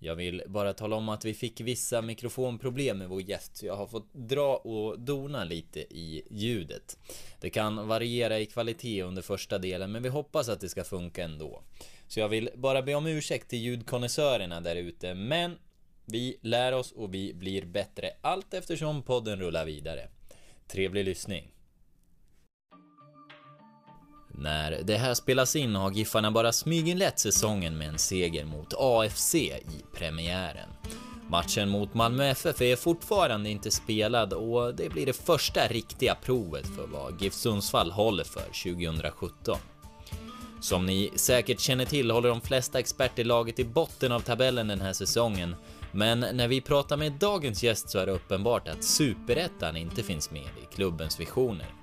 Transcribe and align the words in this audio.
Jag 0.00 0.14
vill 0.14 0.42
bara 0.46 0.72
tala 0.72 0.96
om 0.96 1.08
att 1.08 1.24
vi 1.24 1.34
fick 1.34 1.60
vissa 1.60 2.02
mikrofonproblem 2.02 2.98
med 2.98 3.08
vår 3.08 3.22
gäst, 3.22 3.56
så 3.56 3.66
jag 3.66 3.76
har 3.76 3.86
fått 3.86 4.14
dra 4.14 4.56
och 4.56 5.00
dona 5.00 5.44
lite 5.44 5.80
i 5.80 6.22
ljudet. 6.30 6.98
Det 7.40 7.50
kan 7.50 7.88
variera 7.88 8.38
i 8.38 8.46
kvalitet 8.46 9.02
under 9.02 9.22
första 9.22 9.58
delen, 9.58 9.92
men 9.92 10.02
vi 10.02 10.08
hoppas 10.08 10.48
att 10.48 10.60
det 10.60 10.68
ska 10.68 10.84
funka 10.84 11.24
ändå. 11.24 11.62
Så 12.08 12.20
jag 12.20 12.28
vill 12.28 12.50
bara 12.54 12.82
be 12.82 12.94
om 12.94 13.06
ursäkt 13.06 13.48
till 13.48 13.58
ljudkonnässörerna 13.58 14.60
där 14.60 14.76
ute, 14.76 15.14
men 15.14 15.58
vi 16.04 16.36
lär 16.42 16.72
oss 16.72 16.92
och 16.92 17.14
vi 17.14 17.34
blir 17.34 17.64
bättre 17.64 18.10
allt 18.20 18.54
eftersom 18.54 19.02
podden 19.02 19.40
rullar 19.40 19.64
vidare. 19.64 20.08
Trevlig 20.66 21.04
lyssning! 21.04 21.57
När 24.40 24.82
det 24.84 24.96
här 24.96 25.14
spelas 25.14 25.56
in 25.56 25.74
har 25.74 25.90
Giffarna 25.90 26.30
bara 26.30 26.52
smyginlett 26.52 27.18
säsongen 27.18 27.78
med 27.78 27.88
en 27.88 27.98
seger 27.98 28.44
mot 28.44 28.74
AFC 28.78 29.34
i 29.34 29.60
premiären. 29.92 30.68
Matchen 31.30 31.68
mot 31.68 31.94
Malmö 31.94 32.24
FF 32.24 32.60
är 32.62 32.76
fortfarande 32.76 33.50
inte 33.50 33.70
spelad 33.70 34.32
och 34.32 34.74
det 34.74 34.88
blir 34.88 35.06
det 35.06 35.12
första 35.12 35.66
riktiga 35.66 36.14
provet 36.14 36.66
för 36.76 36.86
vad 36.86 37.22
GIF 37.22 37.34
Sundsvall 37.34 37.90
håller 37.90 38.24
för 38.24 38.74
2017. 38.74 39.58
Som 40.60 40.86
ni 40.86 41.10
säkert 41.16 41.60
känner 41.60 41.84
till 41.84 42.10
håller 42.10 42.28
de 42.28 42.40
flesta 42.40 42.78
experter 42.78 43.24
laget 43.24 43.58
i 43.58 43.64
botten 43.64 44.12
av 44.12 44.20
tabellen 44.20 44.68
den 44.68 44.80
här 44.80 44.92
säsongen, 44.92 45.56
men 45.92 46.20
när 46.20 46.48
vi 46.48 46.60
pratar 46.60 46.96
med 46.96 47.12
dagens 47.12 47.62
gäst 47.62 47.90
så 47.90 47.98
är 47.98 48.06
det 48.06 48.12
uppenbart 48.12 48.68
att 48.68 48.84
superettan 48.84 49.76
inte 49.76 50.02
finns 50.02 50.30
med 50.30 50.42
i 50.62 50.74
klubbens 50.74 51.20
visioner. 51.20 51.77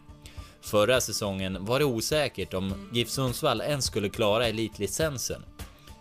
Förra 0.65 1.01
säsongen 1.01 1.65
var 1.65 1.79
det 1.79 1.85
osäkert 1.85 2.53
om 2.53 2.73
GIF 2.93 3.09
Sundsvall 3.09 3.61
ens 3.61 3.85
skulle 3.85 4.09
klara 4.09 4.47
elitlicensen. 4.47 5.41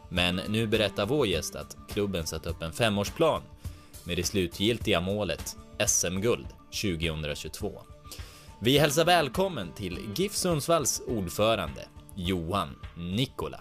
Men 0.08 0.40
nu 0.48 0.66
berättar 0.66 1.06
vår 1.06 1.26
gäst 1.26 1.56
att 1.56 1.76
klubben 1.88 2.26
satt 2.26 2.46
upp 2.46 2.62
en 2.62 2.72
femårsplan 2.72 3.42
med 4.04 4.16
det 4.16 4.24
slutgiltiga 4.24 5.00
målet 5.00 5.56
SM-guld 5.86 6.46
2022. 6.82 7.72
Vi 8.60 8.78
hälsar 8.78 9.04
välkommen 9.04 9.72
till 9.72 9.98
GIF 10.16 10.34
Sundsvalls 10.34 11.02
ordförande 11.06 11.88
Johan 12.14 12.76
Nikola. 12.96 13.60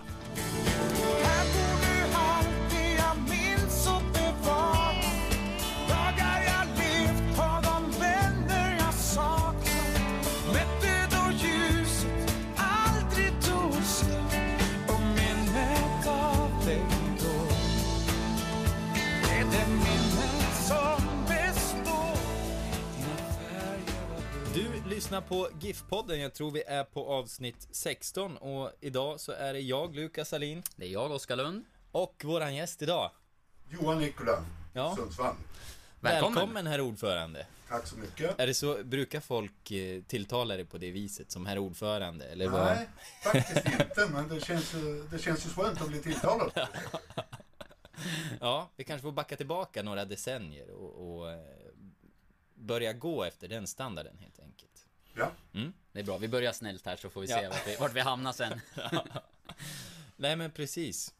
Lyssnar 25.13 25.29
på 25.29 25.49
GIF-podden. 25.59 26.15
Jag 26.15 26.33
tror 26.33 26.51
vi 26.51 26.63
är 26.67 26.83
på 26.83 27.07
avsnitt 27.07 27.67
16 27.71 28.37
och 28.37 28.71
idag 28.81 29.19
så 29.19 29.31
är 29.31 29.53
det 29.53 29.59
jag, 29.59 29.95
Lukas 29.95 30.29
Salin. 30.29 30.63
Det 30.75 30.85
är 30.85 30.89
jag, 30.89 31.11
Oskar 31.11 31.35
Lund. 31.35 31.65
Och 31.91 32.21
våran 32.25 32.55
gäst 32.55 32.81
idag. 32.81 33.11
Johan 33.69 33.99
Nikola, 33.99 34.45
ja. 34.73 34.95
Sundsvall. 34.95 35.35
Välkommen. 35.99 36.35
Välkommen 36.35 36.67
herr 36.67 36.81
ordförande. 36.81 37.47
Tack 37.69 37.87
så 37.87 37.97
mycket. 37.97 38.39
Är 38.39 38.47
det 38.47 38.53
så, 38.53 38.83
brukar 38.83 39.19
folk 39.19 39.71
eh, 39.71 40.01
tilltala 40.03 40.55
dig 40.55 40.65
på 40.65 40.77
det 40.77 40.91
viset 40.91 41.31
som 41.31 41.45
herr 41.45 41.57
ordförande? 41.57 42.25
Eller 42.25 42.49
Nej, 42.49 42.87
vad? 43.23 43.33
faktiskt 43.33 43.65
inte, 43.65 44.07
men 44.11 44.29
det 44.29 44.45
känns, 44.45 44.75
det 45.11 45.19
känns 45.19 45.45
ju 45.45 45.49
skönt 45.49 45.81
att 45.81 45.87
bli 45.87 45.99
tilltalad. 45.99 46.51
ja, 48.39 48.69
vi 48.75 48.83
kanske 48.83 49.03
får 49.03 49.11
backa 49.11 49.35
tillbaka 49.35 49.83
några 49.83 50.05
decennier 50.05 50.69
och, 50.69 51.17
och 51.17 51.31
eh, 51.31 51.39
börja 52.55 52.93
gå 52.93 53.23
efter 53.23 53.47
den 53.47 53.67
standarden 53.67 54.17
helt 54.19 54.39
enkelt. 54.39 54.72
Ja. 55.13 55.31
Mm, 55.53 55.73
det 55.91 55.99
är 55.99 56.03
bra. 56.03 56.17
Vi 56.17 56.27
börjar 56.27 56.51
snällt 56.51 56.85
här 56.85 56.95
så 56.95 57.09
får 57.09 57.21
vi 57.21 57.27
se 57.27 57.41
ja. 57.41 57.49
vart, 57.49 57.67
vi, 57.67 57.75
vart 57.75 57.93
vi 57.93 57.99
hamnar 57.99 58.33
sen. 58.33 58.61
Nej 60.15 60.35
men 60.35 60.51
precis. 60.51 61.13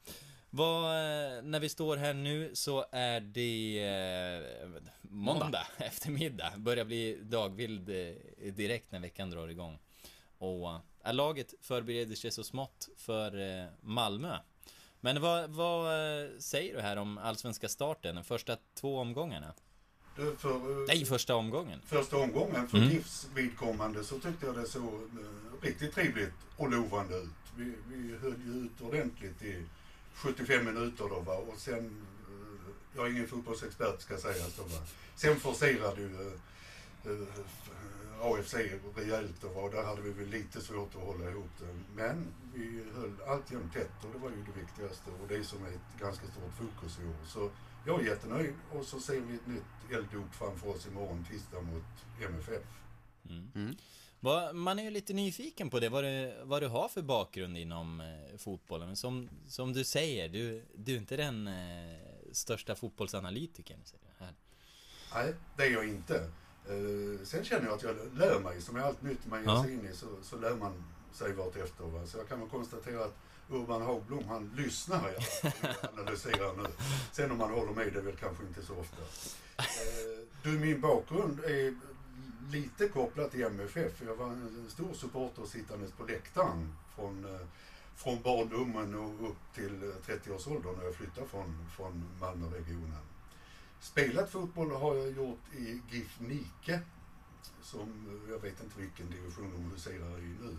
Vad, 0.50 0.84
eh, 0.84 1.42
när 1.44 1.60
vi 1.60 1.70
står 1.70 1.98
här 1.98 2.14
nu 2.14 2.52
så 2.54 2.86
är 2.92 3.20
det 3.20 3.84
eh, 3.84 4.70
måndag, 5.02 5.44
måndag 5.44 5.68
eftermiddag. 5.78 6.54
Börjar 6.58 6.86
bli 6.86 7.20
dagvild 7.22 7.90
eh, 7.90 8.54
direkt 8.54 8.92
när 8.92 9.00
veckan 9.00 9.30
drar 9.30 9.48
igång. 9.48 9.80
Och 10.38 10.70
eh, 11.06 11.14
laget 11.14 11.54
förbereder 11.62 12.16
sig 12.16 12.32
så 12.32 12.44
smått 12.44 12.90
för 12.98 13.60
eh, 13.62 13.66
Malmö. 13.82 14.38
Men 15.00 15.22
vad, 15.22 15.50
vad 15.50 15.86
eh, 15.86 16.30
säger 16.40 16.76
du 16.76 16.82
här 16.82 16.98
om 16.98 17.18
allsvenska 17.18 17.70
starten, 17.70 18.16
de 18.16 18.24
första 18.24 18.58
två 18.74 19.00
omgångarna? 19.00 19.54
För, 20.16 20.88
Nej, 20.88 21.06
första 21.06 21.36
omgången. 21.36 21.80
Första 21.86 22.18
omgången, 22.18 22.68
för 22.68 22.78
mm. 22.78 22.90
GIFs 22.90 23.28
vidkommande 23.36 24.04
så 24.04 24.20
tyckte 24.20 24.46
jag 24.46 24.56
det 24.56 24.66
såg 24.66 24.94
uh, 24.94 25.62
riktigt 25.62 25.94
trevligt 25.94 26.34
och 26.58 26.72
lovande 26.72 27.18
ut. 27.18 27.30
Vi, 27.56 27.74
vi 27.88 28.16
höll 28.22 28.36
ju 28.46 28.66
ut 28.66 28.82
ordentligt 28.82 29.42
i 29.42 29.64
75 30.14 30.66
minuter 30.66 31.06
då 31.10 31.20
va? 31.20 31.34
och 31.34 31.60
sen, 31.60 32.06
jag 32.96 33.06
är 33.06 33.12
ingen 33.12 33.28
fotbollsexpert 33.28 34.02
ska 34.02 34.18
sägas 34.18 34.56
då 34.58 34.64
va. 34.64 34.82
Sen 35.16 35.40
forcerade 35.40 36.02
ju 36.02 36.08
uh, 36.08 37.28
AFC 38.22 38.56
rejält 38.96 39.42
då 39.42 39.48
va? 39.48 39.70
där 39.70 39.84
hade 39.84 40.02
vi 40.02 40.12
väl 40.12 40.30
lite 40.30 40.62
svårt 40.62 40.96
att 40.96 41.02
hålla 41.02 41.30
ihop 41.30 41.52
det. 41.60 41.66
Men 41.96 42.28
vi 42.54 42.84
höll 42.96 43.14
alltjämt 43.28 43.74
tätt 43.74 44.04
och 44.04 44.10
det 44.14 44.20
var 44.20 44.30
ju 44.30 44.36
det 44.36 44.62
viktigaste 44.62 45.10
och 45.22 45.28
det 45.28 45.44
som 45.44 45.66
är 45.66 45.70
ett 45.70 46.00
ganska 46.00 46.28
stort 46.28 46.54
fokus 46.58 47.00
i 47.00 47.06
år. 47.06 47.26
Så 47.28 47.50
jag 47.86 48.02
är 48.02 48.06
jättenöjd 48.06 48.54
och 48.72 48.86
så 48.86 49.00
ser 49.00 49.22
vi 49.22 49.36
ett 49.36 49.48
nytt 49.48 49.92
elddop 49.92 50.34
framför 50.34 50.70
oss 50.70 50.88
imorgon 50.88 51.26
tisdag 51.32 51.62
mot 51.62 51.84
MFF. 52.22 52.64
Mm. 53.30 53.52
Mm. 53.56 53.76
Man 54.54 54.80
är 54.80 54.84
ju 54.84 54.90
lite 54.90 55.14
nyfiken 55.14 55.70
på 55.70 55.80
det, 55.80 55.90
vad 55.90 56.04
du, 56.04 56.34
vad 56.44 56.62
du 56.62 56.68
har 56.68 56.88
för 56.88 57.02
bakgrund 57.02 57.58
inom 57.58 58.02
eh, 58.02 58.38
fotbollen. 58.38 58.88
Men 58.88 58.96
som, 58.96 59.30
som 59.48 59.74
du 59.74 59.84
säger, 59.84 60.30
du, 60.30 60.64
du 60.76 60.94
är 60.94 60.98
inte 60.98 61.18
den 61.18 61.48
eh, 61.48 61.98
största 62.32 62.76
fotbollsanalytikern. 62.76 63.80
Här. 64.18 64.34
Nej, 65.14 65.34
det 65.58 65.64
är 65.64 65.72
jag 65.72 65.88
inte. 65.88 66.16
Eh, 66.70 67.26
sen 67.26 67.44
känner 67.44 67.66
jag 67.66 67.76
att 67.76 67.84
jag 67.84 67.96
lär 68.14 68.40
mig, 68.40 68.62
som 68.62 68.76
är 68.76 68.80
allt 68.80 69.02
nytt 69.02 69.28
man 69.28 69.40
ger 69.40 69.48
ja. 69.48 69.64
sig 69.64 69.74
in 69.74 69.86
i, 69.86 69.94
så, 69.94 70.08
så 70.22 70.38
lär 70.38 70.56
man 70.56 70.84
sig 71.12 71.34
vartefter. 71.34 71.84
Va? 71.84 72.06
Så 72.06 72.18
jag 72.18 72.28
kan 72.28 72.40
väl 72.40 72.50
konstatera 72.50 73.06
att 73.06 73.18
Urban 73.54 73.82
Hagblom, 73.82 74.28
han 74.28 74.52
lyssnar 74.58 75.12
jag 75.12 75.54
analyserar 75.94 76.58
nu. 76.58 76.68
Sen 77.12 77.32
om 77.32 77.38
man 77.38 77.52
håller 77.52 77.74
med, 77.74 77.94
det 77.94 78.00
är 78.00 78.04
väl 78.04 78.16
kanske 78.16 78.44
inte 78.44 78.66
så 78.66 78.76
ofta. 78.76 79.02
Eh, 79.58 80.28
du, 80.44 80.50
min 80.50 80.82
bakgrund 80.82 81.40
är 81.40 81.76
lite 82.52 82.88
kopplad 82.88 83.32
till 83.32 83.44
MFF. 83.44 84.02
Jag 84.06 84.16
var 84.16 84.28
en 84.28 84.66
stor 84.70 84.94
supporter 84.94 85.46
sittandes 85.46 85.92
på 85.92 86.04
läktaren 86.04 86.76
från, 86.96 87.26
eh, 87.26 87.48
från 87.96 88.22
barndomen 88.22 88.96
och 88.96 89.30
upp 89.30 89.54
till 89.56 89.94
30-årsåldern 90.06 90.76
när 90.78 90.86
jag 90.86 90.96
flyttade 90.96 91.28
från, 91.28 91.70
från 91.76 92.06
Malmöregionen. 92.20 93.04
Spelat 93.80 94.30
fotboll 94.30 94.72
har 94.72 94.96
jag 94.96 95.12
gjort 95.12 95.54
i 95.58 95.82
GIF 95.92 96.20
Nike, 96.20 96.80
som 97.62 98.20
jag 98.30 98.40
vet 98.40 98.64
inte 98.64 98.80
vilken 98.80 99.10
division 99.10 99.52
de 99.52 99.72
huserar 99.72 100.20
i 100.20 100.36
nu. 100.42 100.56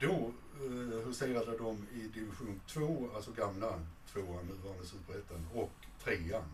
Då 0.00 0.32
eh, 0.64 1.06
huserade 1.06 1.58
de 1.58 1.86
i 1.94 2.08
division 2.08 2.60
2, 2.66 3.08
alltså 3.14 3.32
gamla 3.32 3.80
tvåan, 4.12 4.46
nuvarande 4.46 4.86
superettan, 4.86 5.46
och 5.54 5.70
trean. 6.04 6.44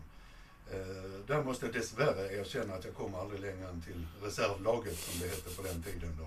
Eh, 0.71 1.19
där 1.27 1.43
måste 1.43 1.65
jag 1.65 1.75
dessvärre 1.75 2.33
erkänna 2.33 2.73
att 2.73 2.85
jag 2.85 2.93
kom 2.93 3.15
aldrig 3.15 3.41
längre 3.41 3.69
än 3.69 3.81
till 3.81 4.07
reservlaget 4.21 4.97
som 4.97 5.19
det 5.19 5.27
hette 5.27 5.55
på 5.55 5.61
den 5.61 5.83
tiden. 5.83 6.17
Då, 6.17 6.23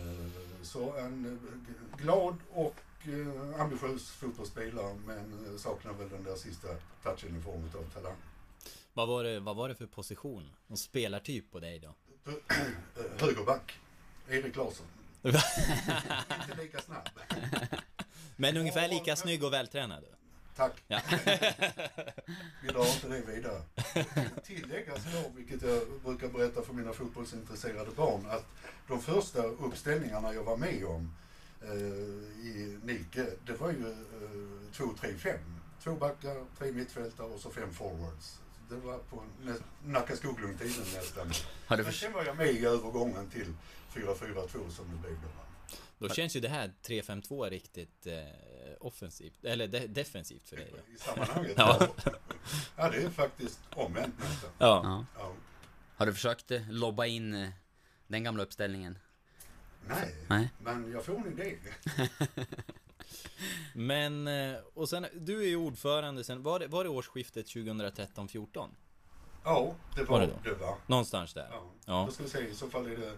eh, 0.00 0.26
så 0.62 0.96
en 0.96 1.24
eh, 1.26 2.02
glad 2.02 2.36
och 2.52 2.76
eh, 3.02 3.60
ambitiös 3.60 4.10
fotbollsspelare 4.10 4.96
men 5.06 5.46
eh, 5.46 5.56
saknar 5.56 5.92
väl 5.92 6.08
den 6.08 6.24
där 6.24 6.36
sista 6.36 6.68
touchen 7.02 7.36
i 7.38 7.42
form 7.42 7.64
av 7.74 7.90
talang. 7.94 8.16
Vad 8.94 9.08
var, 9.08 9.24
det, 9.24 9.40
vad 9.40 9.56
var 9.56 9.68
det 9.68 9.74
för 9.74 9.86
position 9.86 10.50
och 10.66 10.78
spelartyp 10.78 11.52
på 11.52 11.60
dig 11.60 11.78
då? 11.78 11.94
Högerback. 13.18 13.78
Erik 14.28 14.56
Larsson. 14.56 14.86
Inte 15.26 16.62
lika 16.62 16.80
snabb. 16.80 17.08
Men 18.36 18.56
ungefär 18.56 18.88
lika 18.88 19.16
snygg 19.16 19.44
och 19.44 19.52
vältränad? 19.52 20.04
Tack. 20.56 20.72
Ja. 20.88 21.00
Vi 22.62 22.68
drar 22.68 22.86
inte 22.94 23.08
det 23.08 23.20
vidare. 23.20 23.62
Tilläggas 24.44 25.00
då, 25.12 25.30
vilket 25.36 25.62
jag 25.62 25.82
brukar 26.04 26.28
berätta 26.28 26.62
för 26.62 26.72
mina 26.72 26.92
fotbollsintresserade 26.92 27.90
barn, 27.96 28.26
att 28.30 28.46
de 28.88 29.02
första 29.02 29.42
uppställningarna 29.42 30.34
jag 30.34 30.44
var 30.44 30.56
med 30.56 30.84
om, 30.84 31.14
eh, 31.62 32.84
mycket, 32.84 33.46
det 33.46 33.52
var 33.52 33.70
ju 33.70 33.90
eh, 33.90 34.72
2, 34.72 34.84
3, 35.00 35.14
5. 35.14 35.38
Två 35.82 35.92
backar, 35.92 36.44
tre 36.58 36.72
mittfältare 36.72 37.26
och 37.26 37.40
så 37.40 37.50
fem 37.50 37.74
forwards. 37.74 38.38
Det 38.68 38.76
var 38.76 38.98
på 38.98 39.22
Nacka 39.84 40.16
Skoglund-tiden 40.16 40.84
nästan. 40.94 41.32
Men 41.68 41.92
sen 41.92 42.12
var 42.12 42.24
jag 42.24 42.36
med 42.36 42.50
i 42.50 42.64
övergången 42.66 43.30
till 43.30 43.54
4-4-2 44.00 44.70
som 44.70 44.90
det 44.90 44.96
blev 44.96 45.12
då. 45.22 45.28
va. 45.28 45.42
Då 45.98 46.08
känns 46.08 46.36
ju 46.36 46.40
det 46.40 46.48
här 46.48 46.72
3-5-2 46.86 47.50
riktigt 47.50 48.06
eh, 48.06 48.14
offensivt, 48.80 49.44
eller 49.44 49.66
de 49.68 49.86
defensivt 49.86 50.48
för 50.48 50.56
dig 50.56 50.72
då. 50.72 50.92
I 50.94 50.98
sammanhanget. 50.98 51.52
Ja. 51.56 51.88
ja. 52.76 52.90
det 52.90 52.96
är 53.02 53.10
faktiskt 53.10 53.60
omvänt 53.74 54.14
nästan. 54.18 54.50
Ja. 54.58 54.80
ja. 54.84 55.04
Ja. 55.18 55.32
Har 55.96 56.06
du 56.06 56.12
försökt 56.14 56.50
eh, 56.50 56.70
lobba 56.70 57.06
in 57.06 57.34
eh, 57.34 57.48
den 58.06 58.24
gamla 58.24 58.42
uppställningen? 58.42 58.98
Nej, 59.88 60.14
Nej. 60.28 60.48
men 60.58 60.92
jag 60.92 61.04
får 61.04 61.14
en 61.16 61.32
idé. 61.32 61.56
Men, 63.74 64.28
eh, 64.28 64.56
och 64.74 64.88
sen, 64.88 65.06
du 65.14 65.42
är 65.42 65.46
ju 65.46 65.56
ordförande 65.56 66.24
sen, 66.24 66.42
var 66.42 66.58
det, 66.58 66.66
var 66.66 66.84
det 66.84 66.90
årsskiftet 66.90 67.46
2013-14? 67.46 68.68
Ja, 69.44 69.74
det 69.94 70.02
Var 70.04 70.08
var 70.18 70.20
det 70.20 70.32
det. 70.44 70.50
då? 70.50 70.54
var. 70.66 70.76
Någonstans 70.86 71.34
där? 71.34 71.48
Ja. 71.50 71.64
Ja. 71.86 72.04
Då 72.06 72.12
ska 72.12 72.22
vi 72.22 72.28
se, 72.28 72.38
i 72.48 72.54
så 72.54 72.70
fall 72.70 72.86
är 72.86 72.96
det 72.96 73.12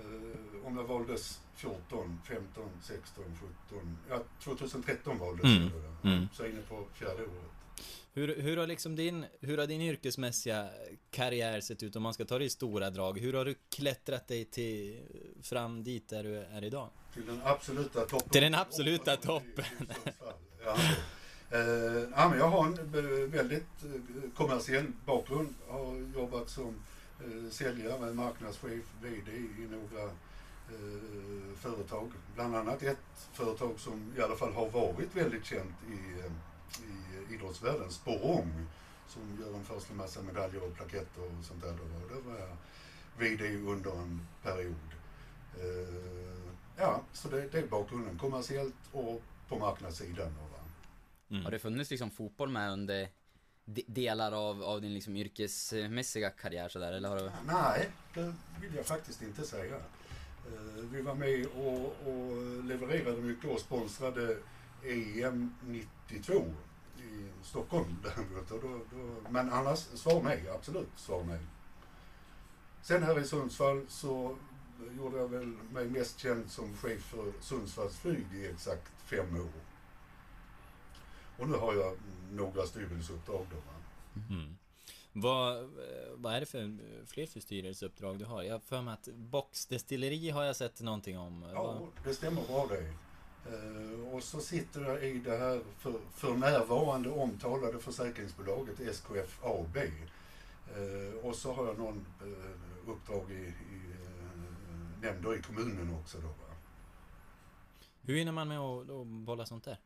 eh, 0.00 0.66
om 0.66 0.76
jag 0.76 0.84
valdes 0.84 1.40
14, 1.56 2.20
15, 2.28 2.64
16, 2.82 3.24
17. 3.68 3.98
Ja, 4.10 4.22
2013 4.42 5.18
valdes 5.18 5.44
Mm, 5.44 5.62
jag 5.62 5.72
då. 6.02 6.08
mm. 6.08 6.28
Så 6.32 6.46
inne 6.46 6.60
på 6.68 6.84
fjärde 6.94 7.22
året. 7.22 7.50
Hur, 8.16 8.36
hur 8.42 8.56
har 8.56 8.66
liksom 8.66 8.96
din, 8.96 9.24
hur 9.40 9.58
har 9.58 9.66
din 9.66 9.80
yrkesmässiga 9.80 10.68
karriär 11.10 11.60
sett 11.60 11.82
ut 11.82 11.96
om 11.96 12.02
man 12.02 12.14
ska 12.14 12.24
ta 12.24 12.38
det 12.38 12.44
i 12.44 12.50
stora 12.50 12.90
drag? 12.90 13.18
Hur 13.18 13.32
har 13.32 13.44
du 13.44 13.54
klättrat 13.70 14.28
dig 14.28 14.44
till, 14.44 15.00
fram 15.42 15.84
dit 15.84 16.08
där 16.08 16.22
du 16.24 16.36
är 16.38 16.64
idag? 16.64 16.88
Till 17.14 17.26
den 17.26 17.40
absoluta 17.44 18.00
toppen. 18.06 18.28
Till 18.28 18.42
den 18.42 18.54
absoluta 18.54 19.10
I- 19.12 19.14
i 19.14 19.18
toppen. 19.18 19.64
Ja, 20.64 20.76
eh, 21.50 22.08
ja, 22.16 22.28
men 22.28 22.38
jag 22.38 22.48
har 22.48 22.66
en 22.66 22.78
eh, 22.78 23.28
väldigt 23.30 23.84
eh, 23.84 24.30
kommersiell 24.34 24.86
bakgrund. 25.06 25.54
Har 25.68 26.12
jobbat 26.20 26.50
som 26.50 26.74
eh, 27.24 27.50
säljare, 27.50 28.12
marknadschef, 28.14 28.84
VD 29.02 29.32
i 29.32 29.68
några 29.70 30.04
eh, 30.04 31.56
företag. 31.56 32.12
Bland 32.34 32.56
annat 32.56 32.82
ett 32.82 33.28
företag 33.32 33.80
som 33.80 34.12
i 34.18 34.20
alla 34.22 34.36
fall 34.36 34.52
har 34.52 34.70
varit 34.70 35.16
väldigt 35.16 35.44
känt 35.44 35.74
i, 35.88 36.20
eh, 36.20 36.32
i 37.30 37.34
idrottsvärlden, 37.34 37.90
Sporrong, 37.90 38.66
som 39.08 39.22
gör 39.40 39.54
en 39.54 39.64
första 39.64 39.94
massa 39.94 40.22
medaljer 40.22 40.62
och 40.64 40.74
plaketter 40.74 41.22
och 41.22 41.44
sånt 41.44 41.62
där. 41.62 41.72
Då. 41.72 42.14
Där 42.14 42.20
var 42.20 42.38
jag 42.38 42.56
VD 43.18 43.56
under 43.56 43.90
en 43.90 44.26
period. 44.42 44.74
Eh, 45.60 46.54
ja, 46.76 47.00
så 47.12 47.28
det, 47.28 47.48
det 47.52 47.58
är 47.58 47.66
bakgrunden. 47.66 48.18
Kommersiellt 48.18 48.74
och 48.92 49.22
på 49.48 49.58
marknadssidan. 49.58 50.34
Då, 50.34 50.42
va? 50.42 50.64
Mm. 51.30 51.44
Har 51.44 51.50
det 51.50 51.58
funnits 51.58 51.90
liksom 51.90 52.10
fotboll 52.10 52.48
med 52.50 52.72
under 52.72 52.94
de- 53.00 53.08
delar 53.64 54.32
av, 54.32 54.62
av 54.62 54.80
din 54.80 54.94
liksom 54.94 55.16
yrkesmässiga 55.16 56.30
karriär 56.30 56.68
sådär, 56.68 56.92
eller 56.92 57.08
har 57.08 57.16
du... 57.16 57.30
Nej, 57.46 57.90
det 58.14 58.34
vill 58.60 58.74
jag 58.74 58.86
faktiskt 58.86 59.22
inte 59.22 59.42
säga. 59.42 59.76
Eh, 60.46 60.84
vi 60.92 61.02
var 61.02 61.14
med 61.14 61.46
och, 61.46 61.86
och 62.06 62.64
levererade 62.64 63.22
mycket 63.22 63.50
och 63.50 63.60
sponsrade 63.60 64.36
EM 64.84 65.54
92 65.62 66.44
i 66.98 67.28
Stockholm 67.42 67.96
däremot. 68.02 68.48
Då, 68.48 68.58
då, 68.58 69.30
men 69.30 69.52
annars, 69.52 69.78
svar 69.78 70.22
nej. 70.22 70.48
Absolut, 70.54 70.88
svar 70.96 71.24
nej. 71.24 71.40
Sen 72.82 73.02
här 73.02 73.20
i 73.20 73.24
Sundsvall 73.24 73.84
så 73.88 74.36
gjorde 74.96 75.18
jag 75.18 75.28
väl 75.28 75.56
mig 75.72 75.84
mest 75.84 76.18
känd 76.18 76.50
som 76.50 76.76
chef 76.76 77.02
för 77.02 77.32
Sundsvalls 77.40 77.96
flyg 77.96 78.26
i 78.34 78.46
exakt 78.46 78.92
fem 79.04 79.36
år. 79.36 79.50
Och 81.38 81.48
nu 81.48 81.56
har 81.56 81.74
jag 81.74 81.86
mm, 81.86 82.23
några 82.34 82.62
styrelseuppdrag 82.66 83.46
då. 83.50 83.56
va. 83.56 84.22
Mm. 84.30 84.56
Vad, 85.12 85.70
vad 86.14 86.34
är 86.34 86.40
det 86.40 86.46
för 86.46 86.78
fler 87.06 87.26
för 87.26 87.40
styrelseuppdrag 87.40 88.18
du 88.18 88.24
har? 88.24 88.42
Jag 88.42 88.54
har 88.54 88.60
för 88.60 88.82
mig 88.82 88.94
att 88.94 89.08
boxdestilleri 89.14 90.30
har 90.30 90.44
jag 90.44 90.56
sett 90.56 90.80
någonting 90.80 91.18
om. 91.18 91.44
Ja, 91.52 91.62
Vad- 91.62 91.88
det 92.04 92.14
stämmer 92.14 92.42
bra 92.46 92.66
det. 92.66 92.94
Eh, 93.52 94.14
och 94.14 94.22
så 94.22 94.40
sitter 94.40 94.80
jag 94.80 95.04
i 95.04 95.18
det 95.18 95.36
här 95.36 95.62
för, 95.78 95.94
för 96.14 96.34
närvarande 96.34 97.10
omtalade 97.10 97.78
försäkringsbolaget 97.78 98.80
SKF 98.80 99.44
AB. 99.44 99.76
Eh, 99.76 101.24
och 101.26 101.34
så 101.36 101.52
har 101.52 101.66
jag 101.66 101.78
någon 101.78 102.06
eh, 102.22 102.90
uppdrag 102.90 103.30
i, 103.30 103.34
i 103.44 103.80
nämnder 105.00 105.38
i 105.38 105.42
kommunen 105.42 105.94
också 106.00 106.18
då. 106.18 106.26
Va? 106.28 106.54
Hur 108.00 108.16
hinner 108.16 108.32
man 108.32 108.48
med 108.48 108.58
att 108.58 109.06
bolla 109.06 109.46
sånt 109.46 109.64
där? 109.64 109.78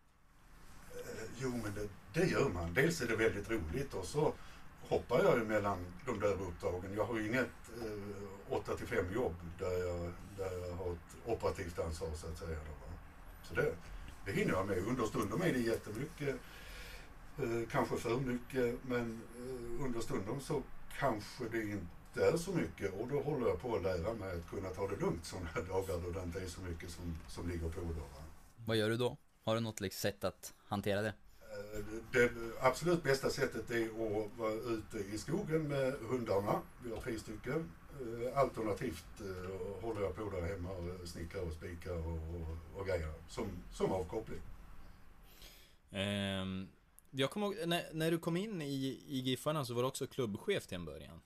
Eh, 0.95 1.25
jo, 1.39 1.51
men 1.51 1.75
det, 1.75 1.89
det 2.21 2.27
gör 2.27 2.49
man. 2.49 2.75
Dels 2.75 3.01
är 3.01 3.07
det 3.07 3.17
väldigt 3.17 3.51
roligt 3.51 3.95
och 3.95 4.05
så 4.05 4.35
hoppar 4.81 5.23
jag 5.25 5.39
ju 5.39 5.45
mellan 5.45 5.79
de 6.07 6.21
där 6.21 6.33
uppdragen. 6.33 6.95
Jag 6.97 7.05
har 7.05 7.19
ju 7.19 7.27
inget 7.27 7.51
eh, 7.83 8.53
8 8.53 8.77
till 8.77 8.87
5 8.87 9.13
jobb 9.15 9.35
där 9.59 9.79
jag, 9.87 10.13
där 10.37 10.69
jag 10.69 10.75
har 10.75 10.93
ett 10.93 11.17
operativt 11.27 11.79
ansvar 11.79 12.09
så 12.15 12.27
att 12.27 12.39
säga. 12.39 12.59
Då, 12.59 12.87
va? 12.87 12.93
Så 13.43 13.55
det, 13.55 13.75
det 14.25 14.33
hinner 14.33 14.53
jag 14.53 14.67
med. 14.67 14.79
Understundom 14.79 15.43
är 15.43 15.53
det 15.53 15.59
jättemycket, 15.59 16.37
eh, 17.39 17.69
kanske 17.71 17.97
för 17.97 18.17
mycket, 18.17 18.79
men 18.83 19.23
eh, 19.37 19.85
understundom 19.85 20.41
så 20.41 20.63
kanske 20.99 21.45
det 21.51 21.63
inte 21.63 22.27
är 22.33 22.37
så 22.37 22.53
mycket 22.53 23.01
och 23.01 23.09
då 23.09 23.21
håller 23.21 23.47
jag 23.49 23.61
på 23.61 23.77
att 23.77 23.83
lära 23.83 24.15
mig 24.15 24.33
att 24.39 24.51
kunna 24.51 24.69
ta 24.69 24.89
det 24.89 24.97
lugnt 24.97 25.25
sådana 25.25 25.49
här 25.55 25.63
dagar 25.63 25.99
då 26.05 26.11
det 26.11 26.23
inte 26.23 26.41
är 26.41 26.47
så 26.47 26.61
mycket 26.61 26.91
som, 26.91 27.19
som 27.29 27.49
ligger 27.49 27.69
på. 27.69 27.81
Då, 27.81 27.89
va? 27.89 28.23
Vad 28.67 28.77
gör 28.77 28.91
du 28.91 28.97
då? 28.97 29.17
Har 29.45 29.55
du 29.55 29.61
något 29.61 29.81
liksom, 29.81 29.99
sätt 30.11 30.25
att 30.25 30.55
hantera 30.65 31.03
det? 31.03 31.15
Eh, 31.41 31.85
Det 32.13 32.31
absolut 32.61 33.03
bästa 33.03 33.31
sättet 33.31 33.71
är 33.71 33.85
att 33.87 34.39
vara 34.39 34.53
ute 34.53 34.99
i 34.99 35.19
skogen 35.19 35.63
med 35.69 35.93
hundarna. 35.93 36.63
Vi 36.85 36.91
har 36.91 37.01
tre 37.01 37.19
stycken. 37.19 37.71
Eh, 38.01 38.39
Alternativt 38.39 39.21
eh, 39.21 39.83
håller 39.83 40.01
jag 40.01 40.17
på 40.17 40.31
där 40.31 40.43
hemma 40.43 40.71
och 40.71 41.09
snickrar 41.09 41.43
och 41.43 41.53
spikar 41.53 41.93
och, 41.93 42.81
och, 42.81 42.87
grejer 42.87 43.13
som, 43.29 43.47
som 43.73 43.93
avkoppling. 43.93 44.41
Ehm, 45.91 46.69
jag 47.11 47.31
kommer 47.31 47.47
ihåg, 47.47 47.57
när, 47.67 47.83
när 47.93 48.11
du 48.11 48.19
kom 48.19 48.37
in 48.37 48.63
i, 48.63 49.05
i 49.09 49.19
Giffarna 49.19 49.65
så 49.65 49.75
var 49.75 49.83
du 49.83 49.89
också 49.89 50.07
klubbchef 50.07 50.67
till 50.67 50.75
en 50.77 50.85
början. 50.85 51.21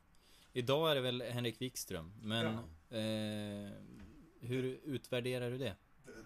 Idag 0.52 0.90
är 0.90 0.94
det 0.94 1.00
väl 1.00 1.22
Henrik 1.22 1.60
Wikström, 1.60 2.12
men 2.22 2.46
eh, 2.90 3.72
hur 4.40 4.80
utvärderar 4.84 5.50
du 5.50 5.58
det? 5.58 5.76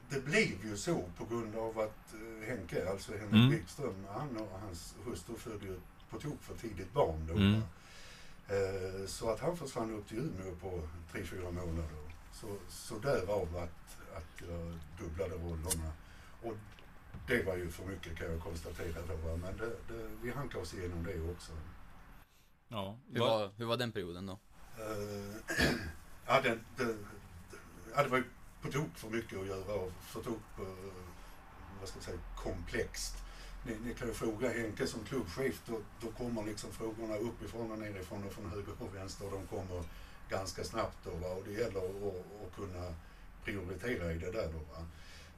Det- 0.09 0.21
blev 0.25 0.65
ju 0.67 0.77
så 0.77 1.05
på 1.19 1.25
grund 1.25 1.57
av 1.57 1.79
att 1.79 2.15
eh, 2.15 2.49
Henke, 2.49 2.91
alltså 2.91 3.13
Henrik 3.13 3.33
Mm. 3.33 3.51
Wikström, 3.51 4.07
han 4.15 4.37
och 4.37 4.61
hans 4.61 4.95
hustru 5.05 5.35
födde 5.37 5.65
ju 5.67 5.81
på 6.11 6.19
tok 6.21 6.43
för 6.43 6.55
tidigt 6.55 6.93
barn 6.93 7.27
då. 7.27 7.35
Mm. 7.35 7.63
Eh, 8.49 9.07
Så 9.07 9.31
att 9.31 9.41
han 9.41 9.57
försvann 9.57 9.95
upp 9.95 10.09
till 10.09 10.19
Umeå 10.19 10.55
på 10.61 10.89
tre 11.13 11.25
fyra 11.25 11.51
månader. 11.51 11.89
Så, 12.33 12.57
så 12.69 12.99
därav 12.99 13.57
att, 13.57 14.17
att 14.17 14.49
jag 14.49 14.79
dubblade 14.99 15.35
rollerna. 15.35 15.93
Och 16.43 16.55
det 17.27 17.43
var 17.43 17.57
ju 17.57 17.71
för 17.71 17.85
mycket 17.87 18.17
kan 18.19 18.31
jag 18.33 18.41
konstatera 18.43 19.03
då. 19.09 19.37
Men 19.37 19.57
det, 19.57 19.67
det, 19.89 20.09
vi 20.23 20.31
hankade 20.31 20.63
oss 20.63 20.75
igenom 20.75 21.05
det 21.05 21.31
också. 21.31 21.53
Ja, 22.69 22.97
Hur 23.13 23.21
vad- 23.21 23.41
var, 23.41 23.51
hur 23.57 23.65
var 23.67 23.77
den 23.77 23.93
perioden 23.93 24.27
då? 24.27 24.39
Eh, 24.79 25.37
ja, 26.27 26.41
det, 26.41 26.59
det, 26.77 26.97
ja, 27.95 28.03
det 28.03 28.09
var 28.09 28.19
ju 28.19 28.25
på 28.67 28.73
tok 28.73 28.95
för 28.95 29.11
mycket 29.11 29.39
att 29.39 29.47
göra 29.47 29.75
och 29.75 29.93
för 30.01 30.23
tok 30.23 30.43
eh, 30.59 30.67
vad 31.81 31.89
ska 31.89 31.97
jag 31.99 32.05
säga, 32.05 32.19
komplext. 32.37 33.15
Ni, 33.65 33.77
ni 33.85 33.95
kan 33.95 34.09
ju 34.09 34.15
fråga 34.15 34.49
Henke 34.49 34.87
som 34.87 35.05
klubbchef, 35.05 35.63
då, 35.67 35.81
då 36.01 36.09
kommer 36.09 36.45
liksom 36.45 36.73
frågorna 36.73 37.17
uppifrån 37.17 37.73
och 37.73 37.79
nerifrån 37.79 38.25
och 38.25 38.33
från 38.33 38.51
höger 38.51 38.73
och 38.79 38.95
vänster. 38.95 39.27
De 39.31 39.47
kommer 39.47 39.83
ganska 40.29 40.65
snabbt 40.65 40.97
då, 41.05 41.11
va? 41.11 41.29
och 41.29 41.43
det 41.47 41.53
gäller 41.53 41.79
att, 41.79 42.17
att 42.47 42.57
kunna 42.57 42.95
prioritera 43.45 44.13
i 44.13 44.19
det 44.19 44.31
där. 44.31 44.53
Då, 44.53 44.59
va? 44.59 44.87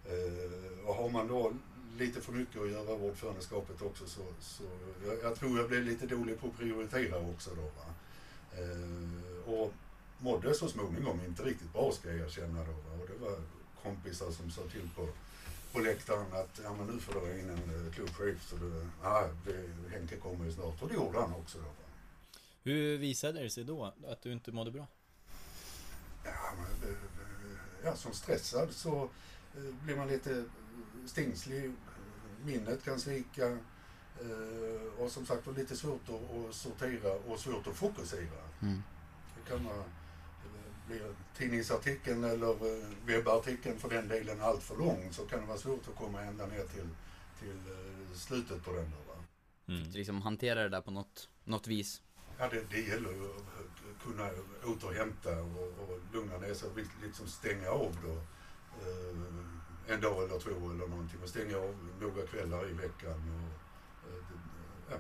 Eh, 0.05 0.89
och 0.89 0.95
har 0.95 1.09
man 1.09 1.29
då 1.29 1.53
lite 1.99 2.21
för 2.21 2.33
mycket 2.33 2.63
att 2.63 2.71
göra 2.71 2.93
av 2.93 3.05
ordförandeskapet 3.05 3.83
också 3.83 4.07
så, 4.07 4.23
så 4.41 4.63
jag, 5.07 5.19
jag 5.23 5.37
tror 5.37 5.59
jag 5.59 5.69
blev 5.69 5.83
lite 5.83 6.07
dålig 6.07 6.41
på 6.41 6.47
att 6.47 6.59
prioritera 6.59 7.19
också 7.19 7.51
då. 7.55 7.63
Va? 7.63 7.95
Eh, 8.53 9.53
och 9.53 9.73
mådde 10.19 10.55
så 10.55 10.69
småningom 10.69 11.21
inte 11.27 11.43
riktigt 11.43 11.73
bra 11.73 11.93
ska 11.93 12.09
jag 12.09 12.19
erkänna 12.27 12.65
då. 12.65 12.73
Va? 12.73 13.03
Och 13.03 13.09
det 13.09 13.25
var 13.25 13.39
kompisar 13.83 14.31
som 14.31 14.51
sa 14.51 14.63
till 14.63 14.89
på, 14.97 15.09
på 15.73 15.79
läktaren 15.79 16.33
att 16.33 16.61
ja, 16.65 16.75
men 16.75 16.87
nu 16.87 17.01
får 17.01 17.21
du 17.21 17.41
in 17.41 17.51
en 17.51 17.87
eh, 17.87 17.93
klubbchef 17.93 18.43
så 18.43 18.57
du, 18.57 18.87
ja, 19.03 19.29
det, 19.47 19.69
Henke 19.91 20.17
kommer 20.17 20.45
ju 20.45 20.53
snart. 20.53 20.83
Och 20.83 20.89
det 20.89 20.95
gjorde 20.95 21.21
han 21.21 21.33
också 21.33 21.59
då. 21.59 21.65
Va? 21.65 21.73
Hur 22.63 22.99
visade 22.99 23.43
det 23.43 23.51
sig 23.51 23.65
då 23.65 23.95
att 24.09 24.23
du 24.23 24.33
inte 24.33 24.53
mådde 24.53 24.71
bra? 24.71 24.87
Ja, 26.25 26.53
men, 26.57 26.97
ja, 27.85 27.97
som 27.97 28.13
stressad 28.13 28.73
så 28.73 29.03
eh, 29.57 29.75
blir 29.85 29.97
man 29.97 30.09
lite 30.09 30.45
stingslig. 31.07 31.73
Minnet 32.45 32.85
kan 32.85 33.01
svika. 33.01 33.47
eh, 34.21 34.93
Och 34.99 35.11
som 35.11 35.27
sagt 35.27 35.47
var 35.47 35.55
lite 35.55 35.77
svårt 35.77 36.01
att, 36.09 36.55
sortera 36.55 37.13
och 37.13 37.39
svårt 37.39 37.67
att 37.67 37.77
fokusera. 37.77 38.43
Mm. 38.63 38.83
Det 39.37 39.51
kan 39.51 39.65
vara 39.65 39.85
blir 40.89 41.15
tidningsartikeln 41.37 42.25
eller 42.25 42.51
eh, 42.51 42.89
webbartikeln 43.07 43.79
för 43.79 43.89
den 43.89 44.09
delen 44.09 44.41
allt 44.41 44.63
för 44.63 44.77
lång 44.77 45.09
så 45.13 45.27
kan 45.27 45.41
det 45.41 45.47
vara 45.47 45.59
svårt 45.59 45.89
att 45.89 45.97
komma 45.97 46.23
ända 46.23 46.47
ner 46.47 46.65
till, 46.65 46.89
till 47.39 47.59
eh, 47.73 48.15
slutet 48.15 48.65
på 48.65 48.73
den. 48.73 48.91
Då, 48.91 49.13
va? 49.13 49.25
Mm. 49.69 49.91
Liksom 49.91 50.23
hantera 50.23 50.63
det 50.63 50.69
där 50.69 50.81
på 50.81 50.91
något, 50.91 51.29
något 51.45 51.67
vis. 51.67 52.03
Ja, 52.39 52.49
det, 52.49 52.65
det 52.71 52.81
gäller 52.81 53.11
ju 53.11 53.25
att 53.25 54.03
kunna 54.05 54.31
återhämta 54.65 55.43
och, 55.43 55.89
och 55.89 56.01
lugna 56.13 56.39
ner 56.39 56.55
sig 56.55 56.69
och 56.69 56.79
liksom 57.03 57.27
stänga 57.27 57.71
av 57.71 57.97
då. 58.05 58.13
Eh, 58.89 59.95
en 59.95 60.01
dag 60.01 60.25
eller 60.25 60.39
två 60.39 60.51
eller 60.51 60.87
någonting 60.87 61.23
och 61.23 61.29
stänga 61.29 61.57
av 61.57 61.75
några 62.01 62.27
kvällar 62.27 62.71
i 62.71 62.73
veckan. 62.73 63.21
Och, 63.35 64.11
eh, 64.11 64.25
ja, 64.91 64.97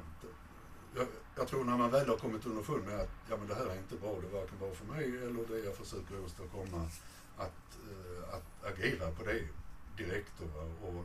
jag, 0.96 1.06
jag, 1.36 1.48
tror 1.48 1.64
när 1.64 1.76
man 1.76 1.90
väl 1.90 2.08
har 2.08 2.16
kommit 2.16 2.46
underfund 2.46 2.84
med 2.84 3.00
att 3.00 3.10
ja, 3.30 3.36
men 3.36 3.48
det 3.48 3.54
här 3.54 3.66
är 3.66 3.78
inte 3.78 3.96
bra, 3.96 4.20
det 4.20 4.26
är 4.26 4.40
varken 4.40 4.58
bra 4.58 4.70
för 4.74 4.86
mig 4.86 5.04
eller 5.04 5.46
det 5.48 5.64
jag 5.64 5.76
försöker 5.76 6.24
åstadkomma, 6.24 6.90
att, 7.36 7.78
eh, 7.90 8.34
att 8.34 8.72
agera 8.72 9.10
på 9.10 9.24
det 9.24 9.48
direkt. 9.96 10.32
Då, 10.38 10.86
och 10.88 11.04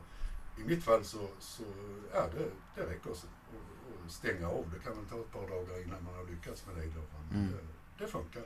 I 0.58 0.64
mitt 0.64 0.84
fall 0.84 1.04
så, 1.04 1.28
så 1.38 1.62
ja, 2.12 2.26
det, 2.34 2.50
det 2.74 2.90
räcker 2.90 3.10
att 3.10 3.26
stänga 4.08 4.48
av. 4.48 4.70
Det 4.74 4.78
kan 4.78 4.96
väl 4.96 5.06
ta 5.06 5.20
ett 5.20 5.32
par 5.32 5.48
dagar 5.48 5.82
innan 5.82 6.04
man 6.04 6.14
har 6.14 6.24
lyckats 6.24 6.66
med 6.66 6.76
det. 6.76 6.82
Då, 6.82 7.00
men 7.30 7.40
mm. 7.40 7.52
det, 7.52 8.04
det 8.04 8.10
funkar. 8.10 8.42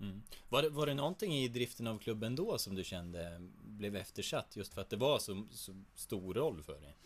Mm. 0.00 0.22
Var, 0.48 0.62
det, 0.62 0.68
var 0.68 0.86
det 0.86 0.94
någonting 0.94 1.32
i 1.32 1.48
driften 1.48 1.86
av 1.86 1.98
klubben 1.98 2.36
då 2.36 2.58
som 2.58 2.74
du 2.74 2.84
kände 2.84 3.48
blev 3.62 3.96
eftersatt 3.96 4.56
just 4.56 4.74
för 4.74 4.80
att 4.80 4.90
det 4.90 4.96
var 4.96 5.18
så, 5.18 5.46
så 5.50 5.72
stor 5.94 6.34
roll 6.34 6.62
för 6.62 6.80
dig? 6.80 6.96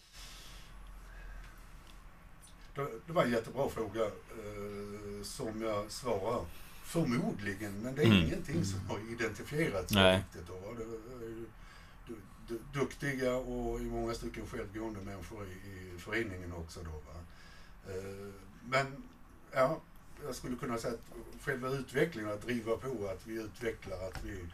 Det, 2.74 2.86
det 3.06 3.12
var 3.12 3.24
en 3.24 3.30
jättebra 3.30 3.68
fråga 3.68 4.04
eh, 4.04 5.22
som 5.22 5.62
jag 5.62 5.90
svarar 5.90 6.44
förmodligen, 6.84 7.80
men 7.82 7.94
det 7.94 8.02
är 8.02 8.06
mm. 8.06 8.18
ingenting 8.18 8.64
som 8.64 8.80
har 8.88 8.98
identifierats 9.12 9.92
riktigt. 9.92 10.46
Då. 10.46 10.74
Det, 10.74 10.84
du, 12.06 12.16
du, 12.48 12.80
duktiga 12.80 13.34
och 13.34 13.80
i 13.80 13.84
många 13.84 14.14
stycken 14.14 14.46
självgående 14.46 15.00
människor 15.00 15.46
i, 15.46 15.94
i 15.94 15.98
föreningen 15.98 16.52
också. 16.52 16.80
Då? 16.82 17.02
Eh, 17.92 18.32
men 18.68 19.02
ja, 19.52 19.80
jag 20.24 20.34
skulle 20.34 20.56
kunna 20.56 20.78
säga 20.78 20.94
att 20.94 21.44
själva 21.44 21.68
utvecklingen, 21.68 22.32
att 22.32 22.42
driva 22.42 22.76
på, 22.76 23.08
att 23.08 23.26
vi 23.26 23.34
utvecklar, 23.34 24.08
att 24.08 24.24
vi, 24.24 24.46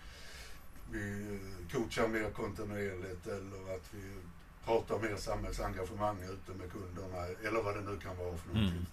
vi 0.90 1.38
coachar 1.72 2.08
mer 2.08 2.30
kontinuerligt 2.30 3.26
eller 3.26 3.74
att 3.74 3.94
vi 3.94 4.14
pratar 4.64 4.98
mer 4.98 5.16
samhällsengagemang 5.16 6.22
ute 6.22 6.58
med 6.58 6.72
kunderna 6.72 7.26
eller 7.44 7.62
vad 7.62 7.74
det 7.74 7.80
nu 7.80 7.98
kan 7.98 8.16
vara 8.16 8.36
för 8.36 8.48
någonting. 8.48 8.70
Mm. 8.70 8.86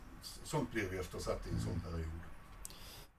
Sånt 0.43 0.71
blir 0.71 0.89
vi 0.89 0.97
eftersatt 0.97 1.47
i 1.47 1.49
en 1.49 1.61
sån 1.61 1.79
period. 1.79 2.09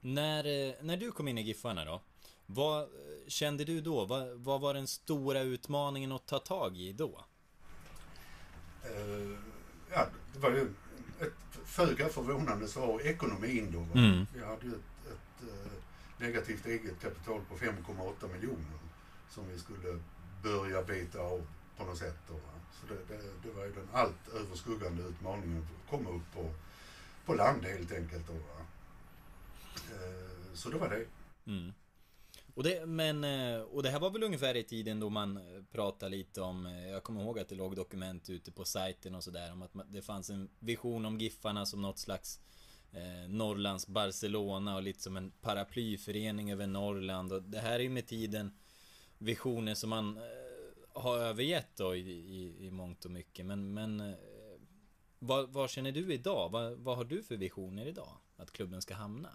När, 0.01 0.67
eh, 0.67 0.73
när 0.81 0.97
du 0.97 1.11
kom 1.11 1.27
in 1.27 1.37
i 1.37 1.41
Giffarna 1.41 1.85
då, 1.85 2.01
vad 2.45 2.87
kände 3.27 3.65
du 3.65 3.81
då? 3.81 4.05
Vad, 4.05 4.29
vad 4.29 4.61
var 4.61 4.73
den 4.73 4.87
stora 4.87 5.41
utmaningen 5.41 6.11
att 6.11 6.25
ta 6.25 6.39
tag 6.39 6.77
i 6.77 6.93
då? 6.93 7.25
Uh, 8.85 9.37
ja, 9.91 10.05
det 10.33 10.39
var 10.39 10.49
ju 10.49 10.61
ett 11.19 11.59
föga 11.65 12.09
förvånande 12.09 12.67
svar 12.67 13.01
ekonomin 13.01 13.71
då. 13.71 13.99
Mm. 13.99 14.25
Vi 14.33 14.45
hade 14.45 14.65
ju 14.65 14.71
ett, 14.71 15.11
ett 15.11 15.47
negativt 16.17 16.65
eget 16.65 17.01
kapital 17.01 17.41
på 17.49 17.55
5,8 17.55 18.33
miljoner 18.33 18.79
som 19.29 19.49
vi 19.49 19.59
skulle 19.59 19.99
börja 20.43 20.83
beta 20.83 21.19
av 21.19 21.47
på 21.79 21.85
något 21.85 21.97
sätt. 21.97 22.17
Då, 22.27 22.33
Så 22.79 22.93
det, 22.93 23.15
det, 23.15 23.21
det, 23.43 23.51
var 23.51 23.65
ju 23.65 23.71
den 23.71 23.87
allt 23.93 24.27
överskuggande 24.35 25.03
utmaningen 25.03 25.57
att 25.57 25.89
komma 25.89 26.09
upp 26.09 26.33
på, 26.33 26.53
på 27.25 27.33
land 27.33 27.65
helt 27.65 27.91
enkelt. 27.91 28.27
Då, 28.27 28.33
eh, 29.93 30.53
så 30.53 30.69
det 30.69 30.77
var 30.77 30.89
det. 30.89 31.05
Mm. 31.51 31.73
Och 32.53 32.63
det, 32.63 32.85
men, 32.85 33.23
eh, 33.23 33.61
och 33.61 33.83
det 33.83 33.89
här 33.89 33.99
var 33.99 34.09
väl 34.09 34.23
ungefär 34.23 34.57
i 34.57 34.63
tiden 34.63 34.99
då 34.99 35.09
man 35.09 35.37
eh, 35.37 35.63
pratade 35.71 36.15
lite 36.15 36.41
om 36.41 36.65
Jag 36.65 37.03
kommer 37.03 37.21
ihåg 37.21 37.39
att 37.39 37.49
det 37.49 37.55
låg 37.55 37.75
dokument 37.75 38.29
ute 38.29 38.51
på 38.51 38.65
sajten 38.65 39.15
och 39.15 39.23
sådär 39.23 39.51
om 39.51 39.61
att 39.61 39.71
det 39.85 40.01
fanns 40.01 40.29
en 40.29 40.49
vision 40.59 41.05
om 41.05 41.19
Giffarna 41.19 41.65
som 41.65 41.81
något 41.81 41.99
slags 41.99 42.39
eh, 42.91 43.29
Norrlands 43.29 43.87
Barcelona 43.87 44.75
och 44.75 44.83
lite 44.83 45.03
som 45.03 45.17
en 45.17 45.31
paraplyförening 45.31 46.51
över 46.51 46.67
Norrland 46.67 47.33
och 47.33 47.43
det 47.43 47.59
här 47.59 47.73
är 47.73 47.79
ju 47.79 47.89
med 47.89 48.07
tiden 48.07 48.57
Visioner 49.17 49.75
som 49.75 49.89
man 49.89 50.17
eh, 50.17 50.48
har 50.99 51.17
övergett 51.17 51.75
då 51.75 51.95
i, 51.95 52.09
i, 52.09 52.65
i 52.67 52.71
mångt 52.71 53.05
och 53.05 53.11
mycket 53.11 53.45
men, 53.45 53.73
men 53.73 53.99
eh, 53.99 54.15
vad, 55.19 55.49
vad 55.49 55.69
känner 55.69 55.91
du 55.91 56.13
idag? 56.13 56.49
Vad, 56.51 56.77
vad 56.77 56.97
har 56.97 57.03
du 57.03 57.23
för 57.23 57.37
visioner 57.37 57.85
idag? 57.85 58.17
Att 58.37 58.51
klubben 58.51 58.81
ska 58.81 58.93
hamna? 58.93 59.29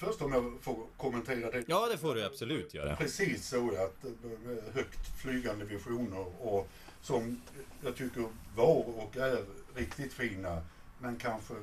först 0.00 0.22
om 0.22 0.32
jag 0.32 0.58
får 0.60 0.86
kommentera 0.96 1.50
det. 1.50 1.64
Ja, 1.66 1.88
det 1.92 1.98
får 1.98 2.14
du 2.14 2.24
absolut 2.24 2.74
göra. 2.74 2.96
Precis 2.96 3.48
så 3.48 3.68
att 3.68 4.04
eh, 4.04 4.74
högt 4.74 5.20
flygande 5.22 5.64
visioner 5.64 6.44
och 6.44 6.68
som 7.02 7.42
jag 7.84 7.96
tycker 7.96 8.24
var 8.56 8.84
och 9.04 9.16
är 9.16 9.44
riktigt 9.74 10.12
fina. 10.12 10.62
Men 10.98 11.16
kanske 11.16 11.54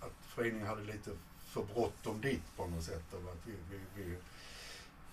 att 0.00 0.12
föreningen 0.28 0.66
hade 0.66 0.84
lite 0.84 1.10
för 1.46 1.62
bråttom 1.74 2.20
dit 2.20 2.42
på 2.56 2.66
något 2.66 2.84
sätt. 2.84 3.14
Att 3.14 3.46
vi, 3.46 3.52
vi, 3.70 4.02
vi, 4.02 4.16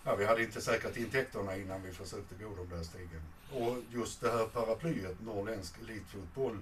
ja, 0.03 0.15
vi 0.15 0.25
hade 0.25 0.43
inte 0.43 0.61
säkrat 0.61 0.97
intäkterna 0.97 1.57
innan 1.57 1.83
vi 1.83 1.91
försökte 1.91 2.35
gå 2.35 2.55
de 2.55 2.75
där 2.75 2.83
stegen. 2.83 3.21
Och 3.51 3.77
just 3.89 4.21
det 4.21 4.31
här 4.31 4.45
paraplyet, 4.45 5.21
norrländsk 5.21 5.81
elitfotboll, 5.81 6.57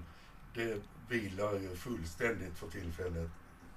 det 0.56 0.82
vilar 1.10 1.54
ju 1.54 1.76
fullständigt 1.76 2.58
för 2.58 2.68
tillfället. 2.68 3.30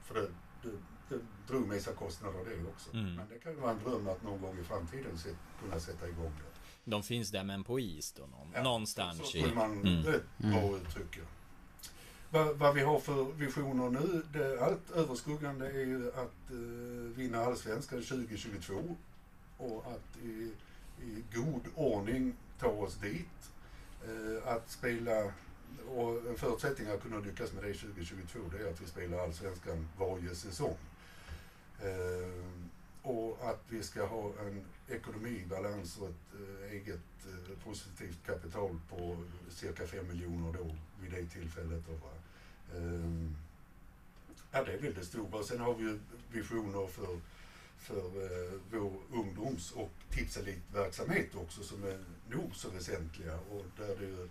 För 0.04 0.14
det, 0.14 0.28
det 0.62 0.76
det 1.12 1.52
drog 1.52 1.68
med 1.68 1.82
sig 1.82 1.94
kostnader 1.94 2.38
det 2.44 2.68
också. 2.68 2.92
Mm. 2.92 3.14
Men 3.14 3.28
det 3.28 3.38
kan 3.38 3.52
ju 3.52 3.58
vara 3.58 3.70
en 3.70 3.78
dröm 3.78 4.08
att 4.08 4.22
någon 4.22 4.40
gång 4.40 4.58
i 4.58 4.64
framtiden 4.64 5.18
se, 5.18 5.28
kunna 5.60 5.80
sätta 5.80 6.08
igång 6.08 6.32
det. 6.38 6.60
De 6.90 7.02
finns 7.02 7.30
där 7.30 7.44
men 7.44 7.64
på 7.64 7.80
is 7.80 8.12
då? 8.12 8.22
Någon, 8.22 8.48
ja, 8.54 8.62
någonstans 8.62 9.18
så, 9.18 9.24
så 9.24 9.30
skulle 9.30 9.54
man, 9.54 9.72
mm. 9.72 9.98
ett 9.98 10.38
bra 10.38 10.58
mm. 10.58 10.74
uttryck. 10.74 11.18
Ja. 11.18 11.22
Vad, 12.30 12.56
vad, 12.56 12.74
vi 12.74 12.80
har 12.80 13.00
för 13.00 13.24
visioner 13.32 13.90
nu, 13.90 14.22
det 14.32 14.64
allt 14.64 14.90
överskuggande 14.90 15.66
är 15.66 15.86
ju 15.86 16.08
att 16.08 16.50
eh, 16.50 16.56
vinna 17.16 17.44
allsvenskan 17.44 18.02
2022 18.02 18.96
och 19.62 19.92
att 19.92 20.24
i, 20.24 20.52
i 21.02 21.24
god 21.34 21.62
ordning 21.74 22.34
ta 22.58 22.68
oss 22.68 22.94
dit. 22.94 23.50
Eh, 24.04 24.48
att 24.48 24.70
spela 24.70 25.32
och 25.88 26.28
en 26.28 26.36
förutsättning 26.36 26.88
att 26.88 27.02
kunna 27.02 27.18
lyckas 27.18 27.52
med 27.52 27.64
det 27.64 27.74
2022 27.74 28.38
det 28.52 28.64
är 28.64 28.70
att 28.70 28.80
vi 28.80 28.86
spelar 28.86 29.18
allsvenskan 29.18 29.88
varje 29.98 30.34
säsong. 30.34 30.76
Eh, 31.80 32.44
och 33.02 33.38
att 33.50 33.64
vi 33.68 33.82
ska 33.82 34.06
ha 34.06 34.32
en 34.40 34.64
ekonomi 34.88 35.30
i 35.30 35.46
balans 35.46 35.98
och 35.98 36.08
ett 36.08 36.40
eh, 36.40 36.72
eget 36.72 37.26
eh, 37.26 37.64
positivt 37.64 38.18
kapital 38.26 38.78
på 38.90 39.24
cirka 39.50 39.86
5 39.86 40.08
miljoner 40.08 40.52
då 40.52 40.76
vid 41.00 41.10
det 41.10 41.26
tillfället. 41.26 41.82
Då, 41.86 41.92
va? 41.92 42.12
Eh, 42.74 43.30
ja, 44.52 44.64
det 44.64 44.72
är 44.72 44.78
väldigt 44.78 45.04
stora. 45.04 45.42
Sen 45.42 45.60
har 45.60 45.74
vi 45.74 45.82
ju 45.82 45.98
visioner 46.32 46.86
för, 46.86 47.20
för 47.82 48.06
eh, 48.24 48.60
vår 48.70 48.92
ungdoms 49.12 49.72
och 49.72 49.90
tipselitverksamhet 50.10 51.34
också 51.34 51.62
som 51.62 51.84
är 51.84 51.98
nog 52.30 52.50
så 52.54 52.70
väsentliga 52.70 53.34
och 53.50 53.64
där 53.76 53.96
det 53.96 54.28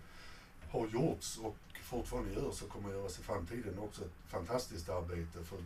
har 0.70 0.88
gjorts 0.88 1.38
och 1.38 1.56
fortfarande 1.82 2.32
görs 2.32 2.62
och 2.62 2.68
kommer 2.68 2.88
att 2.88 2.94
göras 2.94 3.18
i 3.18 3.22
framtiden 3.22 3.78
också 3.78 4.04
ett 4.04 4.12
fantastiskt 4.26 4.88
arbete. 4.88 5.44
För 5.44 5.58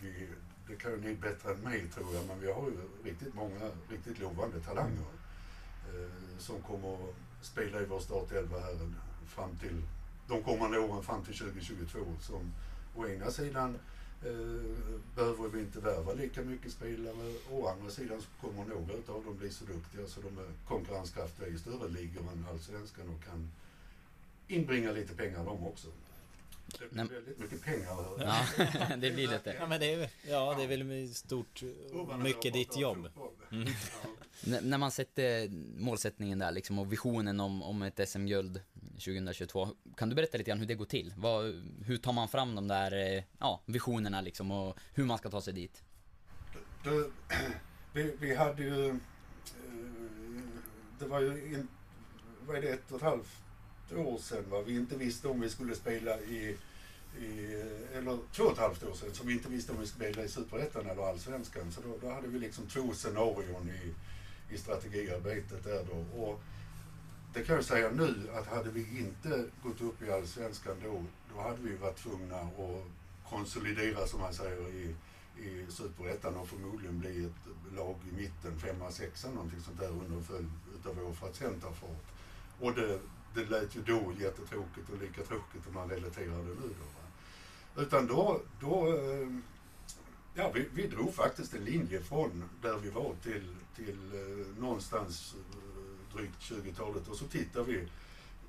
vi, 0.00 0.28
det 0.68 0.76
kan 0.76 0.90
ju 0.90 1.00
ni 1.00 1.14
bättre 1.14 1.52
än 1.52 1.60
mig 1.60 1.88
tror 1.94 2.14
jag, 2.14 2.26
men 2.26 2.40
vi 2.40 2.52
har 2.52 2.66
ju 2.66 3.10
riktigt 3.10 3.34
många 3.34 3.70
riktigt 3.88 4.18
lovande 4.18 4.60
talanger 4.60 5.12
eh, 5.88 6.38
som 6.38 6.62
kommer 6.62 6.94
att 6.94 7.14
spela 7.42 7.80
i 7.80 7.84
vår 7.84 8.00
startelva 8.00 8.60
här 8.60 8.76
fram 9.26 9.56
till 9.56 9.82
de 10.28 10.42
kommande 10.42 10.78
åren 10.78 11.02
fram 11.02 11.24
till 11.24 11.38
2022. 11.38 11.98
Som 12.20 12.52
å 12.96 13.06
ena 13.06 13.30
sidan 13.30 13.78
behöver 15.14 15.48
vi 15.48 15.60
inte 15.60 15.80
värva 15.80 16.12
lika 16.12 16.42
mycket 16.42 16.72
spelare. 16.72 17.34
Å 17.50 17.68
andra 17.68 17.90
sidan 17.90 18.20
så 18.20 18.46
kommer 18.46 18.64
några 18.64 19.14
av 19.14 19.24
dem 19.24 19.36
bli 19.38 19.50
så 19.50 19.64
duktiga 19.64 20.06
så 20.06 20.20
de 20.20 20.38
är 20.38 20.48
konkurrenskraftiga 20.68 21.48
i 21.48 21.58
större 21.58 21.88
ligor 21.88 22.22
än 22.32 22.46
allsvenskan 22.50 23.08
och 23.08 23.24
kan 23.24 23.50
inbringa 24.48 24.92
lite 24.92 25.14
pengar 25.14 25.44
de 25.44 25.66
också. 25.66 25.88
Det 26.78 26.90
blir 26.90 27.04
väldigt 27.04 27.38
mycket 27.38 27.62
pengar. 27.62 27.96
Ja, 28.18 28.46
det 28.96 29.10
blir 29.10 29.28
lite. 29.28 29.56
Ja, 29.58 29.66
men 29.66 29.80
det 29.80 29.94
är, 29.94 30.10
ja, 30.28 30.54
det 30.58 30.62
är 30.62 30.68
väl 30.68 31.14
stort, 31.14 31.62
mycket 32.22 32.52
ditt 32.52 32.76
jobb. 32.76 33.08
Mm. 33.52 33.68
Ja. 34.42 34.60
När 34.62 34.78
man 34.78 34.90
sätter 34.90 35.48
målsättningen 35.80 36.38
där 36.38 36.52
liksom 36.52 36.78
och 36.78 36.92
visionen 36.92 37.40
om, 37.40 37.62
om 37.62 37.82
ett 37.82 38.08
SM-guld 38.08 38.60
2022. 39.00 39.68
Kan 39.96 40.08
du 40.08 40.14
berätta 40.14 40.38
lite 40.38 40.50
grann 40.50 40.58
hur 40.58 40.66
det 40.66 40.74
går 40.74 40.84
till? 40.84 41.14
Vad, 41.16 41.44
hur 41.86 41.96
tar 41.96 42.12
man 42.12 42.28
fram 42.28 42.54
de 42.54 42.68
där 42.68 43.16
eh, 43.16 43.22
ja, 43.38 43.60
visionerna 43.66 44.20
liksom 44.20 44.50
och 44.50 44.78
hur 44.94 45.04
man 45.04 45.18
ska 45.18 45.30
ta 45.30 45.40
sig 45.40 45.52
dit? 45.52 45.82
Du, 46.84 47.10
vi, 47.92 48.16
vi 48.20 48.34
hade 48.34 48.62
ju... 48.62 48.88
Eh, 48.88 48.94
det 50.98 51.06
var 51.06 51.20
ju... 51.20 51.54
In, 51.54 51.68
vad 52.46 52.56
är 52.56 52.62
det? 52.62 52.68
Ett 52.68 52.90
och 52.90 52.96
ett 52.96 53.02
halvt 53.02 53.42
år 53.96 54.18
sedan. 54.18 54.44
Va? 54.50 54.62
Vi 54.66 54.76
inte 54.76 54.96
visste 54.96 55.28
om 55.28 55.40
vi 55.40 55.50
skulle 55.50 55.74
spela 55.74 56.20
i, 56.20 56.56
i, 57.18 57.54
eller 57.94 58.18
två 58.32 58.44
och 58.44 58.52
ett 58.52 58.58
halvt 58.58 58.82
år 58.82 58.94
sedan, 58.94 59.14
som 59.14 59.26
vi 59.26 59.32
inte 59.32 59.48
visste 59.48 59.72
om 59.72 59.80
vi 59.80 59.86
skulle 59.86 60.12
spela 60.12 60.24
i 60.24 60.28
Superettan 60.28 60.86
eller 60.86 61.08
Allsvenskan. 61.08 61.72
Så 61.72 61.80
då, 61.80 61.98
då 62.00 62.14
hade 62.14 62.28
vi 62.28 62.38
liksom 62.38 62.66
två 62.66 62.92
scenarion 62.92 63.70
i, 63.70 63.94
i 64.54 64.58
strategiarbetet 64.58 65.64
där 65.64 65.84
då. 65.84 66.20
Och 66.22 66.42
det 67.32 67.42
kan 67.42 67.54
jag 67.54 67.64
säga 67.64 67.90
nu 67.90 68.28
att 68.34 68.46
hade 68.46 68.70
vi 68.70 68.98
inte 68.98 69.44
gått 69.62 69.80
upp 69.80 70.02
i 70.02 70.12
Allsvenskan 70.12 70.76
då, 70.84 71.04
då 71.34 71.40
hade 71.40 71.62
vi 71.62 71.76
varit 71.76 71.96
tvungna 71.96 72.36
att 72.36 72.86
konsolidera 73.30 74.06
som 74.06 74.20
man 74.20 74.34
säger 74.34 74.68
i, 74.68 74.94
i 75.42 75.66
Superettan 75.68 76.36
och 76.36 76.48
förmodligen 76.48 76.98
bli 76.98 77.24
ett 77.24 77.74
lag 77.76 77.96
i 78.12 78.16
mitten, 78.16 78.58
femma, 78.58 78.90
sexa 78.90 79.30
någonting 79.30 79.60
sånt 79.60 79.78
där 79.78 79.88
under 79.88 80.16
en 80.16 80.24
följd 80.24 80.50
utav 80.80 81.06
år 81.06 81.12
för 81.12 81.28
att 81.28 81.36
sen 81.36 81.60
ta 81.60 81.72
fart. 81.72 82.06
Och 82.60 82.74
det, 82.74 82.98
det 83.34 83.44
lät 83.44 83.76
ju 83.76 83.82
då 83.82 84.12
jättetråkigt 84.20 84.90
och 84.92 85.00
lika 85.00 85.22
tråkigt 85.22 85.66
om 85.68 85.74
man 85.74 85.90
relaterar 85.90 86.38
det 86.38 86.44
nu 86.44 86.54
då. 86.78 86.84
Va? 86.96 87.82
Utan 87.82 88.06
då, 88.06 88.40
då 88.60 88.98
ehm, 88.98 89.42
ja 90.34 90.50
vi, 90.54 90.68
vi 90.74 90.86
drog 90.86 91.14
faktiskt 91.14 91.54
en 91.54 91.64
linje 91.64 92.02
från 92.02 92.44
där 92.62 92.76
vi 92.76 92.90
var 92.90 93.14
till, 93.22 93.56
till 93.76 93.98
eh, 94.14 94.60
någonstans 94.62 95.34
eh, 95.34 95.89
drygt 96.14 96.40
20-talet 96.40 97.08
och 97.08 97.16
så 97.16 97.24
tittar 97.24 97.62
vi 97.64 97.88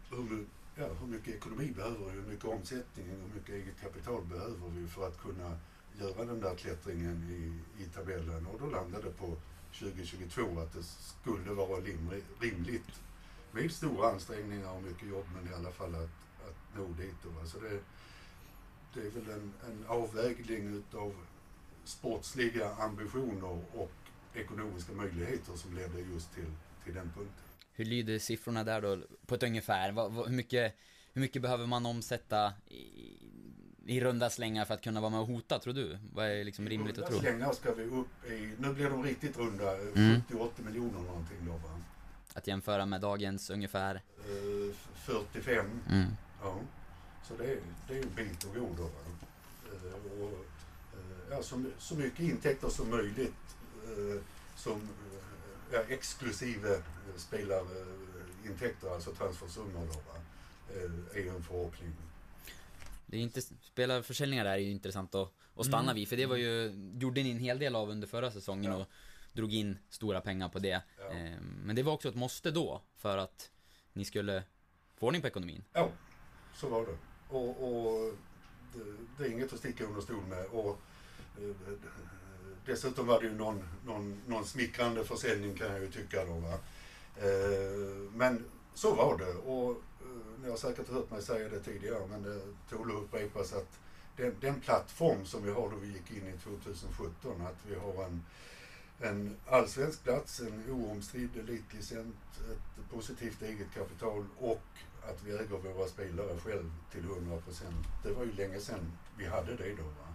hur, 0.09 0.45
ja, 0.75 0.87
hur 0.99 1.07
mycket 1.07 1.35
ekonomi 1.35 1.71
behöver 1.75 2.05
vi, 2.05 2.11
hur 2.11 2.27
mycket 2.27 2.45
omsättning, 2.45 3.05
hur 3.05 3.35
mycket 3.35 3.55
eget 3.55 3.81
kapital 3.81 4.25
behöver 4.25 4.69
vi 4.69 4.87
för 4.87 5.07
att 5.07 5.17
kunna 5.21 5.57
göra 5.99 6.25
den 6.25 6.39
där 6.39 6.55
klättringen 6.55 7.23
i, 7.29 7.83
i 7.83 7.85
tabellen 7.85 8.47
och 8.47 8.59
då 8.59 8.65
landade 8.65 9.03
det 9.03 9.11
på 9.11 9.37
2022 9.79 10.59
att 10.59 10.73
det 10.73 10.83
skulle 10.83 11.51
vara 11.51 11.81
rimligt 12.39 13.01
med 13.51 13.71
stora 13.71 14.11
ansträngningar 14.11 14.71
och 14.71 14.83
mycket 14.83 15.09
jobb 15.09 15.25
men 15.35 15.51
i 15.51 15.55
alla 15.55 15.71
fall 15.71 15.95
att, 15.95 16.47
att 16.47 16.77
nå 16.77 16.87
dit. 16.87 17.15
Då. 17.23 17.39
Alltså 17.39 17.59
det, 17.59 17.79
det 18.93 19.07
är 19.07 19.11
väl 19.11 19.29
en, 19.29 19.53
en 19.67 19.85
avvägning 19.87 20.67
utav 20.67 21.13
sportsliga 21.83 22.75
ambitioner 22.75 23.59
och 23.73 23.91
ekonomiska 24.33 24.93
möjligheter 24.93 25.55
som 25.55 25.73
ledde 25.73 25.99
just 25.99 26.33
till, 26.33 26.51
till 26.83 26.93
den 26.93 27.11
punkten. 27.15 27.50
Hur 27.81 27.85
lyder 27.85 28.19
siffrorna 28.19 28.63
där 28.63 28.81
då, 28.81 28.97
på 29.25 29.35
ett 29.35 29.43
ungefär? 29.43 29.91
Vad, 29.91 30.11
vad, 30.11 30.27
hur, 30.27 30.35
mycket, 30.35 30.75
hur 31.13 31.21
mycket 31.21 31.41
behöver 31.41 31.65
man 31.65 31.85
omsätta 31.85 32.53
i, 32.67 32.83
i 33.85 34.01
runda 34.01 34.29
slängar 34.29 34.65
för 34.65 34.73
att 34.73 34.81
kunna 34.81 35.01
vara 35.01 35.09
med 35.09 35.19
och 35.19 35.27
hota, 35.27 35.59
tror 35.59 35.73
du? 35.73 35.97
Vad 36.13 36.25
är 36.25 36.43
liksom 36.43 36.69
rimligt 36.69 36.97
att 36.97 37.07
tro? 37.07 37.15
I 37.15 37.19
runda 37.19 37.29
slängar 37.29 37.53
ska 37.53 37.73
vi 37.73 37.83
upp 37.83 38.25
i, 38.29 38.53
nu 38.57 38.73
blir 38.73 38.89
de 38.89 39.03
riktigt 39.03 39.37
runda, 39.37 39.77
mm. 39.77 40.21
70-80 40.29 40.49
miljoner 40.57 40.99
någonting 40.99 41.37
då 41.45 41.51
va? 41.51 41.79
Att 42.33 42.47
jämföra 42.47 42.85
med 42.85 43.01
dagens 43.01 43.49
ungefär? 43.49 44.01
Uh, 44.29 44.73
45. 44.95 45.65
Mm. 45.89 46.07
Ja. 46.41 46.59
Så 47.27 47.33
det 47.37 47.43
är, 47.43 47.57
det 47.87 47.97
är 47.97 48.03
en 48.03 48.15
bit 48.15 48.45
att 48.45 48.53
gå 48.53 48.69
då. 48.77 48.83
Uh, 48.83 50.23
och, 50.23 50.29
uh, 50.29 51.15
ja, 51.29 51.43
så, 51.43 51.63
så 51.79 51.95
mycket 51.95 52.19
intäkter 52.19 52.69
som 52.69 52.89
möjligt 52.89 53.33
som 54.55 54.89
ja, 55.71 55.79
exklusive 55.87 56.83
spelarintäkter, 57.17 58.93
alltså 58.93 59.11
transfersummor 59.11 59.87
då 59.93 60.11
va? 60.11 60.19
är 61.13 61.27
en 61.27 61.43
förhoppning. 61.43 61.93
Det 63.05 63.17
är 63.17 63.21
inte, 63.21 63.41
spelarförsäljningar 63.41 64.45
är 64.45 64.57
ju 64.57 64.71
intressant 64.71 65.15
att, 65.15 65.33
att 65.55 65.65
stanna 65.65 65.83
mm. 65.83 65.95
vid, 65.95 66.07
för 66.07 66.17
det 66.17 66.25
var 66.25 66.35
ju, 66.35 66.73
gjorde 66.99 67.23
ni 67.23 67.31
en 67.31 67.39
hel 67.39 67.59
del 67.59 67.75
av 67.75 67.89
under 67.89 68.07
förra 68.07 68.31
säsongen 68.31 68.71
ja. 68.71 68.77
och 68.77 68.87
drog 69.33 69.53
in 69.53 69.77
stora 69.89 70.21
pengar 70.21 70.49
på 70.49 70.59
det. 70.59 70.81
Ja. 70.99 71.09
Ehm, 71.09 71.61
men 71.65 71.75
det 71.75 71.83
var 71.83 71.93
också 71.93 72.09
ett 72.09 72.15
måste 72.15 72.51
då, 72.51 72.81
för 72.97 73.17
att 73.17 73.51
ni 73.93 74.05
skulle 74.05 74.43
få 74.95 75.05
ordning 75.05 75.21
på 75.21 75.27
ekonomin. 75.27 75.63
Ja, 75.73 75.89
så 76.55 76.69
var 76.69 76.85
det. 76.85 76.97
Och, 77.29 77.49
och 77.49 78.13
det, 78.73 78.79
det, 79.17 79.23
är 79.23 79.31
inget 79.31 79.53
att 79.53 79.59
sticka 79.59 79.83
under 79.83 80.01
stol 80.01 80.23
med. 80.23 80.45
Och, 80.45 80.81
eh, 81.37 81.55
dessutom 82.65 83.07
var 83.07 83.21
det 83.21 83.27
ju 83.27 83.33
någon, 83.33 83.63
någon, 83.85 84.21
någon 84.27 84.45
smickrande 84.45 85.03
försäljning 85.03 85.57
kan 85.57 85.67
jag 85.67 85.81
ju 85.81 85.91
tycka 85.91 86.25
då. 86.25 86.33
Va? 86.33 86.53
Eh, 87.17 88.11
men 88.15 88.45
så 88.73 88.95
var 88.95 89.17
det. 89.17 89.33
Och 89.33 89.71
eh, 89.71 90.41
ni 90.43 90.49
har 90.49 90.57
säkert 90.57 90.89
hört 90.89 91.11
mig 91.11 91.21
säga 91.21 91.49
det 91.49 91.59
tidigare, 91.59 92.07
men 92.09 92.23
det 92.23 92.41
tål 92.69 92.91
att 92.91 93.03
upprepas 93.03 93.53
att 93.53 93.79
den, 94.17 94.35
den 94.39 94.59
plattform 94.59 95.25
som 95.25 95.43
vi 95.43 95.51
har 95.51 95.69
då 95.69 95.75
vi 95.75 95.87
gick 95.87 96.11
in 96.11 96.27
i 96.27 96.37
2017, 96.37 97.41
att 97.41 97.57
vi 97.67 97.75
har 97.75 98.05
en 98.05 98.23
en 99.03 99.35
allsvensk 99.47 100.03
plats, 100.03 100.39
en 100.39 100.63
oomstridd 100.69 101.37
elitlicent, 101.37 102.15
ett 102.51 102.91
positivt 102.91 103.41
eget 103.41 103.73
kapital 103.73 104.25
och 104.39 104.61
att 105.09 105.23
vi 105.23 105.31
äger 105.31 105.73
våra 105.73 105.87
spelare 105.87 106.39
själv 106.39 106.71
till 106.91 107.03
100 107.03 107.37
procent. 107.37 107.85
Det 108.03 108.11
var 108.11 108.23
ju 108.23 108.31
länge 108.31 108.59
sedan 108.59 108.91
vi 109.17 109.25
hade 109.25 109.55
det 109.55 109.75
då. 109.75 109.83
Va? 109.83 110.07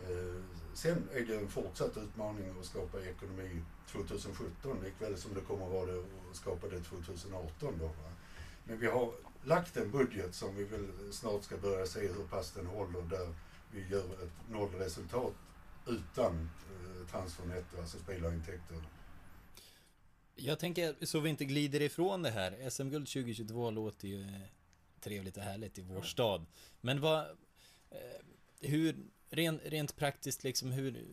Eh, 0.00 0.42
Eh, 0.76 0.80
sen 0.80 1.08
är 1.14 1.20
det 1.20 1.36
en 1.36 1.48
fortsatt 1.48 1.96
utmaning 1.96 2.44
att 2.60 2.66
skapa 2.66 3.00
ekonomi 3.00 3.62
2017 3.92 4.80
likväl 4.84 5.16
som 5.16 5.34
det 5.34 5.40
kommer 5.40 5.66
att 5.66 5.72
vara 5.72 5.86
det 5.86 5.98
att 6.30 6.36
skapa 6.36 6.68
det 6.68 6.80
2018 6.80 7.78
då. 7.78 7.86
Va? 7.86 8.12
Men 8.64 8.78
vi 8.80 8.86
har 8.86 9.12
lagt 9.44 9.76
en 9.76 9.90
budget 9.90 10.34
som 10.34 10.56
vi 10.56 10.64
väl 10.64 11.12
snart 11.12 11.44
ska 11.44 11.56
börja 11.56 11.86
se 11.86 12.00
hur 12.00 12.26
pass 12.30 12.52
den 12.52 12.66
håller 12.66 13.02
där 13.02 13.34
vi 13.72 13.88
gör 13.88 14.04
ett 14.04 14.50
nollresultat 14.50 15.34
utan 15.86 16.50
transfernetto, 17.10 17.80
alltså 17.80 17.98
spelarintäkter. 17.98 18.76
Jag 20.34 20.58
tänker, 20.58 21.06
så 21.06 21.20
vi 21.20 21.30
inte 21.30 21.44
glider 21.44 21.82
ifrån 21.82 22.22
det 22.22 22.30
här. 22.30 22.70
SM-guld 22.70 23.08
2022 23.08 23.70
låter 23.70 24.08
ju 24.08 24.22
eh, 24.22 24.40
trevligt 25.00 25.36
och 25.36 25.42
härligt 25.42 25.78
i 25.78 25.82
vår 25.82 26.02
stad. 26.02 26.46
Men 26.80 27.00
vad... 27.00 27.20
Eh, 27.90 28.20
hur, 28.60 28.96
rent, 29.30 29.62
rent 29.64 29.96
praktiskt 29.96 30.44
liksom, 30.44 30.72
hur, 30.72 31.04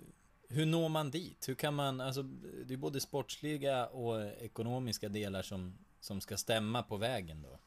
hur 0.50 0.66
når 0.66 0.90
man 0.90 1.12
dit? 1.12 1.50
Hur 1.50 1.56
kan 1.56 1.74
man, 1.74 2.02
alltså, 2.02 2.24
det 2.66 2.74
är 2.74 2.78
både 2.78 3.00
sportsliga 3.00 3.86
och 3.86 4.26
ekonomiska 4.26 5.10
delar 5.10 5.42
som, 5.42 5.78
som 6.00 6.22
ska 6.22 6.38
stämma 6.38 6.84
på 6.84 6.98
vägen 6.98 7.42
då. 7.42 7.60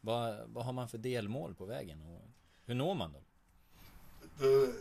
Vad, 0.00 0.48
vad 0.48 0.64
har 0.64 0.72
man 0.72 0.88
för 0.88 0.98
delmål 0.98 1.54
på 1.54 1.64
vägen 1.64 2.02
och 2.02 2.30
hur 2.64 2.74
når 2.74 2.94
man 2.94 3.12
dem? 3.12 3.22
det, 4.38 4.72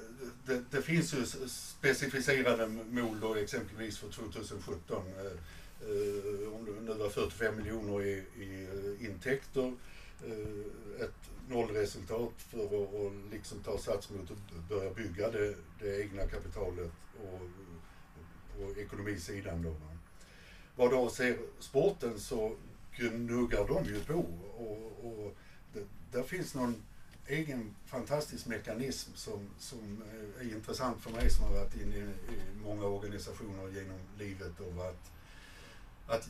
det, 0.46 0.64
det, 0.72 0.82
finns 0.82 1.14
ju 1.14 1.26
specificerade 1.48 2.68
mål 2.68 3.20
då 3.20 3.36
exempelvis 3.36 3.98
för 3.98 4.10
2017. 4.10 5.04
Eh, 5.18 5.26
eh, 5.26 6.54
om 6.54 6.66
det 6.66 6.94
nu 6.94 6.94
var 6.94 7.10
45 7.10 7.58
miljoner 7.58 8.04
i, 8.04 8.24
i 8.36 8.68
eh, 8.72 9.06
intäkter, 9.06 9.74
eh, 10.26 11.06
ett 11.06 11.31
nollresultat 11.52 12.34
för 12.38 12.66
att 12.66 12.72
och 12.72 13.12
liksom 13.32 13.60
ta 13.60 13.78
sats 13.78 14.10
mot 14.10 14.32
att 14.32 14.70
börja 14.70 14.94
bygga 14.94 15.32
det, 15.32 15.56
det 15.80 16.02
egna 16.02 16.28
kapitalet 16.28 16.92
och, 17.24 17.42
på 18.58 18.80
ekonomisidan. 18.80 19.64
Då. 19.64 19.76
Vad 20.76 20.92
då 20.92 21.10
ser 21.10 21.38
sporten 21.60 22.20
så 22.20 22.56
gnuggar 22.98 23.68
de 23.68 23.86
ju 23.86 24.00
på 24.00 24.26
och, 24.58 25.06
och 25.06 25.36
det, 25.74 25.84
där 26.12 26.24
finns 26.24 26.56
någon 26.56 26.76
egen 27.28 27.76
fantastisk 27.86 28.46
mekanism 28.46 29.12
som, 29.16 29.50
som 29.60 30.04
är 30.40 30.56
intressant 30.56 31.02
för 31.02 31.12
mig 31.12 31.30
som 31.30 31.46
har 31.46 31.54
varit 31.54 31.76
inne 31.76 31.96
i, 31.96 32.00
i 32.00 32.42
många 32.64 32.86
organisationer 32.86 33.70
genom 33.70 34.00
livet. 34.18 34.60
Och 34.60 34.86
att, 34.86 35.12
att 36.08 36.30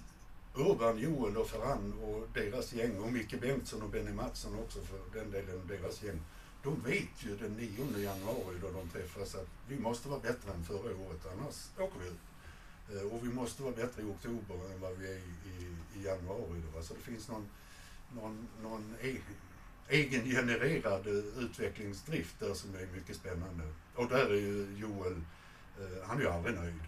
Urban, 0.55 0.97
Joel 0.97 1.37
och 1.37 1.49
Ferran 1.49 1.93
och 1.93 2.27
deras 2.33 2.73
gäng 2.73 2.97
och 2.97 3.11
Micke 3.11 3.41
Bengtsson 3.41 3.81
och 3.81 3.89
Benny 3.89 4.11
Mattsson 4.11 4.59
också 4.59 4.79
för 4.81 5.19
den 5.19 5.31
delen, 5.31 5.67
deras 5.67 6.03
gäng. 6.03 6.21
De 6.63 6.81
vet 6.81 7.25
ju 7.25 7.37
den 7.37 7.51
9 7.51 7.97
januari 7.97 8.55
då 8.61 8.71
de 8.71 8.89
träffas 8.89 9.35
att 9.35 9.47
vi 9.67 9.79
måste 9.79 10.09
vara 10.09 10.19
bättre 10.19 10.51
än 10.53 10.63
förra 10.63 10.95
året 10.95 11.25
annars 11.33 11.69
åker 11.77 11.99
vi 11.99 12.07
ut. 12.07 12.21
Eh, 12.93 13.13
och 13.13 13.25
vi 13.25 13.33
måste 13.33 13.63
vara 13.63 13.75
bättre 13.75 14.01
i 14.01 14.05
oktober 14.05 14.55
än 14.73 14.81
vad 14.81 14.97
vi 14.97 15.07
är 15.07 15.17
i, 15.17 15.75
i, 15.95 16.03
januari. 16.03 16.61
Då. 16.75 16.83
Så 16.83 16.93
det 16.93 16.99
finns 16.99 17.27
någon, 17.27 17.49
någon, 18.15 18.47
någon 18.63 18.95
e, 19.01 19.17
egengenererad 19.89 21.07
eh, 21.07 21.43
utvecklingsdrift 21.43 22.39
där 22.39 22.53
som 22.53 22.75
är 22.75 22.87
mycket 22.95 23.15
spännande. 23.15 23.63
Och 23.95 24.07
där 24.07 24.25
är 24.25 24.39
ju 24.39 24.77
Joel, 24.77 25.21
eh, 25.79 26.07
han 26.07 26.17
är 26.17 26.21
ju 26.21 26.29
aldrig 26.29 26.55
nöjd 26.55 26.81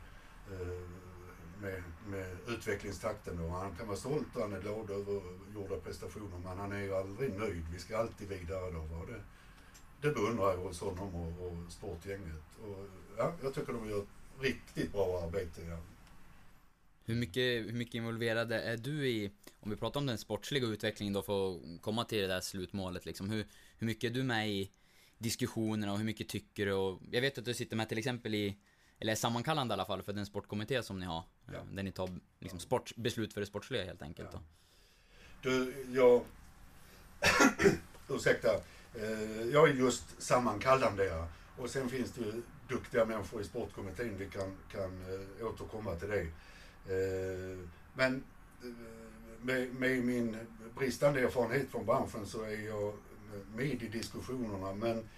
med, 1.64 1.84
med 2.08 2.38
utvecklingstakten 2.48 3.38
Då. 3.38 3.48
han 3.48 3.76
kan 3.76 3.88
vara 3.88 3.98
stolt 3.98 4.36
och 4.36 4.42
han 4.42 4.54
är 4.54 4.62
glad 4.62 4.90
över 4.90 5.22
gjorda 5.56 5.78
prestationer 5.78 6.38
men 6.44 6.58
han 6.58 6.72
är 6.72 6.82
ju 6.82 6.96
aldrig 6.96 7.40
nöjd. 7.40 7.66
Vi 7.74 7.80
ska 7.80 7.98
alltid 7.98 8.28
vidare 8.28 8.72
då. 8.72 8.80
Va? 8.80 9.06
Det, 9.08 9.22
det 10.08 10.14
beundrar 10.14 10.54
jag 10.54 10.58
hos 10.58 10.80
honom 10.80 11.16
och, 11.16 11.48
och 11.48 11.72
sportgänget. 11.72 12.44
Och, 12.64 12.86
ja, 13.18 13.34
jag 13.44 13.54
tycker 13.54 13.74
de 13.74 13.90
gör 13.90 14.02
ett 14.02 14.08
riktigt 14.40 14.92
bra 14.92 15.22
arbete. 15.26 15.62
Ja. 15.70 15.78
Hur 17.06 17.16
mycket, 17.16 17.68
hur 17.68 17.74
mycket 17.74 17.96
involverade 17.96 18.62
är 18.62 18.78
du 18.78 19.08
i, 19.08 19.32
om 19.60 19.70
vi 19.70 19.76
pratar 19.76 20.00
om 20.00 20.06
den 20.06 20.18
sportsliga 20.18 20.68
utvecklingen 20.68 21.14
då 21.14 21.22
för 21.22 21.56
att 21.56 21.82
komma 21.82 22.06
till 22.06 22.22
det 22.22 22.28
där 22.28 22.42
slutmålet 22.42 23.06
liksom, 23.06 23.30
hur, 23.30 23.46
hur 23.78 23.88
mycket 23.88 24.10
är 24.12 24.14
du 24.14 24.24
med 24.24 24.50
i 24.50 24.72
diskussionerna 25.18 25.92
och 25.92 25.98
hur 25.98 26.06
mycket 26.06 26.30
tycker 26.30 26.66
du 26.66 26.74
och 26.74 27.02
jag 27.12 27.22
vet 27.22 27.38
att 27.38 27.46
du 27.46 27.54
sitter 27.54 27.76
med 27.76 27.90
till 27.90 27.98
exempel 27.98 28.36
i, 28.36 28.58
eller 29.04 29.16
sammankallande 29.16 29.72
i 29.72 29.76
alla 29.76 29.86
fall 29.86 30.04
för 30.04 30.14
den 30.14 30.26
sportkommitté 30.26 30.84
som 30.84 31.00
ni 31.00 31.06
har, 31.06 31.24
ja. 31.46 31.60
där 31.72 31.84
ni 31.84 31.92
tar 31.92 32.10
liksom, 32.40 32.60
sport, 32.60 32.96
beslut 32.96 33.34
för 33.34 33.42
det 33.42 33.48
sportsliga 33.48 33.86
helt 33.86 34.02
enkelt. 34.02 34.30
Ja. 34.34 34.40
Du, 35.42 35.86
jag, 35.92 36.22
ursäkta, 38.10 38.50
Eh, 38.96 39.48
jag 39.52 39.70
är 39.70 39.74
just 39.74 40.22
sammankallande. 40.22 41.06
Ja. 41.06 41.28
Och 41.58 41.70
sen 41.70 41.90
finns 41.90 42.12
det 42.12 42.22
ju 42.22 42.42
duktiga 42.68 43.06
människor 43.06 43.42
i 43.42 43.44
sportkommittén. 43.44 44.18
Vi 44.18 44.30
kan, 44.30 44.58
kan 44.72 45.02
eh, 45.40 45.48
återkomma 45.48 45.96
till 45.96 46.10
det. 46.10 46.22
Eh, 46.22 47.58
men 47.94 48.24
eh, 48.64 48.70
med, 49.42 49.74
med, 49.74 50.04
min 50.04 50.38
bristande 50.78 51.22
erfarenhet 51.22 51.70
från 51.70 51.86
branschen 51.86 52.26
så 52.26 52.42
är 52.44 52.68
jag 52.68 52.94
med 53.56 53.84
i 53.84 53.88
diskussionerna. 53.88 54.74
Men 54.74 55.10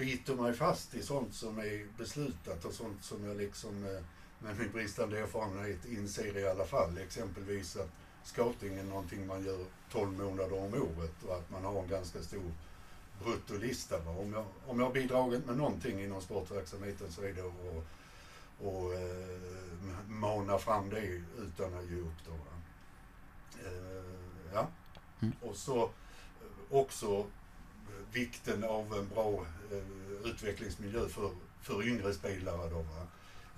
biter 0.00 0.34
mig 0.34 0.52
fast 0.52 0.94
i 0.94 1.02
sånt 1.02 1.34
som 1.34 1.58
är 1.58 1.86
beslutat 1.98 2.64
och 2.64 2.72
sånt 2.72 3.04
som 3.04 3.24
jag 3.24 3.36
liksom 3.36 3.84
eh, 3.84 4.02
med 4.38 4.58
min 4.58 4.72
bristande 4.72 5.18
erfarenhet 5.18 5.84
inser 5.84 6.38
i 6.38 6.48
alla 6.48 6.64
fall. 6.64 6.98
Exempelvis 6.98 7.76
att 7.76 7.90
scouting 8.24 8.78
är 8.78 8.84
någonting 8.84 9.26
man 9.26 9.44
gör 9.44 9.64
12 9.92 10.18
månader 10.18 10.58
om 10.58 10.74
året 10.74 11.22
och 11.28 11.36
att 11.36 11.50
man 11.50 11.64
har 11.64 11.82
en 11.82 11.88
ganska 11.88 12.22
stor 12.22 12.52
bruttolista. 13.24 14.08
Om 14.08 14.32
jag, 14.32 14.44
om 14.66 14.78
jag 14.80 14.86
har 14.86 14.92
bidragit 14.92 15.46
med 15.46 15.56
någonting 15.56 16.00
inom 16.00 16.20
sportverksamheten 16.20 17.12
så 17.12 17.22
är 17.22 17.32
det 17.32 17.40
att 17.40 17.84
och, 18.62 18.94
eh, 18.94 19.40
mana 20.06 20.58
fram 20.58 20.90
det 20.90 21.22
utan 21.38 21.74
att 21.74 21.90
ge 21.90 22.00
upp. 22.00 22.18
Då, 22.26 22.32
eh, 23.68 24.04
ja. 24.52 24.68
Mm. 25.20 25.34
Och 25.40 25.56
så 25.56 25.90
också 26.70 27.26
vikten 28.12 28.64
av 28.64 28.94
en 28.94 29.08
bra 29.08 29.46
eh, 29.72 30.30
utvecklingsmiljö 30.30 31.08
för, 31.08 31.30
för 31.62 31.88
yngre 31.88 32.14
spelare. 32.14 32.70
Då, 32.70 32.76
va? 32.76 33.06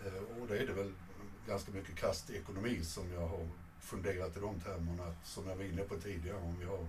Eh, 0.07 0.41
och 0.41 0.49
det 0.49 0.59
är 0.59 0.67
det 0.67 0.73
väl 0.73 0.93
ganska 1.47 1.73
mycket 1.73 1.97
kast 1.97 2.31
ekonomi 2.31 2.85
som 2.85 3.13
jag 3.13 3.29
har 3.29 3.49
funderat 3.81 4.37
i 4.37 4.41
de 4.41 4.61
termerna, 4.61 5.15
som 5.25 5.49
jag 5.49 5.57
var 5.57 5.65
inne 5.65 5.83
på 5.83 5.97
tidigare. 5.97 6.37
Om 6.37 6.59
vi 6.59 6.65
har 6.65 6.87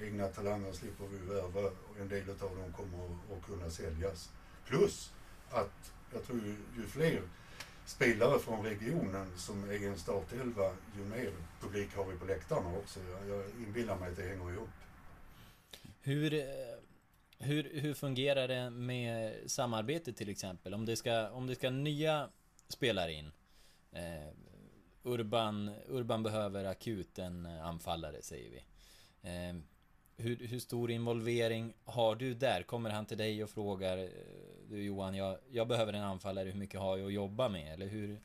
egna 0.00 0.28
talanger 0.28 0.72
slipper 0.72 1.04
vi 1.06 1.34
värva 1.34 1.60
och 1.60 2.00
en 2.00 2.08
del 2.08 2.30
av 2.30 2.36
dem 2.56 2.72
kommer 2.76 3.04
att 3.36 3.46
kunna 3.46 3.70
säljas. 3.70 4.30
Plus 4.66 5.12
att 5.50 5.92
jag 6.12 6.24
tror 6.24 6.38
ju, 6.38 6.56
ju 6.76 6.86
fler 6.86 7.22
spelare 7.84 8.38
från 8.38 8.64
regionen 8.64 9.26
som 9.36 9.70
är 9.70 9.86
en 9.86 9.98
startelva, 9.98 10.72
ju 10.96 11.04
mer 11.04 11.32
publik 11.60 11.96
har 11.96 12.04
vi 12.04 12.18
på 12.18 12.24
läktarna 12.24 12.76
också. 12.76 13.00
Jag, 13.10 13.36
jag 13.36 13.44
inbillar 13.66 13.98
mig 13.98 14.10
att 14.10 14.16
det 14.16 14.22
hänger 14.22 14.52
ihop. 14.52 14.68
Hur, 16.02 16.44
hur, 17.42 17.70
hur 17.74 17.94
fungerar 17.94 18.48
det 18.48 18.70
med 18.70 19.34
samarbete 19.50 20.12
till 20.12 20.28
exempel? 20.28 20.74
Om 20.74 20.86
det 20.86 20.96
ska, 20.96 21.30
om 21.30 21.46
det 21.46 21.54
ska 21.54 21.70
nya 21.70 22.28
spelare 22.68 23.12
in. 23.12 23.32
Eh, 23.92 24.32
Urban, 25.02 25.70
Urban 25.88 26.22
behöver 26.22 26.64
akut 26.64 27.18
en 27.18 27.46
anfallare 27.46 28.22
säger 28.22 28.50
vi. 28.50 28.64
Eh, 29.22 29.56
hur, 30.16 30.36
hur, 30.36 30.58
stor 30.58 30.90
involvering 30.90 31.74
har 31.84 32.14
du 32.14 32.34
där? 32.34 32.62
Kommer 32.62 32.90
han 32.90 33.06
till 33.06 33.18
dig 33.18 33.44
och 33.44 33.50
frågar 33.50 33.98
eh, 33.98 34.08
Du 34.68 34.82
Johan, 34.82 35.14
jag, 35.14 35.38
jag 35.50 35.68
behöver 35.68 35.92
en 35.92 36.02
anfallare, 36.02 36.48
hur 36.48 36.58
mycket 36.58 36.80
har 36.80 36.96
jag 36.96 37.06
att 37.06 37.12
jobba 37.12 37.48
med? 37.48 37.72
Eller 37.72 37.86
hur, 37.86 38.20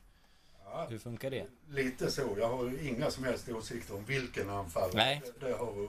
ja, 0.64 0.86
hur 0.90 0.98
funkar 0.98 1.30
det? 1.30 1.46
Lite 1.68 2.10
så. 2.10 2.34
Jag 2.38 2.48
har 2.48 2.64
ju 2.64 2.88
inga 2.88 3.10
som 3.10 3.24
helst 3.24 3.48
åsikter 3.48 3.96
om 3.96 4.04
vilken 4.04 4.50
anfallare. 4.50 4.92
Nej. 4.94 5.22
Det, 5.40 5.46
det 5.46 5.52
har 5.52 5.88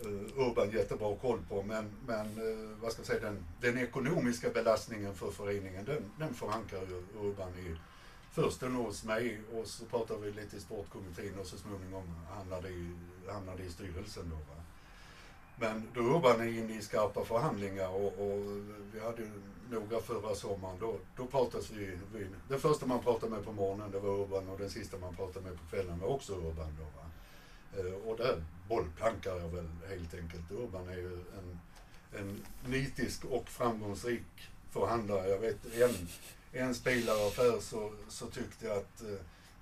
Eh, 0.00 0.46
Urban 0.46 0.70
jättebra 0.70 1.16
koll 1.16 1.38
på. 1.48 1.62
Men, 1.62 1.90
men 2.06 2.26
eh, 2.26 2.80
vad 2.80 2.92
ska 2.92 3.00
jag 3.00 3.06
säga, 3.06 3.20
den, 3.20 3.44
den 3.60 3.78
ekonomiska 3.78 4.50
belastningen 4.50 5.14
för 5.14 5.30
föreningen 5.30 5.84
den, 5.84 6.12
den 6.18 6.34
förankrar 6.34 6.80
ju 6.80 7.28
Urban 7.28 7.58
i 7.58 7.76
först 8.30 8.62
hos 8.62 9.04
mig 9.04 9.40
och 9.54 9.66
så 9.66 9.84
pratar 9.84 10.16
vi 10.16 10.32
lite 10.32 10.56
i 10.56 10.60
sportkommittén 10.60 11.38
och 11.40 11.46
så 11.46 11.56
småningom 11.56 12.14
hamnar 12.36 12.62
det 12.62 12.68
i, 12.68 12.94
hamnar 13.28 13.56
det 13.56 13.62
i 13.62 13.70
styrelsen. 13.70 14.30
Då, 14.30 14.36
va? 14.36 14.62
Men 15.58 15.88
då 15.94 16.00
Urban 16.00 16.40
är 16.40 16.58
inne 16.58 16.78
i 16.78 16.82
skarpa 16.82 17.24
förhandlingar 17.24 17.88
och, 17.88 18.06
och 18.06 18.38
vi 18.92 19.00
hade 19.00 19.22
ju 19.22 19.30
några 19.70 20.00
förra 20.00 20.34
sommaren. 20.34 20.76
Då, 20.80 20.96
då 21.16 21.26
pratades 21.26 21.70
vi, 21.70 21.98
vi, 22.14 22.26
Den 22.48 22.60
första 22.60 22.86
man 22.86 23.00
pratade 23.02 23.32
med 23.32 23.44
på 23.44 23.52
morgonen 23.52 23.90
det 23.90 23.98
var 23.98 24.10
Urban 24.10 24.48
och 24.48 24.58
den 24.58 24.70
sista 24.70 24.98
man 24.98 25.16
pratade 25.16 25.48
med 25.48 25.58
på 25.58 25.66
kvällen 25.70 26.00
var 26.00 26.08
också 26.08 26.32
Urban. 26.32 26.76
Då, 26.78 26.84
va? 26.84 27.06
Eh, 27.78 28.08
och 28.08 28.16
där 28.16 28.44
bollplankar 28.68 29.36
jag 29.36 29.48
väl 29.48 29.68
helt 29.88 30.14
enkelt. 30.14 30.50
Urban 30.50 30.88
är 30.88 30.96
ju 30.96 31.12
en, 31.12 31.60
en 32.18 32.44
nitisk 32.66 33.24
och 33.24 33.48
framgångsrik 33.48 34.50
förhandlare. 34.70 35.28
Jag 35.28 35.38
vet 35.38 35.74
en, 35.74 36.08
en 36.52 36.74
spelaraffär 36.74 37.60
så, 37.60 37.92
så 38.08 38.26
tyckte 38.26 38.66
jag 38.66 38.76
att 38.76 39.02
eh, 39.02 39.18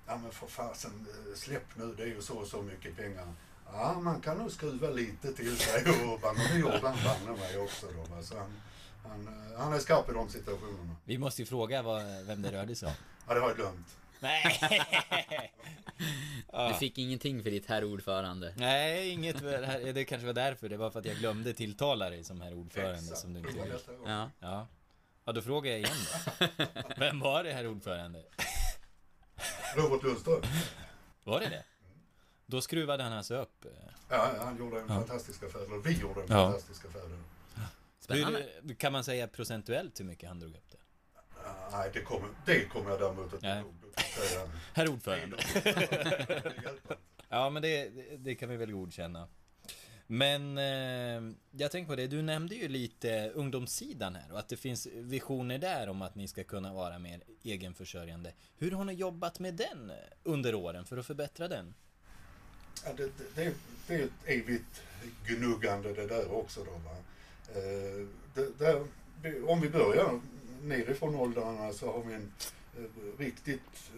ja 0.07 0.17
men 0.17 0.31
för 0.31 0.47
fasen 0.47 1.07
släpp 1.35 1.75
nu, 1.75 1.93
det 1.97 2.03
är 2.03 2.07
ju 2.07 2.21
så 2.21 2.37
och 2.37 2.47
så 2.47 2.61
mycket 2.61 2.97
pengar. 2.97 3.33
Ja, 3.73 3.99
man 4.01 4.21
kan 4.21 4.37
nog 4.37 4.51
skruva 4.51 4.89
lite 4.89 5.33
till 5.33 5.57
sig 5.57 5.81
Urban 5.81 6.35
och 6.35 6.49
det 6.53 6.59
gjorde 6.59 6.79
han 6.79 6.97
banne 7.03 7.39
mig 7.39 7.57
också 7.57 7.87
då. 7.87 8.23
Så 8.23 8.37
han, 8.37 8.53
han, 9.03 9.27
eh, 9.27 9.59
han 9.59 9.73
är 9.73 9.79
skarp 9.79 10.09
i 10.09 10.13
de 10.13 10.29
situationerna. 10.29 10.95
Vi 11.05 11.17
måste 11.17 11.41
ju 11.41 11.45
fråga 11.45 11.81
vad, 11.81 12.25
vem 12.25 12.41
det 12.41 12.51
rörde 12.51 12.75
sig 12.75 12.87
om. 12.87 12.95
Ja, 13.27 13.33
det 13.33 13.39
har 13.39 13.47
jag 13.47 13.57
glömt. 13.57 13.87
Nej! 14.25 15.51
Du 16.69 16.73
fick 16.73 16.97
ingenting 16.97 17.43
för 17.43 17.51
ditt 17.51 17.65
herr 17.65 17.83
ordförande. 17.83 18.53
Nej, 18.57 19.09
inget. 19.09 19.39
Det 19.95 20.05
kanske 20.05 20.25
var 20.25 20.33
därför. 20.33 20.69
Det 20.69 20.77
var 20.77 20.91
för 20.91 20.99
att 20.99 21.05
jag 21.05 21.17
glömde 21.17 21.53
tilltala 21.53 22.09
dig 22.09 22.23
som 22.23 22.41
herr 22.41 22.53
ordförande. 22.53 22.97
Exakt. 22.97 23.17
Som 23.19 23.33
du 23.33 23.39
inte 23.39 23.51
gjorde. 23.51 23.79
Ja. 24.05 24.29
ja. 24.39 24.67
Ja, 25.25 25.31
då 25.31 25.41
frågar 25.41 25.71
jag 25.71 25.79
igen 25.79 25.97
då. 26.39 26.45
Vem 26.97 27.19
var 27.19 27.43
det 27.43 27.53
herr 27.53 27.67
ordförande? 27.67 28.23
Robert 29.75 30.03
Lundström. 30.03 30.41
Var 31.23 31.39
det 31.39 31.49
det? 31.49 31.63
Då 32.45 32.61
skruvade 32.61 33.03
han 33.03 33.13
alltså 33.13 33.35
upp? 33.35 33.65
Ja, 34.09 34.31
han 34.39 34.57
gjorde 34.57 34.79
en 34.79 34.85
ja. 34.87 34.93
fantastisk 34.93 35.43
affär. 35.43 35.59
Eller 35.59 35.77
vi 35.77 35.99
gjorde 35.99 36.21
en 36.21 36.27
ja. 36.29 36.35
fantastisk 36.35 36.85
affär. 36.85 37.01
Hur, 38.09 38.73
kan 38.73 38.91
man 38.91 39.03
säga 39.03 39.27
procentuellt 39.27 39.99
hur 39.99 40.05
mycket 40.05 40.29
han 40.29 40.39
drog 40.39 40.55
upp 40.55 40.71
det? 40.71 40.77
Nej, 41.71 41.89
det 41.93 42.01
kommer, 42.01 42.29
det 42.45 42.65
kommer 42.65 42.91
jag 42.91 42.99
däremot 42.99 43.33
att 43.33 43.41
Nej. 43.41 43.63
Herr 44.73 44.89
ordförande. 44.89 45.37
ja, 47.29 47.49
men 47.49 47.61
det, 47.61 47.89
det 48.17 48.35
kan 48.35 48.49
vi 48.49 48.57
väl 48.57 48.71
godkänna. 48.71 49.27
Men 50.07 50.57
eh, 50.57 51.35
jag 51.51 51.71
tänker 51.71 51.89
på 51.89 51.95
det, 51.95 52.07
du 52.07 52.21
nämnde 52.21 52.55
ju 52.55 52.67
lite 52.67 53.31
ungdomssidan 53.35 54.15
här 54.15 54.31
och 54.31 54.39
att 54.39 54.49
det 54.49 54.57
finns 54.57 54.87
visioner 54.93 55.57
där 55.57 55.89
om 55.89 56.01
att 56.01 56.15
ni 56.15 56.27
ska 56.27 56.43
kunna 56.43 56.73
vara 56.73 56.99
mer 56.99 57.21
egenförsörjande. 57.43 58.33
Hur 58.57 58.71
har 58.71 58.85
ni 58.85 58.93
jobbat 58.93 59.39
med 59.39 59.53
den 59.53 59.91
under 60.23 60.55
åren 60.55 60.85
för 60.85 60.97
att 60.97 61.05
förbättra 61.05 61.47
den? 61.47 61.73
Ja, 62.85 62.91
det, 62.97 63.11
det, 63.35 63.53
det, 63.87 63.95
är 63.95 64.03
ett 64.03 64.11
evigt 64.25 64.81
gnuggande 65.27 65.93
det 65.93 66.07
där 66.07 66.31
också 66.31 66.63
då. 66.63 66.71
Va? 66.71 66.95
Eh, 67.55 68.07
det, 68.33 68.59
där, 68.59 68.83
om 69.47 69.61
vi 69.61 69.69
börjar 69.69 70.19
nerifrån 70.63 71.15
åldrarna 71.15 71.73
så 71.73 71.91
har 71.91 72.03
vi 72.03 72.13
en 72.13 72.33
riktigt 73.17 73.91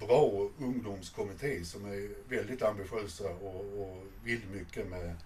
bra 0.00 0.50
ungdomskommitté 0.58 1.64
som 1.64 1.84
är 1.84 2.28
väldigt 2.28 2.62
ambitiösa 2.62 3.28
och, 3.30 3.80
och 3.80 4.04
vill 4.24 4.40
mycket 4.52 4.88
med, 4.88 5.16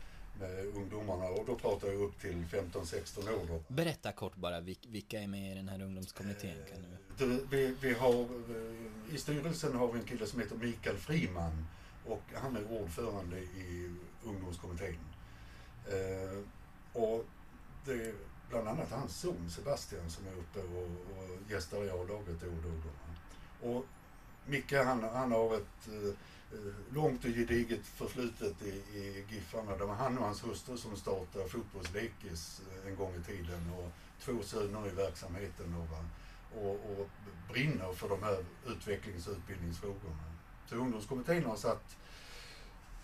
med 0.40 0.66
ungdomarna 0.66 1.24
och 1.24 1.46
då 1.46 1.54
pratar 1.54 1.88
jag 1.88 2.02
upp 2.02 2.20
till 2.20 2.44
15-16 2.44 3.30
år. 3.32 3.46
Då. 3.48 3.74
Berätta 3.74 4.12
kort 4.12 4.36
bara, 4.36 4.60
vilka 4.60 5.20
är 5.20 5.26
med 5.26 5.52
i 5.52 5.54
den 5.54 5.68
här 5.68 5.82
ungdomskommittén? 5.82 6.56
Kan 6.70 6.82
du? 7.18 7.34
Eh, 7.34 7.40
vi, 7.50 7.74
vi 7.80 7.94
har, 7.94 8.28
I 9.12 9.18
styrelsen 9.18 9.76
har 9.76 9.92
vi 9.92 9.98
en 9.98 10.04
kille 10.04 10.26
som 10.26 10.40
heter 10.40 10.56
Mikael 10.56 10.96
Friman 10.96 11.66
och 12.06 12.22
han 12.34 12.56
är 12.56 12.72
ordförande 12.72 13.38
i 13.38 13.90
ungdomskommittén. 14.24 14.98
Eh, 15.86 16.42
och 16.92 17.26
det 17.84 18.14
bland 18.50 18.68
annat 18.68 18.90
hans 18.90 19.16
son 19.16 19.50
Sebastian 19.50 20.10
som 20.10 20.26
är 20.26 20.32
uppe 20.32 20.60
och, 20.60 20.82
och 20.82 21.50
gästar 21.50 21.84
i 21.84 21.90
A-laget 21.90 22.40
då 22.40 22.46
och 22.46 22.62
då. 22.62 23.70
Och 23.70 23.86
Micke 24.46 24.72
han, 24.72 25.02
han 25.02 25.32
har 25.32 25.54
ett 25.56 25.88
eh, 25.88 26.08
eh, 26.58 26.94
långt 26.94 27.24
och 27.24 27.30
gediget 27.30 27.86
förflutet 27.86 28.62
i, 28.62 28.98
i 28.98 29.24
Giffarna. 29.28 29.76
Det 29.76 29.84
var 29.84 29.94
han 29.94 30.18
och 30.18 30.24
hans 30.24 30.44
hustru 30.44 30.76
som 30.76 30.96
startade 30.96 31.48
fotbollslekis 31.48 32.62
eh, 32.70 32.90
en 32.90 32.96
gång 32.96 33.14
i 33.14 33.22
tiden 33.22 33.72
och 33.78 33.90
två 34.20 34.42
söner 34.42 34.86
i 34.86 34.90
verksamheten 34.90 35.74
och, 35.74 35.88
och, 36.62 36.74
och 36.74 37.08
brinner 37.52 37.92
för 37.92 38.08
de 38.08 38.22
här 38.22 38.44
utvecklings 38.66 39.26
och 39.26 39.32
utbildningsfrågorna. 39.32 40.24
Så 40.66 40.76
ungdomskommittén 40.76 41.44
har 41.44 41.56
satt, 41.56 41.96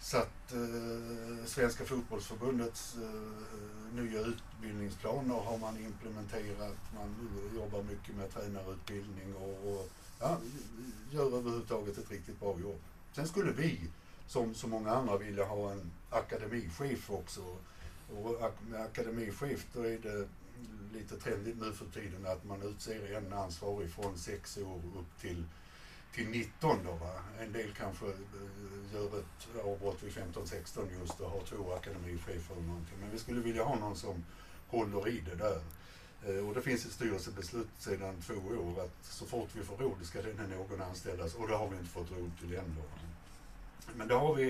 satt 0.01 0.53
eh, 0.53 1.47
Svenska 1.47 1.85
fotbollsförbundets 1.85 2.97
eh, 2.97 3.95
nya 3.95 4.21
utbildningsplaner 4.21 5.35
har 5.35 5.59
man 5.59 5.79
implementerat. 5.79 6.77
Man 6.95 7.29
jobbar 7.55 7.83
mycket 7.83 8.17
med 8.17 8.35
tränarutbildning 8.35 9.35
och, 9.35 9.73
och 9.73 9.89
ja, 10.21 10.39
gör 11.11 11.27
överhuvudtaget 11.27 11.99
ett 11.99 12.11
riktigt 12.11 12.41
bra 12.41 12.61
jobb. 12.61 12.81
Sen 13.13 13.29
skulle 13.29 13.53
vi, 13.53 13.81
som 14.27 14.55
så 14.55 14.69
många 14.69 14.91
andra, 14.91 15.19
vilja 15.19 15.45
ha 15.45 15.73
en 15.73 15.91
akademichef 16.11 17.11
också. 17.11 17.41
Och 18.11 18.53
med 18.69 18.81
akademichef 18.81 19.67
då 19.73 19.81
är 19.81 19.99
det 19.99 20.29
lite 20.93 21.17
trendigt 21.17 21.61
nu 21.61 21.73
för 21.73 21.87
tiden 21.87 22.27
att 22.27 22.45
man 22.45 22.63
utser 22.63 23.15
en 23.15 23.33
ansvarig 23.33 23.91
från 23.91 24.19
sex 24.19 24.59
år 24.59 24.81
upp 24.99 25.21
till 25.21 25.45
till 26.15 26.29
19 26.29 26.79
då 26.85 26.93
va. 26.93 27.13
En 27.41 27.53
del 27.53 27.73
kanske 27.73 28.07
eh, 28.07 28.95
gör 28.95 29.19
ett 29.19 29.65
avbrott 29.65 30.03
vid 30.03 30.13
15-16 30.13 31.01
just 31.01 31.21
och 31.21 31.31
har 31.31 31.41
två 31.41 31.73
akademichefer 31.73 32.55
eller 32.55 32.67
någonting. 32.67 32.99
Men 33.01 33.11
vi 33.11 33.19
skulle 33.19 33.41
vilja 33.41 33.65
ha 33.65 33.75
någon 33.75 33.97
som 33.97 34.25
håller 34.69 35.09
i 35.09 35.21
det 35.21 35.35
där. 35.35 35.61
Eh, 36.27 36.49
och 36.49 36.55
det 36.55 36.63
finns 36.63 36.87
ett 36.87 36.93
styrelsebeslut 36.93 37.69
sedan 37.79 38.23
två 38.27 38.35
år 38.35 38.85
att 38.85 39.05
så 39.05 39.27
fort 39.27 39.49
vi 39.53 39.63
får 39.63 39.77
råd 39.77 39.97
ska 40.03 40.23
denna 40.23 40.47
någon 40.47 40.83
anställas 40.83 41.35
och 41.35 41.49
det 41.49 41.57
har 41.57 41.69
vi 41.69 41.77
inte 41.77 41.91
fått 41.91 42.11
råd 42.11 42.31
till 42.41 42.55
än. 42.55 42.77
Då. 42.77 42.83
Men 43.95 44.09
då 44.09 44.15
har 44.19 44.35
vi 44.35 44.49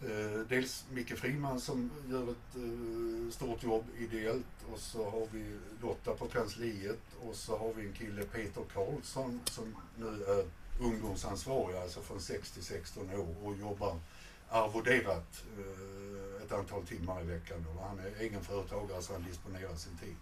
eh, 0.00 0.40
dels 0.48 0.84
Micke 0.90 1.18
Friman 1.18 1.60
som 1.60 1.90
gör 2.08 2.22
ett 2.22 2.56
eh, 2.56 3.32
stort 3.32 3.62
jobb 3.62 3.84
ideellt 3.98 4.64
och 4.72 4.78
så 4.78 5.10
har 5.10 5.28
vi 5.32 5.58
Lotta 5.82 6.14
på 6.14 6.26
kansliet 6.26 7.02
och 7.20 7.34
så 7.34 7.58
har 7.58 7.72
vi 7.72 7.86
en 7.86 7.92
kille 7.92 8.22
Peter 8.22 8.62
Karlsson 8.74 9.40
som 9.44 9.76
nu 9.96 10.24
är 10.24 10.44
ungdomsansvarig, 10.80 11.76
alltså 11.76 12.00
från 12.00 12.20
6 12.20 12.50
till 12.50 12.64
16 12.64 13.10
år 13.10 13.34
och 13.42 13.56
jobbar 13.56 13.96
arvoderat 14.48 15.44
eh, 15.58 16.42
ett 16.44 16.52
antal 16.52 16.86
timmar 16.86 17.22
i 17.22 17.24
veckan. 17.24 17.66
Och 17.74 17.84
Han 17.84 17.98
är 17.98 18.20
egen 18.20 18.44
företagare 18.44 19.02
så 19.02 19.12
han 19.12 19.22
disponerar 19.22 19.74
sin 19.74 19.96
tid. 19.96 20.16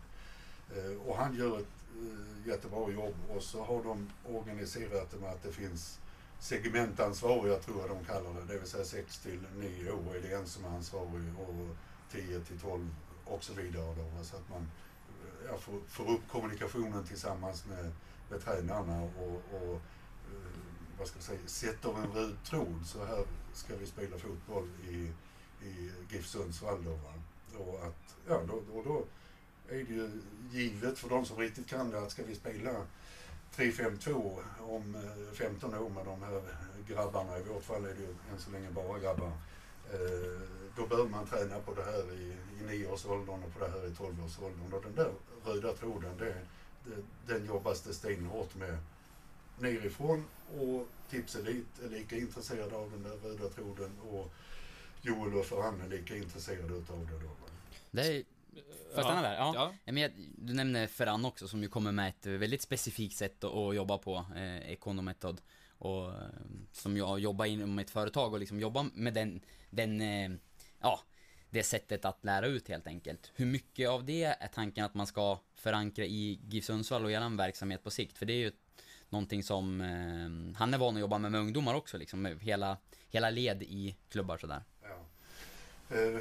Eh, 0.76 1.08
och 1.08 1.16
han 1.16 1.36
gör 1.36 1.58
ett 1.58 1.66
eh, 1.96 2.48
jättebra 2.48 2.90
jobb 2.90 3.14
och 3.36 3.42
så 3.42 3.64
har 3.64 3.84
de 3.84 4.10
organiserat 4.26 5.10
det 5.10 5.16
med 5.16 5.30
att 5.30 5.42
det 5.42 5.52
finns 5.52 5.98
segmentansvariga 6.40 7.58
tror 7.58 7.80
jag 7.80 7.90
de 7.90 8.04
kallar 8.04 8.34
det, 8.34 8.52
det 8.52 8.58
vill 8.58 8.68
säga 8.68 8.84
6 8.84 9.18
till 9.18 9.40
9 9.56 9.90
år 9.90 10.16
är 10.16 10.20
det 10.20 10.34
en 10.34 10.46
som 10.46 10.64
är 10.64 10.68
ansvarig 10.68 11.32
och 11.38 11.76
10 12.12 12.40
till 12.40 12.60
12 12.60 12.94
och 13.24 13.44
så 13.44 13.52
vidare. 13.52 13.94
Då, 13.94 14.24
så 14.24 14.36
att 14.36 14.50
man 14.50 14.60
eh, 14.62 15.50
ja, 15.50 15.58
får, 15.58 15.80
får 15.88 16.10
upp 16.10 16.28
kommunikationen 16.28 17.04
tillsammans 17.04 17.64
med, 17.66 17.92
med 18.30 18.44
tränarna 18.44 19.02
och, 19.02 19.42
och 19.54 19.80
vad 20.98 21.08
ska 21.08 21.16
jag 21.16 21.24
säga, 21.24 21.38
sätter 21.46 21.88
en 21.88 22.12
röd 22.12 22.36
tråd. 22.44 22.86
Så 22.86 23.04
här 23.04 23.24
ska 23.52 23.76
vi 23.76 23.86
spela 23.86 24.18
fotboll 24.18 24.68
i, 24.88 25.12
i 25.66 25.90
GIF 26.10 26.26
Sundsvall. 26.26 26.84
Då, 26.84 26.90
va? 26.90 27.14
Och, 27.58 27.86
att, 27.86 28.16
ja, 28.28 28.40
då, 28.48 28.62
då, 28.72 28.82
då 28.82 29.04
är 29.68 29.84
det 29.84 29.94
ju 29.94 30.10
givet 30.50 30.98
för 30.98 31.08
de 31.08 31.24
som 31.24 31.38
riktigt 31.38 31.66
kan 31.66 31.90
det 31.90 31.98
att 31.98 32.10
ska 32.10 32.22
vi 32.24 32.34
spela 32.34 32.86
3-5-2 33.56 34.38
om 34.60 34.94
eh, 34.94 35.34
15 35.34 35.74
år 35.74 35.88
med 35.88 36.06
de 36.06 36.22
här 36.22 36.42
grabbarna, 36.88 37.38
i 37.38 37.42
vårt 37.42 37.64
fall 37.64 37.84
är 37.84 37.94
det 37.94 38.00
ju 38.00 38.08
än 38.32 38.38
så 38.38 38.50
länge 38.50 38.70
bara 38.70 38.98
grabbar, 38.98 39.32
eh, 39.92 40.40
då 40.76 40.86
bör 40.86 41.08
man 41.08 41.26
träna 41.26 41.58
på 41.58 41.74
det 41.74 41.84
här 41.84 42.12
i, 42.12 42.36
i 42.60 42.84
9-årsåldern 42.84 43.42
och 43.42 43.54
på 43.54 43.64
det 43.64 43.70
här 43.70 43.86
i 43.86 43.90
12-årsåldern. 43.90 44.72
Och 44.72 44.82
den 44.82 44.94
där 44.94 45.12
röda 45.44 45.72
tråden, 45.72 46.12
det, 46.18 46.34
det, 46.84 47.34
den 47.34 47.46
jobbas 47.46 47.80
det 47.80 47.94
stenhårt 47.94 48.54
med 48.54 48.78
nerifrån 49.60 50.24
och 50.58 50.88
Tipselit 51.10 51.66
är 51.84 51.88
lika 51.88 52.16
intresserad 52.16 52.72
av 52.72 52.90
den 52.90 53.02
där 53.02 53.28
röda 53.28 53.48
tråden 53.48 53.90
och 54.10 54.32
Joel 55.02 55.34
och 55.34 55.46
Ferran 55.46 55.80
är 55.80 55.88
lika 55.88 56.16
intresserade 56.16 56.74
utav 56.74 57.06
det 57.06 57.18
då. 57.26 57.30
Det 57.90 58.00
är 58.00 58.24
Får 58.54 58.94
jag 58.94 59.04
stanna 59.04 59.22
där? 59.22 59.34
Ja. 59.34 59.74
ja. 59.84 59.92
Men 59.92 60.10
du 60.36 60.54
nämner 60.54 60.86
Ferran 60.86 61.24
också 61.24 61.48
som 61.48 61.62
ju 61.62 61.68
kommer 61.68 61.92
med 61.92 62.08
ett 62.08 62.26
väldigt 62.26 62.62
specifikt 62.62 63.16
sätt 63.16 63.44
att 63.44 63.74
jobba 63.74 63.98
på, 63.98 64.26
eh, 64.36 64.70
Econometod. 64.70 65.40
Och 65.78 66.08
eh, 66.08 66.14
som 66.72 66.96
jag 66.96 67.20
jobbar 67.20 67.44
inom 67.44 67.78
ett 67.78 67.90
företag 67.90 68.32
och 68.32 68.40
liksom 68.40 68.60
jobbar 68.60 68.86
med 68.94 69.14
den, 69.14 69.40
den 69.70 70.00
eh, 70.00 70.30
ja, 70.80 71.00
det 71.50 71.62
sättet 71.62 72.04
att 72.04 72.24
lära 72.24 72.46
ut 72.46 72.68
helt 72.68 72.86
enkelt. 72.86 73.32
Hur 73.34 73.46
mycket 73.46 73.88
av 73.88 74.04
det 74.04 74.24
är 74.24 74.48
tanken 74.48 74.84
att 74.84 74.94
man 74.94 75.06
ska 75.06 75.38
förankra 75.54 76.04
i 76.04 76.40
GIF 76.48 76.64
Sundsvall 76.64 77.04
och 77.04 77.12
eran 77.12 77.36
verksamhet 77.36 77.84
på 77.84 77.90
sikt? 77.90 78.18
För 78.18 78.26
det 78.26 78.32
är 78.32 78.38
ju 78.38 78.52
någonting 79.10 79.42
som 79.42 79.80
eh, 79.80 80.58
han 80.58 80.74
är 80.74 80.78
van 80.78 80.94
att 80.94 81.00
jobba 81.00 81.18
med 81.18 81.32
med 81.32 81.40
ungdomar 81.40 81.74
också, 81.74 81.98
liksom 81.98 82.22
med 82.22 82.38
hela, 82.40 82.76
hela 83.10 83.30
led 83.30 83.62
i 83.62 83.96
klubbar 84.10 84.36
sådär. 84.36 84.62
Ja. 84.82 84.98
Eh, 85.96 86.20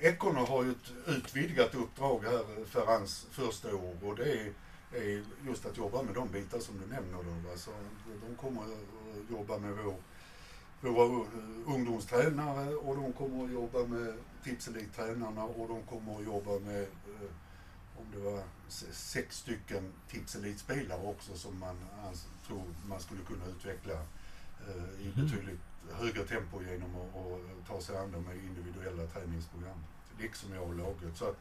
Ekorna 0.00 0.40
har 0.40 0.64
ju 0.64 0.70
ett 0.70 0.92
utvidgat 1.06 1.74
uppdrag 1.74 2.24
här 2.24 2.64
för 2.64 2.86
hans 2.86 3.26
första 3.30 3.74
år 3.74 3.96
och 4.02 4.16
det 4.16 4.32
är, 4.32 4.52
är 4.92 5.24
just 5.46 5.66
att 5.66 5.76
jobba 5.76 6.02
med 6.02 6.14
de 6.14 6.28
bitar 6.28 6.58
som 6.58 6.78
du 6.78 6.86
nämner. 6.86 7.22
Då, 7.22 7.50
alltså, 7.50 7.70
de 8.28 8.36
kommer 8.36 8.62
att 8.62 9.30
jobba 9.30 9.58
med 9.58 9.72
vår, 9.76 9.96
våra 10.80 11.26
ungdomstränare 11.66 12.74
och 12.74 12.96
de 12.96 13.12
kommer 13.12 13.44
att 13.44 13.52
jobba 13.52 13.78
med 13.78 14.14
tipselittränarna 14.44 15.44
och 15.44 15.68
de 15.68 15.82
kommer 15.82 16.18
att 16.18 16.24
jobba 16.24 16.58
med 16.58 16.82
eh, 16.82 17.30
om 17.98 18.06
det 18.12 18.18
var 18.18 18.42
sex 18.92 19.38
stycken 19.38 19.92
tipselitspelare 20.08 21.06
också 21.06 21.34
som 21.34 21.58
man 21.58 21.76
tror 22.46 22.64
man 22.88 23.00
skulle 23.00 23.22
kunna 23.22 23.46
utveckla 23.46 23.94
eh, 23.94 25.06
i 25.06 25.12
mm. 25.14 25.26
betydligt 25.26 25.60
högre 25.92 26.24
tempo 26.24 26.62
genom 26.62 26.96
att, 26.96 27.16
att 27.16 27.68
ta 27.68 27.80
sig 27.80 27.96
an 27.96 28.12
dem 28.12 28.22
med 28.22 28.36
individuella 28.36 29.06
träningsprogram. 29.06 29.84
Liksom 30.20 30.54
jag 30.54 30.62
och 30.62 30.74
laget. 30.74 31.16
Så 31.16 31.24
att, 31.24 31.36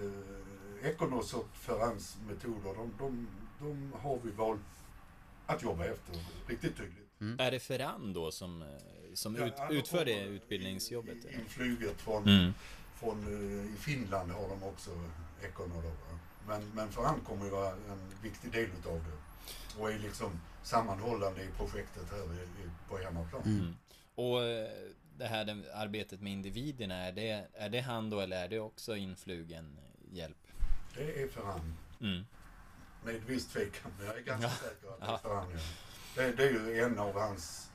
eh, 0.00 0.88
Ekonos 0.90 1.34
och 1.34 1.48
Ferrans 1.54 2.16
metoder, 2.28 2.74
de, 2.74 2.92
de, 2.98 3.28
de 3.58 3.92
har 4.02 4.18
vi 4.22 4.30
valt 4.30 4.60
att 5.46 5.62
jobba 5.62 5.84
efter 5.84 6.14
riktigt 6.46 6.76
tydligt. 6.76 7.04
Mm. 7.20 7.40
Är 7.40 7.50
det 7.50 7.60
Ferran 7.60 8.12
då 8.12 8.30
som, 8.30 8.62
eh, 8.62 8.68
som 9.14 9.36
ja, 9.36 9.46
ut, 9.46 9.54
utför 9.70 10.04
det 10.04 10.24
utbildningsjobbet? 10.24 11.24
Inflyget 11.24 12.00
från, 12.00 12.28
mm. 12.28 12.52
från 12.94 13.26
uh, 13.28 13.74
i 13.74 13.76
Finland 13.78 14.30
har 14.30 14.48
de 14.48 14.62
också 14.62 14.90
Då. 15.56 15.92
Men, 16.46 16.70
men 16.74 16.92
Ferran 16.92 17.20
kommer 17.20 17.44
ju 17.44 17.50
vara 17.50 17.70
en 17.70 18.12
viktig 18.22 18.52
del 18.52 18.68
utav 18.78 19.04
det. 19.04 19.80
Och 19.80 19.92
är 19.92 19.98
liksom 19.98 20.40
sammanhållande 20.62 21.42
i 21.42 21.48
projektet 21.56 22.10
här 22.10 22.34
i, 22.34 22.42
i, 22.42 22.70
på 22.88 22.98
hemmaplan. 22.98 23.42
Mm. 23.42 23.74
Och 24.14 24.44
eh, 24.44 24.68
det 25.18 25.26
här 25.26 25.64
arbetet 25.74 26.20
med 26.20 26.32
individerna, 26.32 26.94
är 26.94 27.12
det, 27.12 27.48
är 27.54 27.68
det 27.68 27.80
han 27.80 28.10
då 28.10 28.20
eller 28.20 28.44
är 28.44 28.48
det 28.48 28.60
också 28.60 28.96
influgen 28.96 29.78
hjälp? 30.12 30.36
Det 30.94 31.22
är 31.22 31.28
för 31.28 31.44
han. 31.44 31.76
Mm. 32.00 32.24
Med 33.04 33.22
viss 33.22 33.46
tvekan, 33.46 33.92
men 33.98 34.06
jag 34.06 34.16
är 34.16 34.22
ganska 34.22 34.46
ja. 34.46 34.54
säker 34.54 34.88
att 34.88 35.00
det 35.00 35.06
är 35.06 35.16
för 35.16 35.34
han. 35.34 35.50
Ja. 35.50 35.58
Det, 36.16 36.32
det, 36.32 36.44
är 36.44 36.50
ju 36.50 36.80
en 36.80 36.98
av 36.98 37.20
hans 37.20 37.70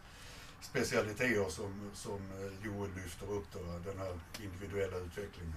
specialiteter 0.62 1.50
som, 1.50 1.92
som 1.94 2.32
eh, 2.32 2.66
Joel 2.66 2.96
lyfter 2.96 3.32
upp 3.32 3.46
då, 3.54 3.60
den 3.60 3.98
här 3.98 4.20
individuella 4.44 4.98
utvecklingen. 4.98 5.56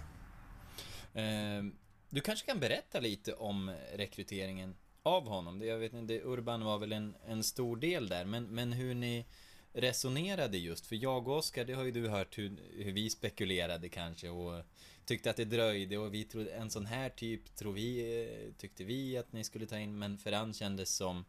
Eh, 1.15 1.82
du 2.13 2.21
kanske 2.21 2.47
kan 2.47 2.61
berätta 2.61 3.01
lite 3.01 3.35
om 3.35 3.75
rekryteringen 3.95 4.77
av 5.03 5.29
honom? 5.29 5.63
Jag 5.63 5.79
vet 5.79 5.93
inte, 5.93 6.21
Urban 6.21 6.65
var 6.65 6.79
väl 6.79 6.93
en, 6.93 7.17
en 7.27 7.45
stor 7.45 7.77
del 7.77 8.09
där, 8.09 8.25
men, 8.25 8.45
men 8.45 8.73
hur 8.73 8.95
ni 8.95 9.27
resonerade 9.73 10.59
just, 10.59 10.87
för 10.87 10.97
jag 10.97 11.29
och 11.29 11.37
Oskar, 11.37 11.65
det 11.65 11.73
har 11.73 11.85
ju 11.85 11.91
du 11.91 12.09
hört 12.09 12.39
hur, 12.39 12.57
hur 12.73 12.93
vi 12.93 13.11
spekulerade 13.11 13.89
kanske 13.89 14.29
och 14.29 14.65
tyckte 15.05 15.31
att 15.31 15.37
det 15.37 15.45
dröjde 15.45 15.99
och 15.99 16.15
vi 16.15 16.25
trodde 16.25 16.51
en 16.51 16.71
sån 16.71 16.87
här 16.87 17.09
typ 17.09 17.57
tror 17.57 17.73
vi, 17.73 18.55
tyckte 18.59 18.85
vi 18.85 19.17
att 19.19 19.33
ni 19.33 19.45
skulle 19.45 19.67
ta 19.67 19.79
in, 19.79 19.99
men 19.99 20.19
Ferran 20.19 20.55
kändes 20.55 20.97
som 20.97 21.25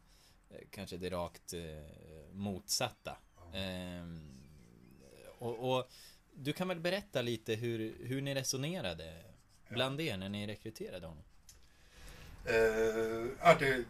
eh, 0.49 0.57
kanske 0.69 0.97
det 0.97 1.09
rakt 1.09 1.53
eh, 1.53 1.61
motsatta. 2.31 3.17
Ehm, 3.53 4.43
och, 5.39 5.75
och, 5.75 5.91
du 6.35 6.53
kan 6.53 6.67
väl 6.67 6.79
berätta 6.79 7.21
lite 7.21 7.55
hur, 7.55 8.05
hur 8.05 8.21
ni 8.21 8.35
resonerade 8.35 9.32
bland 9.73 10.01
er 10.01 10.17
när 10.17 10.29
ni 10.29 10.47
rekryterade 10.47 11.07
honom? 11.07 11.23
Uh, 12.49 13.27
ja, 13.41 13.55
det, 13.59 13.83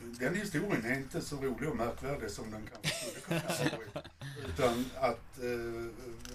den 0.00 0.34
historien 0.34 0.84
är 0.84 0.94
inte 0.94 1.20
så 1.20 1.36
rolig 1.36 1.68
och 1.68 1.76
märkvärdig 1.76 2.30
som 2.30 2.50
den 2.50 2.68
kanske 2.72 3.10
skulle 3.10 3.20
kunna 3.20 3.70
vara. 3.92 4.04
Utan 4.48 4.84
att 4.96 5.38
uh, 5.42 5.90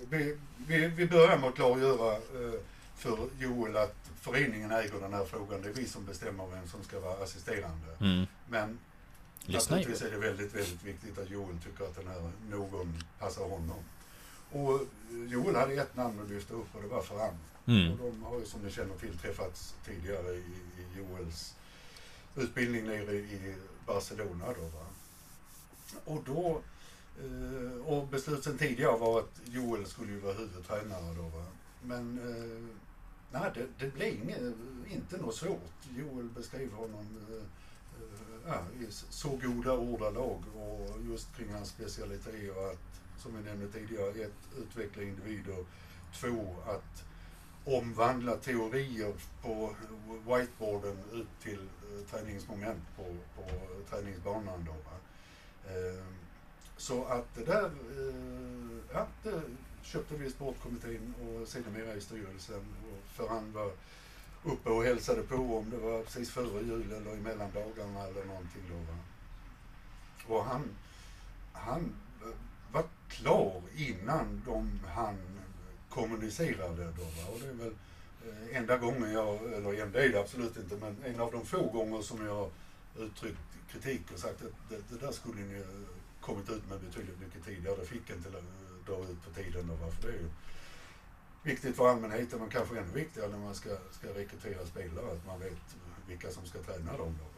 vi, 0.09 0.37
vi, 0.67 0.87
vi 0.87 1.07
börjar 1.07 1.37
med 1.37 1.49
att 1.49 1.55
klargöra 1.55 2.17
uh, 2.17 2.53
för 2.95 3.29
Joel 3.39 3.77
att 3.77 3.95
föreningen 4.21 4.71
äger 4.71 4.99
den 4.99 5.13
här 5.13 5.25
frågan. 5.25 5.61
Det 5.61 5.69
är 5.69 5.73
vi 5.73 5.85
som 5.85 6.05
bestämmer 6.05 6.47
vem 6.47 6.67
som 6.67 6.83
ska 6.83 6.99
vara 6.99 7.23
assisterande. 7.23 7.87
Mm. 7.99 8.25
Men 8.49 8.79
Lyssna 9.45 9.75
naturligtvis 9.75 10.07
är 10.07 10.11
det 10.11 10.17
väldigt, 10.17 10.55
väldigt 10.55 10.83
viktigt 10.83 11.17
att 11.17 11.29
Joel 11.29 11.57
tycker 11.57 11.83
att 11.83 11.95
den 11.95 12.07
här 12.07 12.31
någon 12.49 13.03
passar 13.19 13.43
honom. 13.43 13.83
Och 14.51 14.81
Joel 15.27 15.55
hade 15.55 15.73
ett 15.73 15.95
namn 15.95 16.19
att 16.19 16.29
lyfta 16.29 16.53
upp 16.53 16.75
och 16.75 16.81
det 16.81 16.87
var 16.87 17.01
Ferran. 17.01 17.37
Mm. 17.65 17.91
Och 17.91 17.97
de 17.97 18.23
har 18.23 18.39
ju 18.39 18.45
som 18.45 18.61
ni 18.61 18.71
känner 18.71 18.95
till 18.95 19.17
träffats 19.17 19.75
tidigare 19.85 20.31
i, 20.31 20.43
i 20.77 20.97
Joels 20.97 21.55
utbildning 22.35 22.85
nere 22.85 23.13
i 23.13 23.55
Barcelona 23.85 24.45
då 24.45 24.61
va. 24.61 24.85
Och 26.05 26.23
då 26.25 26.61
eh, 27.23 27.85
och 27.85 28.07
besluten 28.07 28.57
tidigare 28.57 28.97
var 28.97 29.19
att 29.19 29.41
Joel 29.45 29.85
skulle 29.85 30.11
ju 30.11 30.19
vara 30.19 30.33
huvudtränare 30.33 31.15
då 31.15 31.21
va. 31.21 31.45
Men 31.81 32.17
eh, 32.17 32.75
nej, 33.31 33.51
det, 33.55 33.67
det 33.79 33.93
blev 33.93 34.13
inget, 34.13 34.41
inte 34.91 35.17
något 35.17 35.35
svårt. 35.35 35.71
Joel 35.97 36.29
beskrev 36.29 36.71
honom 36.71 37.17
eh, 37.29 37.35
eh, 37.35 38.37
ja, 38.47 38.63
i 38.79 38.87
så 38.89 39.29
goda 39.29 39.73
ordalag 39.73 40.43
och 40.55 40.89
just 41.09 41.35
kring 41.35 41.53
hans 41.53 41.69
specialiteter 41.69 42.71
att, 42.71 43.01
som 43.17 43.37
vi 43.37 43.43
nämnde 43.43 43.67
tidigare, 43.67 44.09
ett, 44.09 44.57
utveckla 44.57 45.03
individer, 45.03 45.65
två, 46.13 46.55
att 46.65 47.03
omvandla 47.65 48.35
teorier 48.35 49.13
på 49.41 49.75
whiteboarden 50.07 50.97
ut 51.13 51.27
till 51.43 51.59
eh, 51.61 52.05
träningsmoment 52.11 52.83
på, 52.95 53.03
på 53.35 53.49
träningsbanan. 53.89 54.65
Då, 54.65 54.71
eh, 55.71 56.03
så 56.77 57.05
att 57.05 57.35
det 57.35 57.45
där, 57.45 57.65
eh, 57.65 58.77
ja, 58.93 59.07
det 59.23 59.41
köpte 59.81 60.15
vi 60.15 60.25
i 60.25 60.29
sportkommittén 60.29 61.13
och 61.21 61.47
sedermera 61.47 61.95
i 61.95 62.01
styrelsen. 62.01 62.65
Och 62.91 63.11
för 63.15 63.27
han 63.27 63.53
var 63.53 63.71
uppe 64.43 64.69
och 64.69 64.83
hälsade 64.83 65.23
på 65.23 65.35
om 65.35 65.69
det 65.69 65.77
var 65.77 66.03
precis 66.03 66.31
före 66.31 66.61
jul 66.61 66.91
eller 66.91 67.13
i 67.13 67.19
mellandagarna 67.19 68.03
eller 68.07 68.25
någonting 68.25 68.63
då. 68.69 68.75
Va? 68.75 68.97
Och 70.27 70.45
han, 70.45 70.69
han 71.53 71.95
eh, 72.21 72.35
var 72.71 72.83
klar 73.07 73.61
innan 73.75 74.41
de 74.45 74.79
han 74.87 75.40
kommunicerade. 75.91 76.85
Va? 76.85 77.31
Och 77.33 77.39
det 77.39 77.47
är 77.47 77.53
väl 77.53 77.73
eh, 78.27 78.57
enda 78.57 78.77
gången 78.77 79.11
jag, 79.11 79.53
eller 79.53 79.81
enda 79.81 80.03
är 80.03 80.09
det 80.09 80.19
absolut 80.19 80.57
inte, 80.57 80.75
men 80.75 80.95
en 81.05 81.19
av 81.19 81.31
de 81.31 81.45
få 81.45 81.69
gånger 81.69 82.01
som 82.01 82.25
jag 82.25 82.51
uttryckt 82.97 83.39
kritik 83.71 84.01
och 84.13 84.19
sagt 84.19 84.41
att 84.41 84.69
det, 84.69 84.77
det 84.89 85.05
där 85.05 85.11
skulle 85.11 85.41
ni 85.41 85.63
kommit 86.21 86.49
ut 86.49 86.69
med 86.69 86.79
betydligt 86.79 87.19
mycket 87.19 87.45
tidigare. 87.45 87.75
Det 87.75 87.85
fick 87.85 88.09
inte 88.09 88.29
dra 88.85 88.97
ut 88.97 89.23
på 89.23 89.41
tiden 89.41 89.67
då. 89.67 89.73
Va? 89.73 89.91
För 89.91 90.07
det 90.07 90.13
är 90.13 90.19
ju 90.19 90.29
viktigt 91.43 91.75
för 91.75 91.89
allmänheten 91.89 92.39
men 92.39 92.49
kanske 92.49 92.79
ännu 92.79 92.91
viktigare 92.93 93.29
när 93.29 93.37
man 93.37 93.55
ska, 93.55 93.69
ska 93.91 94.07
rekrytera 94.07 94.65
spelare 94.65 95.11
att 95.11 95.25
man 95.25 95.39
vet 95.39 95.77
vilka 96.07 96.31
som 96.31 96.45
ska 96.45 96.59
träna 96.59 96.97
dem. 96.97 97.17
Då? 97.19 97.31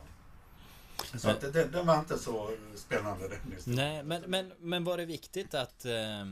Så 1.20 1.30
att 1.30 1.42
det, 1.42 1.66
det 1.66 1.84
var 1.84 2.00
inte 2.00 2.18
så 2.18 2.52
spännande 2.76 3.28
den 3.28 3.52
historien. 3.52 3.76
Nej, 3.76 4.04
men, 4.04 4.22
men, 4.28 4.54
men 4.60 4.84
var 4.84 4.98
det 4.98 5.06
viktigt 5.06 5.54
att 5.54 5.86
eh, 5.86 6.26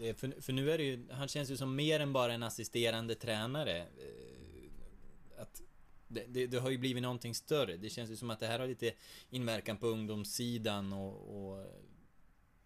det, 0.00 0.14
för, 0.14 0.40
för 0.40 0.52
nu 0.52 0.70
är 0.70 0.78
det 0.78 0.84
ju, 0.84 1.06
han 1.10 1.28
känns 1.28 1.50
ju 1.50 1.56
som 1.56 1.76
mer 1.76 2.00
än 2.00 2.12
bara 2.12 2.32
en 2.32 2.42
assisterande 2.42 3.14
tränare. 3.14 3.78
Eh, 3.78 5.42
att 5.42 5.62
det, 6.08 6.24
det, 6.28 6.46
det, 6.46 6.58
har 6.58 6.70
ju 6.70 6.78
blivit 6.78 7.02
någonting 7.02 7.34
större. 7.34 7.76
Det 7.76 7.90
känns 7.90 8.10
ju 8.10 8.16
som 8.16 8.30
att 8.30 8.40
det 8.40 8.46
här 8.46 8.58
har 8.58 8.66
lite 8.66 8.92
inverkan 9.30 9.76
på 9.76 9.86
ungdomssidan 9.86 10.92
och, 10.92 11.52
och 11.52 11.66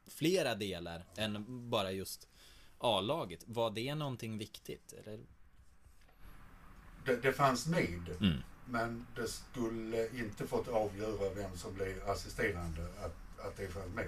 flera 0.06 0.54
delar 0.54 1.04
än 1.16 1.70
bara 1.70 1.92
just 1.92 2.28
A-laget. 2.78 3.44
Var 3.46 3.70
det 3.70 3.94
någonting 3.94 4.38
viktigt? 4.38 4.92
Eller? 4.92 5.20
Det, 7.06 7.16
det 7.16 7.32
fanns 7.32 7.66
med. 7.66 8.16
Mm. 8.20 8.38
Men 8.66 9.06
det 9.16 9.28
skulle 9.28 10.08
inte 10.08 10.46
fått 10.46 10.68
avgöra 10.68 11.34
vem 11.34 11.56
som 11.56 11.74
blev 11.74 12.08
assisterande 12.08 12.82
att, 12.82 13.46
att 13.46 13.56
det 13.56 13.68
fanns 13.68 13.94
med. 13.94 14.04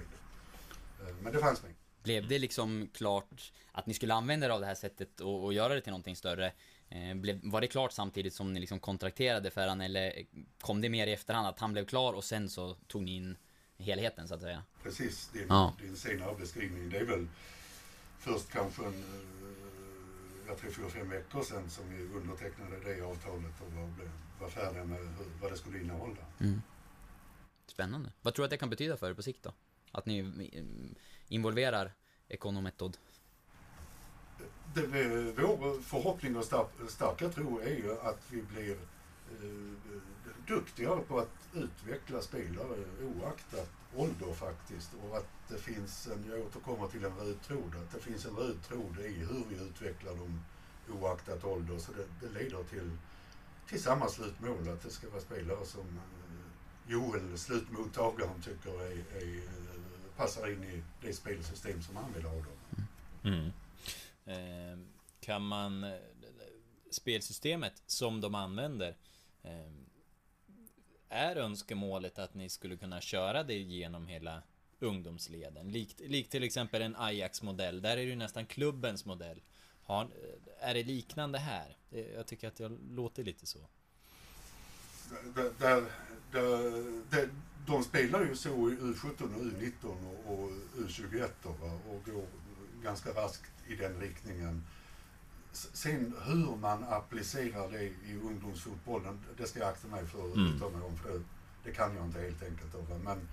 Eh, 1.01 1.15
men 1.21 1.33
det 1.33 1.39
fanns 1.39 1.63
med. 1.63 1.73
Blev 2.03 2.27
det 2.27 2.39
liksom 2.39 2.89
klart 2.93 3.53
att 3.71 3.85
ni 3.85 3.93
skulle 3.93 4.13
använda 4.13 4.45
er 4.45 4.49
av 4.49 4.59
det 4.59 4.65
här 4.65 4.75
sättet 4.75 5.19
och, 5.19 5.43
och 5.43 5.53
göra 5.53 5.73
det 5.73 5.81
till 5.81 5.91
någonting 5.91 6.15
större? 6.15 6.51
Eh, 6.89 7.15
blev, 7.15 7.39
var 7.43 7.61
det 7.61 7.67
klart 7.67 7.91
samtidigt 7.91 8.33
som 8.33 8.53
ni 8.53 8.59
liksom 8.59 8.79
kontrakterade 8.79 9.51
för 9.51 9.67
han 9.67 9.81
eller 9.81 10.13
kom 10.61 10.81
det 10.81 10.89
mer 10.89 11.07
i 11.07 11.13
efterhand 11.13 11.47
att 11.47 11.59
han 11.59 11.73
blev 11.73 11.85
klar 11.85 12.13
och 12.13 12.23
sen 12.23 12.49
så 12.49 12.73
tog 12.87 13.03
ni 13.03 13.15
in 13.15 13.37
helheten 13.77 14.27
så 14.27 14.33
att 14.33 14.41
säga? 14.41 14.63
Precis, 14.83 15.29
din, 15.33 15.45
ja. 15.49 15.73
din 15.81 15.95
senare 15.95 16.35
beskrivning. 16.35 16.89
Det 16.89 16.97
är 16.97 17.05
väl 17.05 17.27
först 18.19 18.49
kanske 18.49 18.85
en, 18.85 18.93
eh, 18.93 19.47
jag 20.47 20.57
tror 20.57 20.71
fyra, 20.71 20.89
fem 20.89 21.09
veckor 21.09 21.41
sedan 21.41 21.69
som 21.69 21.89
vi 21.89 22.03
undertecknade 22.03 22.79
det 22.85 23.01
avtalet 23.01 23.61
och 23.61 23.73
var, 23.73 24.09
var 24.39 24.49
färdiga 24.49 24.83
med 24.83 24.99
hur, 24.99 25.07
vad 25.41 25.51
det 25.51 25.57
skulle 25.57 25.79
innehålla. 25.79 26.25
Mm. 26.39 26.61
Spännande. 27.67 28.11
Vad 28.21 28.33
tror 28.33 28.43
du 28.43 28.45
att 28.45 28.51
det 28.51 28.57
kan 28.57 28.69
betyda 28.69 28.97
för 28.97 29.09
er 29.09 29.13
på 29.13 29.23
sikt 29.23 29.43
då? 29.43 29.53
Att 29.91 30.05
ni 30.05 30.21
involverar 31.27 31.93
Econometod? 32.27 32.97
Det, 34.73 34.87
vår 35.37 35.81
förhoppning 35.81 36.37
och 36.37 36.45
starka 36.89 37.29
tro 37.29 37.59
är 37.59 37.75
ju 37.75 37.99
att 38.01 38.19
vi 38.29 38.41
blir 38.41 38.71
eh, 38.71 40.01
duktigare 40.47 41.01
på 41.01 41.19
att 41.19 41.47
utveckla 41.53 42.21
spelare 42.21 42.83
oaktat 43.03 43.69
ålder 43.95 44.33
faktiskt. 44.33 44.91
Och 45.03 45.17
att 45.17 45.27
det 45.47 45.57
finns 45.57 46.07
en, 46.07 46.25
jag 46.31 46.45
återkommer 46.45 46.87
till 46.87 47.05
en 47.05 47.17
röd 47.17 47.41
tråd, 47.41 47.75
att 47.75 47.91
det 47.91 47.99
finns 47.99 48.25
en 48.25 48.35
röd 48.35 48.63
tråd 48.63 48.99
i 48.99 49.13
hur 49.13 49.43
vi 49.49 49.55
utvecklar 49.55 50.15
dem 50.15 50.41
oaktat 50.89 51.43
ålder. 51.43 51.77
Så 51.77 51.91
det, 51.91 52.27
det 52.27 52.39
leder 52.39 52.63
till, 52.63 52.91
till 53.69 53.81
samma 53.81 54.07
slutmål, 54.07 54.69
att 54.69 54.83
det 54.83 54.89
ska 54.89 55.09
vara 55.09 55.21
spelare 55.21 55.65
som 55.65 55.87
eh, 55.87 56.91
Joel, 56.91 57.37
slutmottagaren, 57.37 58.41
tycker 58.41 58.81
är, 58.81 58.91
är, 58.91 59.41
passar 60.17 60.51
in 60.51 60.63
i 60.63 60.83
det 61.01 61.13
spelsystem 61.13 61.81
som 61.81 61.95
han 61.95 62.13
vill 62.13 62.23
ha. 62.25 62.33
Då. 62.33 62.79
Mm. 63.29 63.51
Eh, 64.25 64.79
kan 65.19 65.41
man 65.41 65.85
spelsystemet 66.91 67.81
som 67.85 68.21
de 68.21 68.35
använder 68.35 68.95
eh, 69.43 69.71
är 71.09 71.35
önskemålet 71.35 72.19
att 72.19 72.33
ni 72.33 72.49
skulle 72.49 72.77
kunna 72.77 73.01
köra 73.01 73.43
det 73.43 73.57
genom 73.57 74.07
hela 74.07 74.41
ungdomsleden? 74.79 75.71
Likt, 75.71 75.99
likt 75.99 76.31
till 76.31 76.43
exempel 76.43 76.81
en 76.81 76.95
Ajax-modell, 76.95 77.81
där 77.81 77.91
är 77.91 77.95
det 77.95 78.03
ju 78.03 78.15
nästan 78.15 78.45
klubbens 78.45 79.05
modell. 79.05 79.41
Har, 79.83 80.09
är 80.59 80.73
det 80.73 80.83
liknande 80.83 81.39
här? 81.39 81.77
Jag 82.15 82.27
tycker 82.27 82.47
att 82.47 82.55
det 82.55 82.71
låter 82.89 83.23
lite 83.23 83.45
så. 83.45 83.59
Där, 85.35 85.51
där, 85.59 85.83
där, 87.09 87.29
de 87.67 87.83
spelar 87.83 88.25
ju 88.25 88.35
så 88.35 88.49
i 88.49 88.75
U17 88.75 89.35
och 89.35 89.41
U19 89.41 89.95
och, 90.25 90.51
U21 90.77 91.29
och 91.89 92.05
går 92.05 92.25
ganska 92.83 93.09
raskt 93.09 93.51
i 93.67 93.75
den 93.75 93.99
riktningen. 93.99 94.63
Sen 95.51 96.13
hur 96.25 96.55
man 96.55 96.83
applicerar 96.83 97.71
det 97.71 97.83
i 97.83 98.19
ungdomsfotbollen, 98.23 99.19
det 99.37 99.47
ska 99.47 99.59
jag 99.59 99.69
akta 99.69 99.87
mig 99.87 100.05
för 100.05 100.29
att 100.29 100.35
mm. 100.35 100.55
uttala 100.55 100.77
mig 100.77 100.87
om. 100.87 100.97
För 100.97 101.13
det, 101.13 101.23
det, 101.63 101.71
kan 101.71 101.95
jag 101.95 102.05
inte 102.05 102.21
helt 102.21 102.43
enkelt. 102.43 102.71
Då, 102.71 102.97
men 103.03 103.27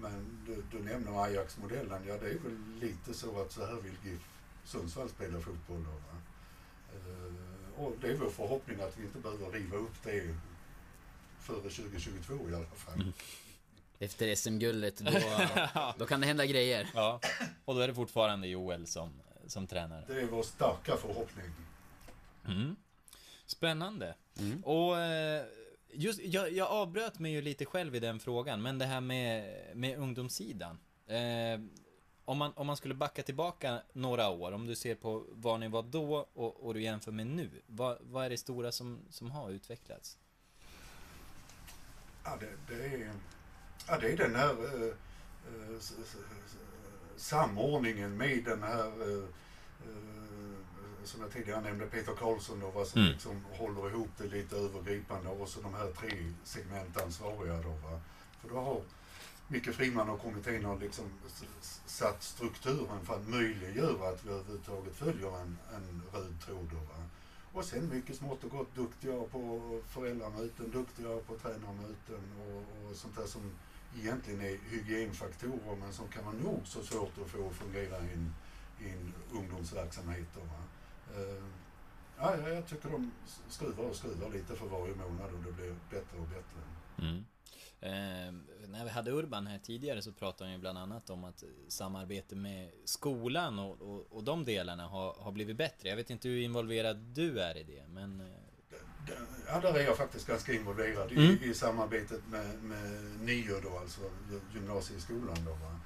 men 0.00 0.38
du, 0.46 0.62
du 0.70 0.84
nämner 0.84 1.24
Ajax-modellen. 1.24 2.02
Ja, 2.06 2.14
det 2.20 2.30
är 2.30 2.38
väl 2.38 2.58
lite 2.80 3.14
så 3.14 3.40
att 3.42 3.52
så 3.52 3.66
här 3.66 3.74
vill 3.74 3.96
GIF 4.04 4.20
Sundsvall 4.64 5.08
spela 5.08 5.40
fotboll. 5.40 5.84
Då, 5.84 5.90
va? 5.90 6.18
Uh, 7.08 7.84
och 7.84 7.96
det 8.00 8.08
är 8.08 8.16
vår 8.16 8.30
förhoppning 8.30 8.80
att 8.80 8.98
vi 8.98 9.02
inte 9.02 9.18
behöver 9.18 9.50
riva 9.50 9.76
upp 9.76 10.02
det 10.02 10.34
före 11.40 11.70
2022 11.70 12.50
i 12.50 12.54
alla 12.54 12.66
fall. 12.66 12.94
Mm. 12.94 13.12
Efter 13.98 14.34
SM-guldet, 14.34 14.98
då, 14.98 15.10
då 15.98 16.06
kan 16.06 16.20
det 16.20 16.26
hända 16.26 16.46
grejer. 16.46 16.90
Ja, 16.94 17.20
och 17.64 17.74
då 17.74 17.80
är 17.80 17.88
det 17.88 17.94
fortfarande 17.94 18.48
Joel 18.48 18.86
som, 18.86 19.20
som 19.46 19.66
tränare. 19.66 20.04
Det 20.06 20.20
är 20.20 20.26
vår 20.26 20.42
starka 20.42 20.96
förhoppning. 20.96 21.50
Mm. 22.46 22.76
Spännande. 23.46 24.14
Mm. 24.38 24.64
Och 24.64 24.98
eh, 24.98 25.44
just, 25.92 26.20
jag, 26.20 26.52
jag 26.52 26.68
avbröt 26.68 27.18
mig 27.18 27.32
ju 27.32 27.42
lite 27.42 27.64
själv 27.64 27.94
i 27.94 28.00
den 28.00 28.20
frågan, 28.20 28.62
men 28.62 28.78
det 28.78 28.86
här 28.86 29.00
med, 29.00 29.54
med 29.74 29.98
ungdomssidan. 29.98 30.78
Eh, 31.06 31.60
om, 32.24 32.38
man, 32.38 32.52
om 32.56 32.66
man 32.66 32.76
skulle 32.76 32.94
backa 32.94 33.22
tillbaka 33.22 33.82
några 33.92 34.28
år, 34.28 34.52
om 34.52 34.66
du 34.66 34.74
ser 34.74 34.94
på 34.94 35.24
var 35.28 35.58
ni 35.58 35.68
var 35.68 35.82
då 35.82 36.28
och, 36.34 36.66
och 36.66 36.74
du 36.74 36.82
jämför 36.82 37.12
med 37.12 37.26
nu. 37.26 37.50
Vad, 37.66 37.98
vad 38.00 38.24
är 38.24 38.30
det 38.30 38.36
stora 38.36 38.72
som, 38.72 38.98
som 39.10 39.30
har 39.30 39.50
utvecklats? 39.50 40.18
Ja, 42.24 42.38
det, 42.40 42.74
det 42.74 42.84
är, 42.84 43.12
ja, 43.88 43.98
det 43.98 44.12
är 44.12 44.16
den 44.16 44.34
här 44.34 44.50
eh, 44.50 44.88
eh, 45.48 45.80
samordningen 47.16 48.16
med 48.16 48.44
den 48.44 48.62
här 48.62 48.86
eh, 48.86 49.24
som 51.04 51.20
jag 51.20 51.32
tidigare 51.32 51.60
nämnde, 51.60 51.86
Peter 51.86 52.12
Karlsson 52.12 52.60
då, 52.60 52.84
som 52.84 53.00
mm. 53.00 53.12
liksom 53.12 53.44
håller 53.52 53.90
ihop 53.90 54.08
det 54.16 54.26
lite 54.26 54.56
övergripande 54.56 55.28
och 55.28 55.48
så 55.48 55.60
de 55.60 55.74
här 55.74 55.92
tre 55.92 56.32
segmentansvariga 56.44 57.62
då. 57.62 57.68
Va? 57.68 58.00
För 58.40 58.48
då 58.48 58.54
har 58.54 58.82
Micke 59.48 59.74
Friman 59.74 60.08
och 60.08 60.20
kommittén 60.20 60.64
har 60.64 60.78
liksom 60.78 61.04
satt 61.86 62.22
strukturen 62.22 63.04
för 63.04 63.14
att 63.14 63.28
möjliggöra 63.28 64.08
att 64.08 64.24
vi 64.24 64.30
överhuvudtaget 64.30 64.94
följer 64.94 65.40
en, 65.40 65.58
en 65.74 66.02
röd 66.12 66.40
tråd. 66.44 66.68
Då, 66.70 66.76
va? 66.76 67.04
Och 67.52 67.64
sen 67.64 67.88
mycket 67.88 68.16
smått 68.16 68.44
och 68.44 68.50
gott 68.50 68.74
duktiga 68.74 69.22
på 69.32 69.60
föräldramöten, 69.88 70.70
duktiga 70.70 71.08
på 71.26 71.38
tränarmöten 71.38 72.22
och, 72.40 72.90
och 72.90 72.96
sånt 72.96 73.16
där 73.16 73.26
som 73.26 73.42
egentligen 74.00 74.40
är 74.40 74.58
hygienfaktorer 74.70 75.76
men 75.80 75.92
som 75.92 76.08
kan 76.08 76.24
vara 76.24 76.34
nog 76.34 76.60
så 76.64 76.82
svårt 76.82 77.18
att 77.18 77.30
få 77.30 77.48
att 77.48 77.54
fungera 77.54 77.98
i 77.98 78.12
en, 78.12 78.34
i 78.80 78.90
en 78.90 79.14
ungdomsverksamhet. 79.32 80.26
Då, 80.34 80.40
va? 80.40 80.62
Eh, 81.16 81.44
ja, 82.18 82.48
jag 82.48 82.66
tycker 82.66 82.90
de 82.90 83.12
skruvar 83.48 83.84
och 83.84 83.96
skruvar 83.96 84.30
lite 84.30 84.56
för 84.56 84.66
varje 84.66 84.94
månad 84.94 85.32
och 85.34 85.42
det 85.44 85.52
blir 85.52 85.74
bättre 85.90 86.18
och 86.18 86.28
bättre. 86.28 86.60
Mm. 86.98 87.24
Eh, 87.80 88.32
när 88.68 88.84
vi 88.84 88.90
hade 88.90 89.10
Urban 89.10 89.46
här 89.46 89.58
tidigare 89.58 90.02
så 90.02 90.12
pratade 90.12 90.44
han 90.44 90.52
ju 90.52 90.58
bland 90.58 90.78
annat 90.78 91.10
om 91.10 91.24
att 91.24 91.44
samarbete 91.68 92.36
med 92.36 92.70
skolan 92.84 93.58
och, 93.58 93.82
och, 93.82 94.12
och 94.12 94.24
de 94.24 94.44
delarna 94.44 94.86
har, 94.86 95.14
har 95.14 95.32
blivit 95.32 95.56
bättre. 95.56 95.88
Jag 95.88 95.96
vet 95.96 96.10
inte 96.10 96.28
hur 96.28 96.40
involverad 96.40 96.96
du 96.96 97.40
är 97.40 97.56
i 97.56 97.62
det, 97.62 97.86
men... 97.88 98.20
Eh, 98.20 98.37
Eh, 99.10 99.22
ja, 99.46 99.60
där 99.60 99.74
är 99.74 99.84
jag 99.84 99.96
faktiskt 99.96 100.26
ganska 100.26 100.52
involverad 100.52 101.12
mm. 101.12 101.22
i, 101.22 101.48
i, 101.48 101.54
samarbetet 101.54 102.20
med, 102.30 102.62
med 102.62 103.02
NIO 103.20 103.60
då, 103.62 103.78
alltså 103.78 104.00
gymnasieskolan 104.54 105.44
då. 105.44 105.50
Va? 105.50 105.80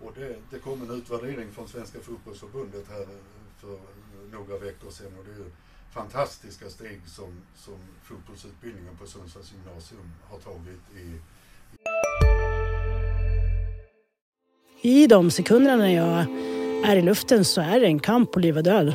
Och 0.00 0.12
det, 0.14 0.36
det 0.50 0.58
kom 0.58 0.82
en 0.82 0.90
utvärdering 0.90 1.52
från 1.52 1.68
Svenska 1.68 2.00
fotbollsförbundet 2.00 2.88
här 2.88 3.06
för 3.60 3.78
några 4.32 4.58
veckor 4.58 4.90
sedan 4.90 5.18
och 5.18 5.24
det 5.24 5.30
är 5.30 5.36
ju 5.36 5.50
fantastiska 5.90 6.70
steg 6.70 7.00
som, 7.06 7.40
som 7.56 7.78
fotbollsutbildningen 8.02 8.96
på 8.96 9.06
Sundsvalls 9.06 9.52
gymnasium 9.52 10.12
har 10.30 10.38
tagit 10.38 10.96
i 10.96 11.20
i 14.82 15.06
de 15.06 15.30
sekunderna 15.30 15.76
när 15.76 15.88
jag 15.88 16.26
är 16.90 16.96
i 16.96 17.02
luften 17.02 17.44
så 17.44 17.60
är 17.60 17.80
det 17.80 17.86
en 17.86 18.00
kamp 18.00 18.32
på 18.32 18.40
liv 18.40 18.56
och 18.56 18.62
död. 18.62 18.94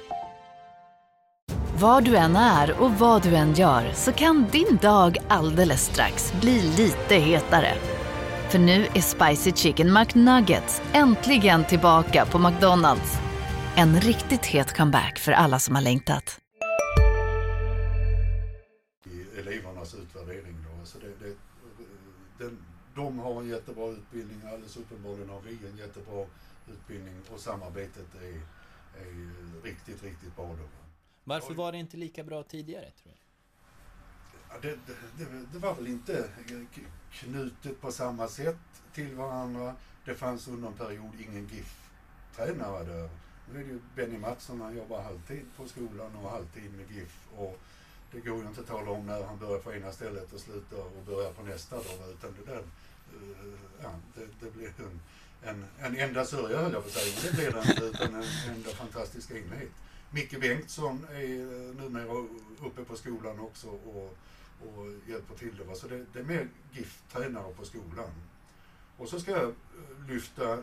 Var 1.81 2.01
du 2.01 2.15
än 2.15 2.35
är 2.35 2.81
och 2.81 2.91
vad 2.91 3.23
du 3.23 3.35
än 3.35 3.53
gör 3.53 3.93
så 3.93 4.11
kan 4.11 4.47
din 4.51 4.77
dag 4.81 5.17
alldeles 5.27 5.85
strax 5.85 6.33
bli 6.41 6.61
lite 6.61 7.15
hetare. 7.15 7.73
För 8.49 8.59
nu 8.59 8.85
är 8.93 9.01
Spicy 9.01 9.51
Chicken 9.51 9.93
McNuggets 9.93 10.81
äntligen 10.93 11.65
tillbaka 11.65 12.25
på 12.25 12.39
McDonalds. 12.39 13.17
En 13.75 14.01
riktigt 14.01 14.45
het 14.45 14.77
comeback 14.77 15.19
för 15.19 15.31
alla 15.31 15.59
som 15.59 15.75
har 15.75 15.81
längtat. 15.81 16.39
i 19.05 19.39
elevernas 19.39 19.95
utvärdering. 19.95 20.55
Då. 20.63 20.85
Så 20.85 20.97
det, 20.99 21.25
det, 21.25 21.35
den, 22.37 22.57
de 22.95 23.19
har 23.19 23.41
en 23.41 23.49
jättebra 23.49 23.89
utbildning, 23.89 24.41
alldeles 24.53 24.77
uppenbarligen 24.77 25.29
har 25.29 25.41
vi 25.41 25.67
en 25.71 25.77
jättebra 25.77 26.25
utbildning 26.71 27.15
och 27.33 27.39
samarbetet 27.39 28.15
är, 28.21 28.41
är 29.01 29.63
riktigt, 29.63 30.03
riktigt 30.03 30.35
bra. 30.35 30.45
Då. 30.45 30.90
Varför 31.23 31.53
var 31.53 31.71
det 31.71 31.77
inte 31.77 31.97
lika 31.97 32.23
bra 32.23 32.43
tidigare 32.43 32.91
tror 32.91 33.13
du? 33.13 33.17
Ja, 34.49 34.55
det, 34.61 34.79
det, 35.17 35.45
det, 35.53 35.59
var 35.59 35.75
väl 35.75 35.87
inte 35.87 36.29
knutet 37.11 37.81
på 37.81 37.91
samma 37.91 38.27
sätt 38.27 38.57
till 38.93 39.15
varandra. 39.15 39.75
Det 40.05 40.15
fanns 40.15 40.47
under 40.47 40.67
en 40.67 40.73
period 40.73 41.11
ingen 41.19 41.47
GIF-tränare 41.47 42.83
där. 42.83 43.09
Nu 43.53 43.59
är 43.59 43.63
det 43.63 43.69
ju 43.69 43.79
Benny 43.95 44.17
Mattsson, 44.17 44.61
han 44.61 44.77
jobbar 44.77 45.01
halvtid 45.01 45.45
på 45.57 45.67
skolan 45.67 46.15
och 46.15 46.31
halvtid 46.31 46.73
med 46.73 46.91
GIF. 46.91 47.27
Och 47.35 47.59
det 48.11 48.19
går 48.19 48.41
ju 48.41 48.47
inte 48.47 48.61
att 48.61 48.67
tala 48.67 48.91
om 48.91 49.05
när 49.05 49.23
han 49.23 49.39
börjar 49.39 49.59
på 49.59 49.73
ena 49.73 49.91
stället 49.91 50.33
och 50.33 50.39
slutar 50.39 50.77
och 50.77 51.03
börjar 51.05 51.33
på 51.33 51.43
nästa. 51.43 51.75
Då, 51.75 52.11
utan 52.11 52.35
det 52.39 52.51
där, 52.51 52.59
eh, 52.59 53.59
ja, 53.81 53.89
det, 54.15 54.45
det 54.45 54.51
blir 54.51 54.73
en, 54.77 55.01
en, 55.43 55.65
en 55.79 55.95
enda 55.95 56.25
sörja 56.25 56.57
höll 56.57 56.73
jag 56.73 56.81
på 56.81 56.87
att 56.87 56.93
säga, 56.93 57.13
men 57.15 57.31
det 57.31 57.37
blir 57.37 57.51
det 57.51 57.71
inte 57.71 57.83
utan 57.83 58.15
en 58.15 58.55
enda 58.55 58.69
fantastisk 58.69 59.31
enhet. 59.31 59.71
Micke 60.13 60.39
Bengtsson 60.39 61.05
är 61.09 61.73
numera 61.73 62.27
uppe 62.61 62.83
på 62.83 62.95
skolan 62.95 63.39
också 63.39 63.67
och, 63.67 64.17
och 64.61 64.87
hjälper 65.07 65.35
till 65.35 65.57
det. 65.57 65.63
Va? 65.63 65.75
Så 65.75 65.87
det, 65.87 66.05
det 66.13 66.19
är 66.19 66.23
mer 66.23 66.47
GIF-tränare 66.71 67.53
på 67.53 67.65
skolan. 67.65 68.09
Och 68.97 69.09
så 69.09 69.19
ska 69.19 69.31
jag 69.31 69.43
eh, 69.43 70.07
lyfta 70.07 70.53
eh, 70.53 70.59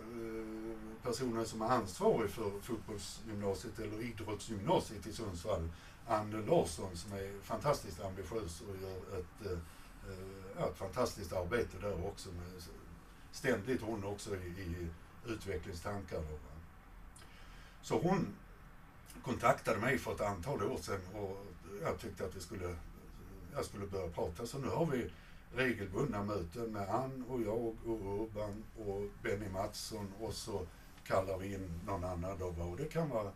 personen 1.03 1.47
som 1.47 1.63
är 1.63 1.67
ansvarig 1.67 2.31
för 2.31 2.61
fotbollsgymnasiet 2.61 3.79
eller 3.79 4.01
idrottsgymnasiet 4.01 5.07
i 5.07 5.13
Sundsvall, 5.13 5.69
Anne 6.07 6.47
Larsson 6.47 6.97
som 6.97 7.13
är 7.13 7.43
fantastiskt 7.43 8.01
ambitiös 8.01 8.61
och 8.61 8.77
gör 8.83 9.21
ett, 9.21 9.47
eh, 9.47 10.65
ett 10.65 10.79
fantastiskt 10.79 11.33
arbete 11.33 11.79
där 11.81 12.07
också. 12.07 12.29
Med, 12.29 12.63
ständigt 13.33 13.83
hon 13.83 14.05
också 14.05 14.37
i, 14.37 14.49
i 14.49 14.89
utvecklingstankar. 15.27 16.23
Så 17.83 17.99
hon 17.99 18.27
kontaktade 19.25 19.79
mig 19.79 19.99
för 19.99 20.15
ett 20.15 20.21
antal 20.21 20.63
år 20.63 20.79
sedan 20.79 21.01
och 21.15 21.47
jag 21.83 21.99
tyckte 21.99 22.25
att 22.25 22.37
vi 22.37 22.41
skulle, 22.41 22.77
jag 23.55 23.65
skulle 23.65 23.87
börja 23.87 24.09
prata. 24.09 24.47
Så 24.47 24.59
nu 24.59 24.69
har 24.69 24.87
vi 24.87 25.11
regelbundna 25.55 26.23
möten 26.23 26.73
med 26.73 26.89
Ann 26.89 27.25
och 27.29 27.43
jag 27.43 27.67
och 27.67 27.77
Urban 27.87 28.65
och 28.79 29.03
Benny 29.23 29.49
Mattsson 29.49 30.13
och 30.21 30.35
så 30.35 30.67
kallar 31.05 31.39
vi 31.39 31.55
in 31.55 31.81
någon 31.87 32.05
annan 32.05 32.39
då. 32.39 32.47
Och 32.47 32.77
det 32.77 32.85
kan 32.85 33.09
vara 33.09 33.33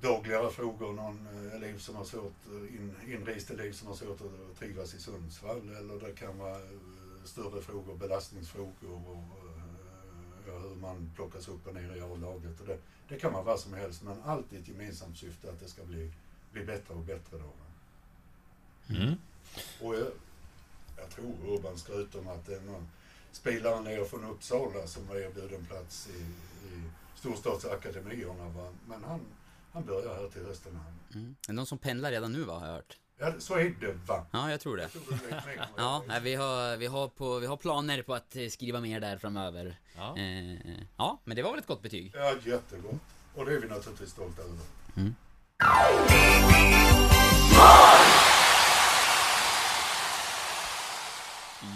dagligare 0.00 0.50
frågor, 0.50 0.92
någon 0.92 1.26
eh, 1.26 1.56
elev 1.56 1.78
som 1.78 1.96
har 1.96 2.04
svårt, 2.04 2.34
eh, 2.46 2.74
in, 2.74 2.94
inrest 3.06 3.50
elev 3.50 3.72
som 3.72 3.88
har 3.88 3.94
svårt 3.94 4.20
att 4.20 4.58
trivas 4.58 4.94
i 4.94 4.98
Sundsvall 4.98 5.76
eller 5.78 6.06
det 6.06 6.12
kan 6.12 6.38
vara 6.38 6.56
eh, 6.56 7.24
större 7.24 7.62
frågor, 7.62 7.94
belastningsfrågor 7.94 9.00
och 9.06 9.43
hur 10.52 10.74
man 10.74 11.10
plockas 11.14 11.48
upp 11.48 11.66
och 11.66 11.74
ner 11.74 11.96
i 11.96 12.00
A-laget. 12.00 12.60
Och 12.60 12.66
det, 12.66 12.78
det 13.08 13.18
kan 13.18 13.32
vara 13.32 13.42
vad 13.42 13.60
som 13.60 13.74
helst 13.74 14.02
men 14.02 14.22
alltid 14.22 14.60
ett 14.60 14.68
gemensamt 14.68 15.18
syfte 15.18 15.50
att 15.50 15.60
det 15.60 15.68
ska 15.68 15.84
bli, 15.84 16.12
bli 16.52 16.64
bättre 16.64 16.94
och 16.94 17.04
bättre 17.04 17.38
då. 17.38 17.52
Mm. 18.94 19.14
Och 19.80 19.94
jag, 19.94 20.06
jag 20.96 21.10
tror 21.10 21.34
Urban 21.46 21.78
skryter 21.78 22.18
om 22.18 22.28
att 22.28 22.46
det 22.46 22.56
är 22.56 22.60
någon 22.60 22.88
spelare 23.32 23.80
nere 23.80 24.04
från 24.04 24.24
Uppsala 24.24 24.86
som 24.86 25.06
var 25.06 25.16
erbjuden 25.16 25.66
plats 25.66 26.08
i, 26.08 26.20
i 26.68 26.82
storstadsakademierna. 27.14 28.48
Va? 28.48 28.72
Men 28.86 29.04
han, 29.04 29.20
han 29.72 29.84
börjar 29.84 30.14
här 30.14 30.28
till 30.28 30.44
hösten. 30.44 30.76
Han. 30.76 31.20
Mm. 31.20 31.36
Det 31.46 31.52
är 31.52 31.54
någon 31.54 31.66
som 31.66 31.78
pendlar 31.78 32.10
redan 32.10 32.32
nu 32.32 32.44
va, 32.44 32.58
har 32.58 32.66
jag 32.66 32.74
hört. 32.74 32.98
Ja, 33.18 33.32
så 33.38 33.54
är 33.54 33.74
det 33.80 33.92
va? 34.06 34.26
Ja, 34.30 34.50
jag 34.50 34.60
tror 34.60 34.76
det. 34.76 34.82
Jag 34.82 34.92
tror 34.92 35.02
vad 35.30 35.68
Ja, 35.76 36.18
vi 36.22 36.34
har, 36.34 36.76
vi, 36.76 36.86
har 36.86 37.08
på, 37.08 37.38
vi 37.38 37.46
har 37.46 37.56
planer 37.56 38.02
på 38.02 38.14
att 38.14 38.36
eh, 38.36 38.48
skriva 38.48 38.80
mer 38.80 39.00
där 39.00 39.18
framöver. 39.18 39.76
Ja. 39.96 40.16
Eh, 40.18 40.58
ja, 40.96 41.20
men 41.24 41.36
det 41.36 41.42
var 41.42 41.50
väl 41.50 41.60
ett 41.60 41.66
gott 41.66 41.82
betyg? 41.82 42.12
ja, 42.14 42.34
jättegott. 42.44 43.00
Och 43.34 43.46
det 43.46 43.52
är 43.54 43.58
vi 43.60 43.68
naturligtvis 43.68 44.10
stolta 44.10 44.42
över. 44.42 44.58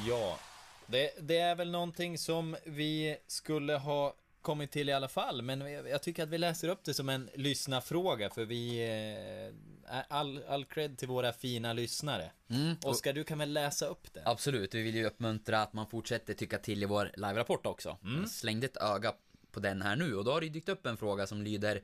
Ja, 0.06 0.38
det, 0.86 1.10
det 1.20 1.38
är 1.38 1.54
väl 1.54 1.70
någonting 1.70 2.18
som 2.18 2.56
vi 2.64 3.16
skulle 3.26 3.76
ha 3.76 4.14
kommit 4.48 4.70
till 4.70 4.88
i 4.88 4.92
alla 4.92 5.08
fall, 5.08 5.42
men 5.42 5.60
jag 5.70 6.02
tycker 6.02 6.22
att 6.22 6.28
vi 6.28 6.38
läser 6.38 6.68
upp 6.68 6.84
det 6.84 6.94
som 6.94 7.08
en 7.08 7.30
lyssnarfråga 7.34 8.30
för 8.30 8.44
vi 8.44 8.78
eh, 8.78 9.96
är 9.96 10.04
all, 10.08 10.42
all 10.48 10.64
cred 10.64 10.98
till 10.98 11.08
våra 11.08 11.32
fina 11.32 11.72
lyssnare. 11.72 12.30
Mm. 12.50 12.76
Oskar, 12.82 13.12
du 13.12 13.24
kan 13.24 13.38
väl 13.38 13.52
läsa 13.52 13.86
upp 13.86 14.14
den? 14.14 14.22
Absolut, 14.26 14.74
vi 14.74 14.82
vill 14.82 14.94
ju 14.94 15.06
uppmuntra 15.06 15.62
att 15.62 15.72
man 15.72 15.86
fortsätter 15.86 16.34
tycka 16.34 16.58
till 16.58 16.82
i 16.82 16.86
vår 16.86 17.10
live-rapport 17.16 17.66
också. 17.66 17.98
Jag 18.02 18.28
slängde 18.28 18.66
ett 18.66 18.76
öga 18.76 19.12
på 19.52 19.60
den 19.60 19.82
här 19.82 19.96
nu 19.96 20.14
och 20.14 20.24
då 20.24 20.32
har 20.32 20.40
det 20.40 20.48
dykt 20.48 20.68
upp 20.68 20.86
en 20.86 20.96
fråga 20.96 21.26
som 21.26 21.42
lyder 21.42 21.82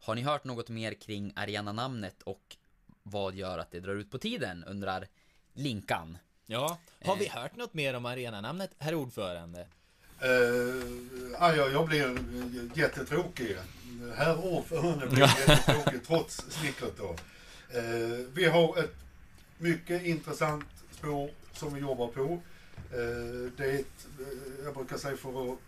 Har 0.00 0.14
ni 0.14 0.22
hört 0.22 0.44
något 0.44 0.68
mer 0.68 0.94
kring 0.94 1.32
arenanamnet 1.36 2.22
och 2.22 2.56
vad 3.02 3.34
gör 3.34 3.58
att 3.58 3.70
det 3.70 3.80
drar 3.80 3.94
ut 3.94 4.10
på 4.10 4.18
tiden? 4.18 4.64
Undrar 4.64 5.08
Linkan. 5.52 6.18
Ja, 6.46 6.78
har 7.04 7.16
vi 7.16 7.28
hört 7.28 7.56
något 7.56 7.74
mer 7.74 7.94
om 7.94 8.06
arenanamnet, 8.06 8.70
herr 8.78 8.94
ordförande? 8.94 9.66
Uh, 10.24 11.28
ja, 11.32 11.56
jag, 11.56 11.72
jag 11.72 11.86
blir 11.86 12.04
eh, 12.04 12.78
jättetråkig. 12.78 13.56
Herr 14.16 14.44
ordförande 14.44 15.06
blir 15.06 15.20
jättetråkig 15.20 16.06
trots 16.06 16.44
snickret 16.48 16.96
då. 16.96 17.16
Eh, 17.78 18.26
vi 18.32 18.44
har 18.44 18.78
ett 18.78 18.94
mycket 19.58 20.02
intressant 20.02 20.64
spår 20.90 21.30
som 21.52 21.74
vi 21.74 21.80
jobbar 21.80 22.06
på. 22.06 22.40
Eh, 22.92 23.52
det 23.56 23.64
är 23.64 23.74
ett, 23.74 24.06
eh, 24.20 24.64
jag 24.64 24.74
brukar 24.74 24.96
säga 24.96 25.16
för 25.16 25.52
att, 25.52 25.58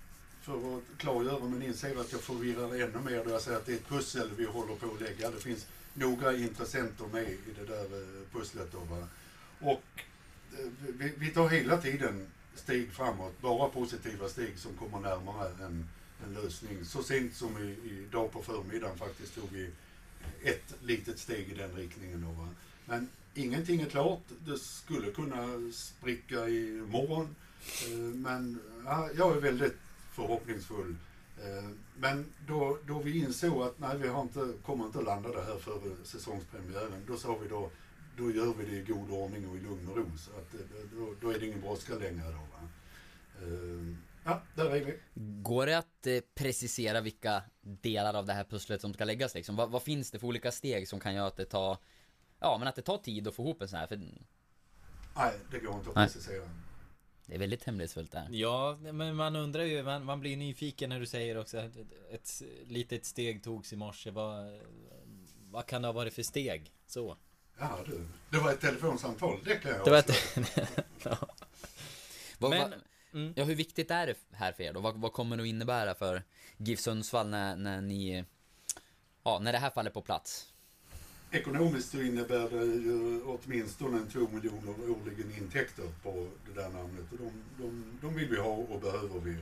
för 0.43 0.77
att 0.77 0.83
klargöra 0.99 1.45
men 1.45 1.63
inser 1.63 2.01
att 2.01 2.13
jag 2.13 2.21
förvirrar 2.21 2.75
ännu 2.75 2.99
mer 3.05 3.25
då 3.25 3.31
jag 3.31 3.41
säger 3.41 3.59
att 3.59 3.67
det 3.67 3.73
är 3.73 3.77
ett 3.77 3.89
pussel 3.89 4.31
vi 4.37 4.45
håller 4.45 4.75
på 4.75 4.87
att 4.95 5.01
lägga. 5.01 5.31
Det 5.31 5.41
finns 5.41 5.67
några 5.95 6.37
intressenter 6.37 7.05
med 7.13 7.29
i 7.29 7.39
det 7.59 7.67
där 7.67 7.85
eh, 7.85 8.33
pusslet. 8.33 8.73
Då, 8.73 8.79
va? 8.79 9.07
Och 9.61 9.83
eh, 10.59 10.67
vi, 10.99 11.13
vi 11.17 11.29
tar 11.31 11.49
hela 11.49 11.77
tiden 11.77 12.27
steg 12.55 12.93
framåt, 12.93 13.41
bara 13.41 13.69
positiva 13.69 14.29
steg 14.29 14.59
som 14.59 14.75
kommer 14.75 15.01
närmare 15.01 15.49
en, 15.65 15.89
en 16.25 16.35
lösning. 16.35 16.85
Så 16.85 17.03
sent 17.03 17.35
som 17.35 17.59
i, 17.59 17.71
i 17.71 18.07
dag 18.13 18.33
på 18.33 18.43
förmiddagen 18.43 18.99
faktiskt 18.99 19.35
tog 19.35 19.49
vi 19.53 19.71
ett 20.43 20.75
litet 20.83 21.19
steg 21.19 21.49
i 21.49 21.55
den 21.55 21.77
riktningen. 21.77 22.23
Då. 22.23 22.49
Men 22.87 23.09
ingenting 23.35 23.81
är 23.81 23.87
klart. 23.87 24.23
Det 24.47 24.59
skulle 24.59 25.11
kunna 25.11 25.73
spricka 25.73 26.49
i 26.49 26.83
morgon. 26.89 27.37
Eh, 27.87 27.99
men 27.99 28.61
ja, 28.85 29.09
jag 29.17 29.37
är 29.37 29.41
väldigt 29.41 29.77
förhoppningsfull. 30.13 30.97
Eh, 31.39 31.69
men 31.97 32.27
då, 32.47 32.79
då 32.87 32.99
vi 32.99 33.19
insåg 33.19 33.63
att 33.63 33.79
nej, 33.79 33.99
vi 33.99 34.09
har 34.09 34.23
inte, 34.23 34.53
kommer 34.65 34.85
inte 34.87 34.99
att 34.99 35.05
landa 35.05 35.29
det 35.33 35.43
här 35.43 35.59
före 35.59 35.97
säsongspremiären, 36.05 37.05
då 37.07 37.17
sa 37.17 37.39
vi 37.43 37.49
då, 37.49 37.71
då 38.17 38.31
gör 38.31 38.55
vi 38.55 38.65
det 38.65 38.77
i 38.77 38.83
god 38.83 39.11
ordning 39.11 39.49
och 39.49 39.57
i 39.57 39.61
lugn 39.61 39.89
och 39.89 39.97
ro. 39.97 40.07
Så 40.19 40.31
att, 40.31 40.53
då, 40.97 41.15
då 41.21 41.31
är 41.31 41.39
det 41.39 41.47
ingen 41.47 41.61
brådska 41.61 41.95
längre. 41.95 42.25
Då, 42.25 42.31
va? 42.31 42.69
Eh, 43.43 43.97
Ja, 44.25 44.43
där 44.55 44.71
är 44.71 44.85
vi. 44.85 44.99
Går 45.43 45.67
det 45.67 45.79
att 45.79 46.07
eh, 46.07 46.21
precisera 46.35 47.01
vilka 47.01 47.43
delar 47.61 48.15
av 48.15 48.27
det 48.27 48.33
här 48.33 48.45
pusslet 48.45 48.81
som 48.81 48.95
ska 48.95 49.05
läggas 49.05 49.35
liksom? 49.35 49.57
Vad, 49.57 49.71
vad 49.71 49.83
finns 49.83 50.11
det 50.11 50.19
för 50.19 50.27
olika 50.27 50.53
steg 50.53 50.89
som 50.89 51.01
kan 51.01 51.15
göra 51.15 51.27
att 51.27 51.37
det 51.37 51.45
tar 51.45 51.79
Ja 52.41 52.59
men 52.59 52.69
att 52.69 52.77
det 52.77 52.83
tar 52.83 52.99
tid 52.99 53.29
att 53.29 53.35
få 53.35 53.43
ihop 53.43 53.63
en 53.63 53.69
sån 53.69 53.79
här 53.79 53.87
för 53.87 53.97
Nej, 55.17 55.33
det 55.51 55.59
går 55.59 55.75
inte 55.75 55.91
att 55.91 55.97
Nej. 55.97 56.07
precisera. 56.07 56.51
Det 57.27 57.35
är 57.35 57.39
väldigt 57.39 57.65
hemlighetsfullt 57.65 58.13
där 58.13 58.29
Ja, 58.31 58.79
men 58.81 59.17
man 59.17 59.37
undrar 59.37 59.63
ju, 59.63 59.83
man, 59.83 60.05
man 60.05 60.21
blir 60.21 60.37
nyfiken 60.37 60.91
när 60.91 61.01
du 61.01 61.07
säger 61.07 61.39
också 61.39 61.59
att 61.59 61.77
ett, 61.77 61.93
ett 62.11 62.43
litet 62.67 63.05
steg 63.05 63.43
togs 63.43 63.73
i 63.73 63.77
morse. 63.77 64.11
Vad, 64.11 64.61
vad 65.51 65.67
kan 65.67 65.83
det 65.83 65.89
ha 65.89 65.93
varit 65.93 66.15
för 66.15 66.23
steg? 66.23 66.73
Så. 66.87 67.17
Ja, 67.59 67.79
du. 67.87 68.07
Det 68.31 68.39
var 68.39 68.53
ett 68.53 68.61
telefonsamtal, 68.61 69.39
det 69.45 69.57
kan 69.57 69.71
jag 69.71 69.85
Det 69.85 69.91
var 69.91 69.99
ett... 69.99 70.37
ja. 71.03 71.17
Vad, 72.39 72.51
Men- 72.51 72.71
vad, 72.71 72.81
mm. 73.23 73.33
ja, 73.37 73.45
hur 73.45 73.55
viktigt 73.55 73.91
är 73.91 74.07
det 74.07 74.15
här 74.33 74.53
för 74.53 74.63
er 74.63 74.73
då? 74.73 74.81
Vad, 74.81 75.01
vad 75.01 75.13
kommer 75.13 75.37
det 75.37 75.43
att 75.43 75.47
innebära 75.47 75.95
för 75.95 76.23
GIF 76.57 76.81
Sundsvall 76.81 77.29
när, 77.29 77.57
när 77.57 77.81
ni... 77.81 78.25
Ja, 79.23 79.39
när 79.39 79.53
det 79.53 79.59
här 79.59 79.71
faller 79.71 79.91
på 79.91 80.03
plats? 80.03 80.53
Ekonomiskt 81.31 81.91
så 81.91 82.01
innebär 82.01 82.51
det 82.51 82.65
ju 82.65 83.23
åtminstone 83.23 83.99
en 83.99 84.09
2 84.09 84.19
miljoner 84.33 84.91
årligen 84.91 85.35
intäkter 85.39 85.85
på 86.03 86.29
det 86.47 86.61
där 86.61 86.69
namnet 86.69 87.13
och 87.13 87.19
de, 87.19 87.33
de, 87.59 87.99
de 88.03 88.15
vill 88.15 88.29
vi 88.29 88.37
ha 88.37 88.51
och 88.51 88.81
behöver 88.81 89.21
vi. 89.21 89.37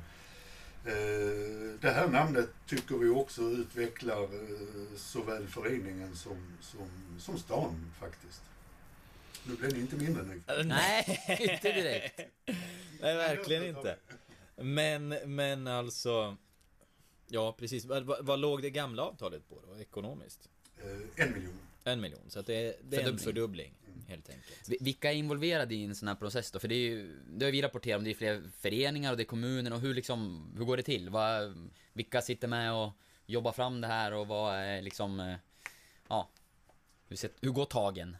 Eh, 0.84 1.80
det 1.80 1.90
här 1.90 2.08
namnet 2.08 2.48
tycker 2.66 2.94
vi 2.96 3.08
också 3.08 3.42
utvecklar 3.42 4.22
eh, 4.22 4.96
såväl 4.96 5.46
föreningen 5.46 6.16
som, 6.16 6.56
som, 6.60 6.88
som 7.18 7.38
stan 7.38 7.92
faktiskt. 8.00 8.42
Nu 9.44 9.56
blir 9.56 9.70
ni 9.70 9.80
inte 9.80 9.96
mindre 9.96 10.22
nyfikna. 10.22 10.54
Nej, 10.64 11.20
inte 11.40 11.72
direkt. 11.72 12.20
Nej, 13.00 13.16
verkligen 13.16 13.64
inte. 13.64 13.96
Men, 14.56 15.08
men 15.08 15.66
alltså... 15.66 16.36
Ja, 17.28 17.54
precis. 17.58 17.84
Vad, 17.84 18.04
vad, 18.26 18.38
låg 18.38 18.62
det 18.62 18.70
gamla 18.70 19.02
avtalet 19.02 19.48
på 19.48 19.62
då, 19.66 19.80
ekonomiskt? 19.80 20.48
Eh, 20.78 21.24
en 21.24 21.32
miljon. 21.32 21.58
En 21.84 22.00
miljon, 22.00 22.20
så 22.28 22.38
att 22.40 22.46
det 22.46 22.54
är, 22.54 22.74
det 22.82 22.96
är 22.96 23.08
en 23.08 23.18
Fördubbling 23.18 23.74
helt 24.08 24.28
enkelt. 24.28 24.68
Vilka 24.80 25.12
är 25.12 25.16
involverade 25.16 25.74
i 25.74 25.84
en 25.84 25.94
sån 25.94 26.08
här 26.08 26.14
process 26.14 26.50
då? 26.50 26.58
För 26.58 26.68
det 26.68 26.74
är 26.74 26.90
ju, 26.90 27.20
det 27.26 27.44
har 27.44 27.52
vi 27.52 27.62
rapporterat 27.62 27.98
om, 27.98 28.04
det 28.04 28.10
är 28.10 28.14
fler 28.14 28.42
föreningar 28.60 29.10
och 29.10 29.16
det 29.16 29.22
är 29.22 29.24
kommunen 29.24 29.72
och 29.72 29.80
hur 29.80 29.94
liksom, 29.94 30.52
hur 30.56 30.64
går 30.64 30.76
det 30.76 30.82
till? 30.82 31.10
Vad, 31.10 31.68
vilka 31.92 32.22
sitter 32.22 32.48
med 32.48 32.72
och 32.72 32.92
jobbar 33.26 33.52
fram 33.52 33.80
det 33.80 33.86
här 33.86 34.12
och 34.12 34.26
vad 34.26 34.54
är 34.54 34.82
liksom, 34.82 35.20
eh, 35.20 35.34
ja, 36.08 36.28
hur, 37.08 37.16
set, 37.16 37.32
hur 37.40 37.50
går 37.50 37.64
tagen? 37.64 38.16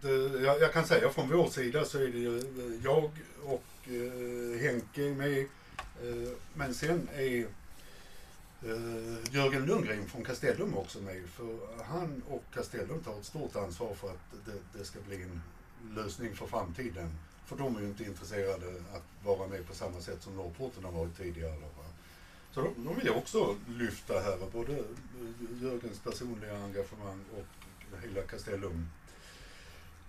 Det, 0.00 0.28
det, 0.28 0.40
jag, 0.40 0.60
jag 0.60 0.72
kan 0.72 0.86
säga 0.86 1.10
från 1.10 1.28
vår 1.28 1.48
sida 1.48 1.84
så 1.84 1.98
är 1.98 2.08
det 2.08 2.18
ju 2.18 2.38
eh, 2.38 2.84
jag 2.84 3.10
och 3.44 3.88
eh, 3.88 4.60
Henke 4.60 5.00
med. 5.00 5.38
Eh, 5.38 6.32
men 6.54 6.74
sen 6.74 7.08
är 7.14 7.46
Eh, 8.62 9.34
Jörgen 9.34 9.66
Lundgren 9.66 10.06
från 10.06 10.24
Castellum 10.24 10.74
också 10.74 11.00
med. 11.00 11.28
För 11.28 11.58
han 11.84 12.22
och 12.28 12.44
Castellum 12.54 13.00
tar 13.00 13.18
ett 13.18 13.24
stort 13.24 13.56
ansvar 13.56 13.94
för 13.94 14.10
att 14.10 14.46
det, 14.46 14.78
det 14.78 14.84
ska 14.84 15.00
bli 15.00 15.22
en 15.22 15.40
lösning 15.94 16.36
för 16.36 16.46
framtiden. 16.46 17.10
För 17.46 17.56
de 17.56 17.76
är 17.76 17.80
ju 17.80 17.86
inte 17.86 18.04
intresserade 18.04 18.66
att 18.94 19.24
vara 19.24 19.48
med 19.48 19.66
på 19.66 19.74
samma 19.74 20.00
sätt 20.00 20.22
som 20.22 20.36
Norrporten 20.36 20.84
har 20.84 20.92
varit 20.92 21.16
tidigare. 21.16 21.58
Va? 21.58 21.84
Så 22.52 22.60
de, 22.60 22.84
de 22.84 22.96
vill 22.96 23.06
jag 23.06 23.16
också 23.16 23.56
lyfta 23.68 24.20
här, 24.20 24.38
både 24.52 24.84
Jörgens 25.60 25.98
personliga 25.98 26.56
engagemang 26.64 27.24
och 27.36 27.98
hela 28.02 28.22
Castellum 28.22 28.88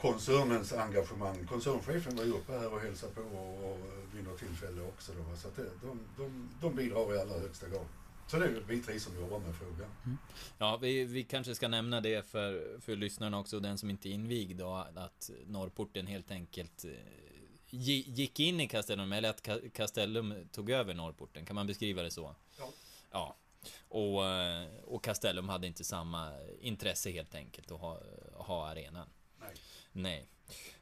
koncernens 0.01 0.73
engagemang. 0.73 1.45
Koncernchefen 1.45 2.15
var 2.15 2.23
ju 2.23 2.31
uppe 2.31 2.51
här 2.51 2.73
och 2.73 2.79
hälsade 2.79 3.13
på 3.13 3.21
och, 3.21 3.71
och 3.71 3.79
vid 4.13 4.23
något 4.23 4.39
tillfälle 4.39 4.81
också. 4.81 5.11
Då, 5.17 5.21
va? 5.21 5.37
så 5.37 5.47
att 5.47 5.55
det, 5.55 5.65
de, 5.81 5.99
de, 6.17 6.49
de 6.61 6.75
bidrar 6.75 7.15
i 7.15 7.19
allra 7.19 7.39
högsta 7.39 7.69
grad. 7.69 7.85
Så 8.31 8.37
det 8.39 8.45
är 8.45 8.49
vi 8.67 8.81
tre 8.83 8.99
som 8.99 9.15
jobbar 9.15 9.39
med 9.39 9.55
frågan. 9.55 9.89
Ja, 10.57 10.77
vi, 10.77 11.05
vi 11.05 11.23
kanske 11.23 11.55
ska 11.55 11.67
nämna 11.67 12.01
det 12.01 12.25
för, 12.29 12.79
för 12.81 12.95
lyssnarna 12.95 13.39
också, 13.39 13.59
den 13.59 13.77
som 13.77 13.89
inte 13.89 14.09
är 14.09 14.11
invigd 14.11 14.59
då, 14.59 14.73
att 14.95 15.29
Norrporten 15.45 16.07
helt 16.07 16.31
enkelt 16.31 16.85
eh, 16.85 16.91
gi- 17.69 18.03
gick 18.07 18.39
in 18.39 18.59
i 18.59 18.67
Castellum, 18.67 19.11
eller 19.13 19.29
att 19.29 19.41
Ca- 19.47 19.69
Castellum 19.69 20.47
tog 20.51 20.69
över 20.69 20.93
Norrporten, 20.93 21.45
kan 21.45 21.55
man 21.55 21.67
beskriva 21.67 22.03
det 22.03 22.11
så? 22.11 22.35
Ja. 22.59 22.69
Ja. 23.11 23.35
Och, 23.87 24.25
eh, 24.25 24.67
och 24.83 25.03
Castellum 25.03 25.49
hade 25.49 25.67
inte 25.67 25.83
samma 25.83 26.31
intresse 26.61 27.11
helt 27.11 27.35
enkelt 27.35 27.71
att 27.71 27.79
ha, 27.79 28.01
ha 28.33 28.67
arenan. 28.67 29.07
Nej. 29.39 29.49
Nej. 29.91 30.27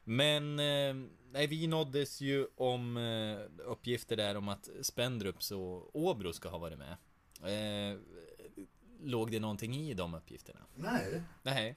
Men 0.04 0.58
eh, 0.58 1.10
nej, 1.30 1.46
vi 1.46 1.66
nåddes 1.66 2.20
ju 2.20 2.46
om 2.56 2.96
uppgifter 3.64 4.16
där 4.16 4.34
om 4.36 4.48
att 4.48 4.68
Spendrups 4.82 5.50
och 5.50 5.96
Åbro 5.96 6.32
ska 6.32 6.48
ha 6.48 6.58
varit 6.58 6.78
med. 6.78 6.96
Eh, 7.44 7.96
låg 9.02 9.30
det 9.30 9.40
någonting 9.40 9.74
i 9.76 9.94
de 9.94 10.14
uppgifterna? 10.14 10.60
Nej, 10.74 11.22
Nej. 11.42 11.74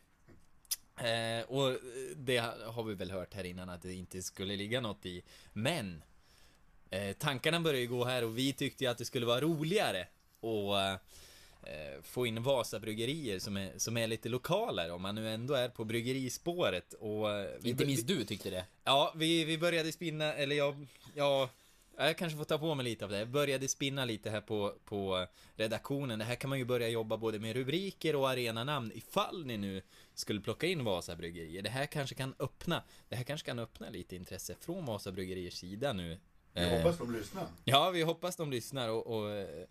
Eh, 0.98 1.44
och 1.46 1.78
det 2.16 2.38
har 2.66 2.84
vi 2.84 2.94
väl 2.94 3.12
hört 3.12 3.34
här 3.34 3.44
innan 3.44 3.70
att 3.70 3.82
det 3.82 3.94
inte 3.94 4.22
skulle 4.22 4.56
ligga 4.56 4.82
något 4.82 5.06
i. 5.06 5.22
Men 5.54 6.04
eh, 6.90 7.14
tankarna 7.14 7.60
började 7.60 7.80
ju 7.82 7.88
gå 7.88 8.06
här 8.06 8.24
och 8.24 8.38
vi 8.38 8.54
tyckte 8.54 8.84
ju 8.84 8.90
att 8.90 8.98
det 8.98 9.06
skulle 9.06 9.26
vara 9.26 9.42
roligare 9.42 10.08
att 10.42 11.02
eh, 11.68 12.02
få 12.04 12.26
in 12.26 12.44
Vasa-bryggerier 12.44 13.40
som 13.40 13.58
är, 13.58 13.72
som 13.78 13.98
är 13.98 14.08
lite 14.08 14.30
lokalare 14.30 14.92
om 14.92 15.02
man 15.02 15.16
nu 15.16 15.30
ändå 15.30 15.54
är 15.54 15.70
på 15.70 15.84
bryggerispåret 15.84 16.94
och... 16.94 17.30
eh, 17.32 17.50
vi- 17.62 17.70
Inte 17.70 17.86
minst 17.86 18.08
du 18.08 18.26
tyckte 18.26 18.50
det. 18.50 18.66
Ja, 18.84 19.14
vi, 19.16 19.46
vi 19.46 19.58
började 19.58 19.92
spinna, 19.92 20.34
eller 20.34 20.56
jag, 20.56 20.88
ja, 21.16 21.50
jag 22.06 22.18
kanske 22.18 22.38
får 22.38 22.46
ta 22.46 22.58
på 22.58 22.76
mig 22.76 22.84
lite 22.84 23.06
av 23.06 23.12
det. 23.12 23.20
Jag 23.20 23.30
började 23.30 23.68
spinna 23.68 24.06
lite 24.06 24.30
här 24.30 24.42
på, 24.42 24.74
på 24.86 25.28
redaktionen. 25.56 26.20
Det 26.20 26.26
här 26.26 26.36
kan 26.36 26.50
man 26.50 26.60
ju 26.60 26.66
börja 26.66 26.90
jobba 26.90 27.18
både 27.18 27.40
med 27.40 27.56
rubriker 27.56 28.16
och 28.16 28.30
arenanamn 28.30 28.92
ifall 28.96 29.46
ni 29.46 29.58
nu 29.58 29.82
skulle 30.14 30.42
plocka 30.42 30.68
in 30.68 30.84
Vasa 30.84 31.16
Bryggerier. 31.16 31.62
Det 31.62 31.70
här 31.70 31.86
kanske 31.86 32.16
kan 32.16 32.36
öppna, 32.40 32.84
det 33.10 33.16
här 33.16 33.24
kanske 33.24 33.46
kan 33.46 33.60
öppna 33.60 33.90
lite 33.90 34.16
intresse 34.16 34.56
från 34.60 34.86
Vasa 34.86 35.12
Bryggeriers 35.12 35.54
sida 35.54 35.94
nu. 35.94 36.20
jag 36.54 36.74
Eh, 36.74 36.78
hoppas 36.78 36.98
de 36.98 37.14
lyssnar. 37.14 37.48
Ja, 37.66 37.90
vi 37.90 38.02
hoppas 38.02 38.36
de 38.36 38.52
lyssnar 38.52 38.90
och, 38.90 39.08
och 39.08 39.32
eh, 39.32 39.66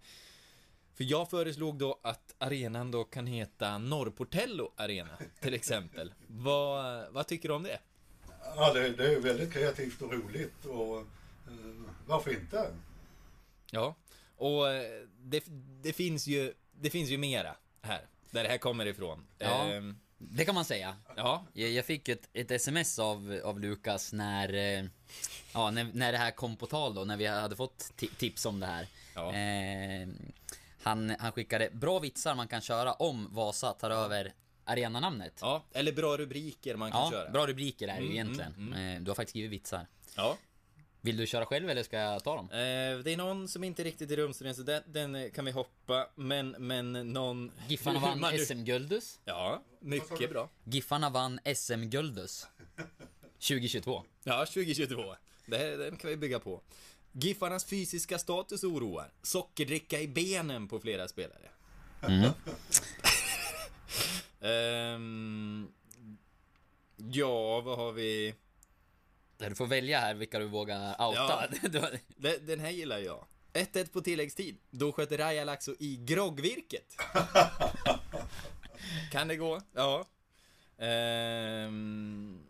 för 0.94 1.04
jag 1.04 1.30
föreslog 1.30 1.78
då 1.78 2.00
att 2.02 2.34
arenan 2.38 2.90
då 2.90 3.04
kan 3.04 3.26
heta 3.26 3.78
Norrportello 3.78 4.72
Arena, 4.76 5.18
till 5.40 5.54
exempel. 5.54 6.14
vad, 6.26 7.04
vad 7.12 7.26
tycker 7.26 7.48
du 7.48 7.54
om 7.54 7.62
det? 7.62 7.78
Ja, 8.56 8.72
det, 8.72 8.90
det 8.90 9.14
är 9.14 9.20
väldigt 9.20 9.52
kreativt 9.52 10.02
och 10.02 10.12
roligt 10.12 10.64
och 10.64 10.98
eh, 11.46 11.89
varför 12.11 12.30
inte? 12.30 12.74
Ja, 13.70 13.94
och 14.36 14.70
eh, 14.72 15.02
det, 15.18 15.44
det 15.82 15.92
finns 15.92 16.26
ju, 16.26 16.54
det 16.72 16.90
finns 16.90 17.11
ju 17.11 17.18
mera 17.18 17.56
här, 17.82 18.06
där 18.30 18.42
det 18.42 18.48
här 18.48 18.58
kommer 18.58 18.86
ifrån. 18.86 19.26
Ja. 19.38 19.64
Ehm, 19.64 19.96
Det 20.18 20.44
kan 20.44 20.54
man 20.54 20.64
säga. 20.64 20.96
ja, 21.16 21.44
Jag, 21.52 21.70
jag 21.70 21.84
fick 21.84 22.08
ett, 22.08 22.28
ett 22.32 22.50
sms 22.50 22.98
av, 22.98 23.40
av 23.44 23.61
Lukas 23.61 24.12
när, 24.12 24.54
eh, 24.54 24.84
ja, 25.54 25.70
när, 25.70 25.90
när 25.94 26.12
det 26.12 26.18
här 26.18 26.30
kom 26.30 26.56
på 26.56 26.66
tal 26.66 26.94
då, 26.94 27.04
när 27.04 27.16
vi 27.16 27.26
hade 27.26 27.56
fått 27.56 27.78
ti- 27.96 28.14
tips 28.18 28.46
om 28.46 28.61
det 28.61 28.66
här. 28.66 28.86
Ja. 29.14 29.32
Eh, 29.34 30.08
han, 30.82 31.11
han 31.18 31.32
skickade 31.32 31.70
bra 31.72 31.98
vitsar 31.98 32.34
man 32.34 32.48
kan 32.48 32.61
köra 32.61 32.92
om 32.92 33.28
Vasa 33.34 33.72
tar 33.72 33.90
över 33.90 34.32
arenanamnet. 34.64 35.38
ja, 35.40 35.62
eller 35.72 35.92
bra 35.92 36.16
rubriker 36.16 36.76
man 36.76 36.92
kan 36.92 37.00
Ja, 37.00 37.11
köra. 37.11 37.30
bra 37.30 37.46
rubriker 37.46 37.88
är 37.88 37.92
det 37.96 38.00
ju 38.00 38.04
Mm, 38.06 38.12
egentligen. 38.16 38.54
mm, 38.54 38.96
Eh, 38.96 39.00
du 39.02 39.11
har 39.11 39.14
faktiskt 39.14 39.30
skrivit 39.32 39.50
vitsar. 39.50 39.86
Ja. 40.16 40.36
Vill 41.03 41.16
du 41.16 41.26
köra 41.26 41.46
själv 41.46 41.70
eller 41.70 41.82
ska 41.82 41.96
jag 41.98 42.24
ta 42.24 42.36
dem? 42.36 42.44
Eh, 42.51 42.57
det 43.05 43.12
är 43.12 43.16
någon 43.16 43.48
som 43.48 43.64
inte 43.64 43.84
riktigt 43.84 44.11
är 44.11 44.16
rumsren, 44.16 44.55
så 44.55 44.62
den, 44.62 44.82
den 44.86 45.30
kan 45.30 45.44
vi 45.44 45.51
hoppa, 45.51 46.09
men, 46.14 46.51
men 46.51 46.92
någon... 47.12 47.53
Giffarna 47.68 47.98
vann 48.01 48.20
man- 48.20 48.38
SM-guldus. 48.38 49.18
Ja, 49.24 49.62
mycket 49.80 50.30
bra. 50.30 50.48
Giffarna 50.64 51.11
vann 51.11 51.40
SM-guldus. 51.57 52.46
2022. 53.38 54.05
Ja, 54.24 54.46
2022. 54.46 55.14
Det 55.46 55.76
den 55.76 55.96
kan 55.96 56.11
vi 56.11 56.16
bygga 56.16 56.38
på. 56.38 56.61
Giffarnas 57.12 57.64
fysiska 57.64 58.18
status 58.18 58.64
oroar. 58.64 59.12
Sockerdricka 59.22 60.01
i 60.01 60.09
benen 60.09 60.68
på 60.68 60.80
flera 60.80 61.09
spelare. 61.09 61.48
Mm. 62.03 62.30
Ehm, 64.40 65.68
ja, 66.96 67.61
vad 67.61 67.78
har 67.78 67.92
vi? 67.92 68.34
Du 69.49 69.55
får 69.55 69.66
välja 69.66 70.01
här 70.01 70.14
vilka 70.14 70.38
du 70.38 70.45
vågar 70.47 71.07
outa. 71.09 71.45
Du- 72.16 72.38
Den, 72.38 72.61
här 72.61 72.70
gillar 72.70 72.99
jag. 72.99 73.24
1-1 73.53 73.93
på 73.93 74.01
tilläggstid. 74.01 74.59
Då 74.70 74.93
sköt 74.93 75.12
Raja 75.12 75.45
Laxo 75.45 75.74
i 75.78 75.97
groggvirket. 75.97 76.86
kan 79.12 79.28
det 79.28 79.36
gå? 79.36 79.61
Ja. 79.74 80.05
Ehm, 80.78 82.41